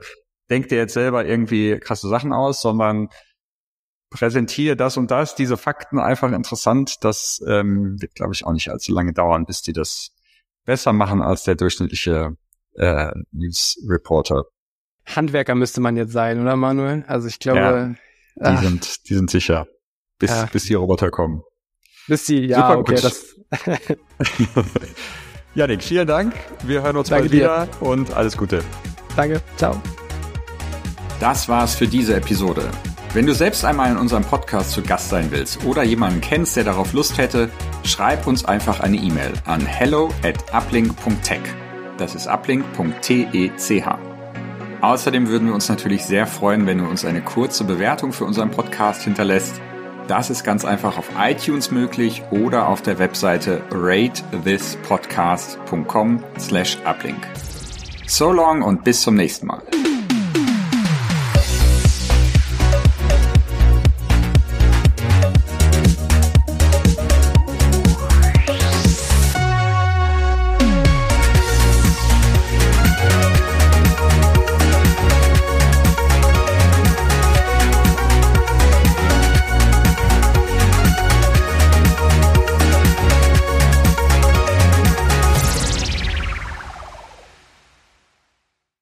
denkt 0.50 0.72
ihr 0.74 0.78
jetzt 0.78 0.94
selber 0.94 1.26
irgendwie 1.26 1.80
krasse 1.80 2.10
Sachen 2.10 2.34
aus, 2.34 2.62
sondern 2.62 3.08
präsentiere 4.10 4.76
das 4.76 4.98
und 4.98 5.12
das, 5.12 5.36
diese 5.36 5.58
Fakten 5.58 6.00
einfach 6.00 6.32
interessant. 6.32 6.96
Das 7.02 7.42
ähm, 7.48 8.02
wird, 8.02 8.16
glaube 8.16 8.34
ich, 8.34 8.46
auch 8.46 8.54
nicht 8.54 8.70
allzu 8.70 8.94
lange 8.94 9.14
dauern, 9.14 9.46
bis 9.46 9.62
die 9.62 9.74
das 9.74 10.12
besser 10.66 10.94
machen 10.94 11.22
als 11.22 11.44
der 11.44 11.56
durchschnittliche 11.56 12.36
äh, 12.76 13.12
News 13.32 13.78
Reporter. 13.88 14.46
Handwerker 15.06 15.56
müsste 15.56 15.82
man 15.82 15.98
jetzt 15.98 16.12
sein, 16.12 16.42
oder 16.42 16.56
Manuel? 16.56 17.04
Also 17.08 17.28
ich 17.28 17.40
glaube, 17.40 17.60
ja, 17.60 17.88
die 18.36 18.58
ach. 18.58 18.62
sind, 18.62 19.10
die 19.10 19.16
sind 19.16 19.30
sicher, 19.30 19.68
bis, 20.20 20.30
ja. 20.30 20.46
bis 20.52 20.66
die 20.66 20.76
Roboter 20.76 21.10
kommen. 21.10 21.42
Bis 22.08 22.26
die, 22.26 22.46
ja, 22.46 22.58
Super 22.58 22.80
okay, 22.80 22.96
gut. 22.96 23.04
das. 23.04 23.36
Janik, 25.56 25.84
vielen 25.84 26.08
Dank. 26.08 26.34
Wir 26.64 26.84
hören 26.84 26.98
uns 26.98 27.10
Danke 27.10 27.24
bald 27.24 27.32
wieder 27.32 27.66
dir. 27.66 27.82
und 27.82 28.14
alles 28.14 28.38
Gute. 28.38 28.64
Danke, 29.16 29.42
ciao. 29.58 29.82
Das 31.20 31.50
war's 31.50 31.76
für 31.76 31.88
diese 31.88 32.16
Episode. 32.16 32.70
Wenn 33.12 33.26
du 33.26 33.34
selbst 33.34 33.66
einmal 33.66 33.90
in 33.90 33.98
unserem 33.98 34.24
Podcast 34.24 34.72
zu 34.72 34.84
Gast 34.84 35.10
sein 35.10 35.32
willst 35.32 35.66
oder 35.66 35.82
jemanden 35.82 36.22
kennst, 36.22 36.56
der 36.56 36.64
darauf 36.64 36.94
Lust 36.94 37.18
hätte, 37.18 37.50
schreib 37.84 38.28
uns 38.28 38.46
einfach 38.46 38.82
eine 38.82 38.98
E-Mail 38.98 39.34
an 39.46 39.66
hello 39.66 40.14
at 40.24 40.36
uplink.tech. 40.54 41.42
Das 41.98 42.14
ist 42.14 42.28
uplink.tech. 42.28 43.84
Außerdem 44.82 45.28
würden 45.28 45.48
wir 45.48 45.56
uns 45.56 45.70
natürlich 45.70 46.06
sehr 46.06 46.28
freuen, 46.28 46.68
wenn 46.68 46.78
du 46.78 46.86
uns 46.86 47.04
eine 47.04 47.22
kurze 47.22 47.64
Bewertung 47.64 48.14
für 48.14 48.26
unseren 48.26 48.52
Podcast 48.52 49.02
hinterlässt. 49.02 49.60
Das 50.08 50.30
ist 50.30 50.44
ganz 50.44 50.64
einfach 50.64 51.00
auf 51.00 51.10
iTunes 51.20 51.72
möglich 51.72 52.22
oder 52.30 52.68
auf 52.68 52.84
der 52.84 53.00
Webseite 53.00 53.64
ratethispodcast.com 53.72 56.24
slash 56.38 56.78
uplink. 56.86 57.28
So 58.06 58.32
long 58.32 58.62
und 58.62 58.84
bis 58.84 59.02
zum 59.02 59.16
nächsten 59.16 59.48
Mal. 59.48 59.64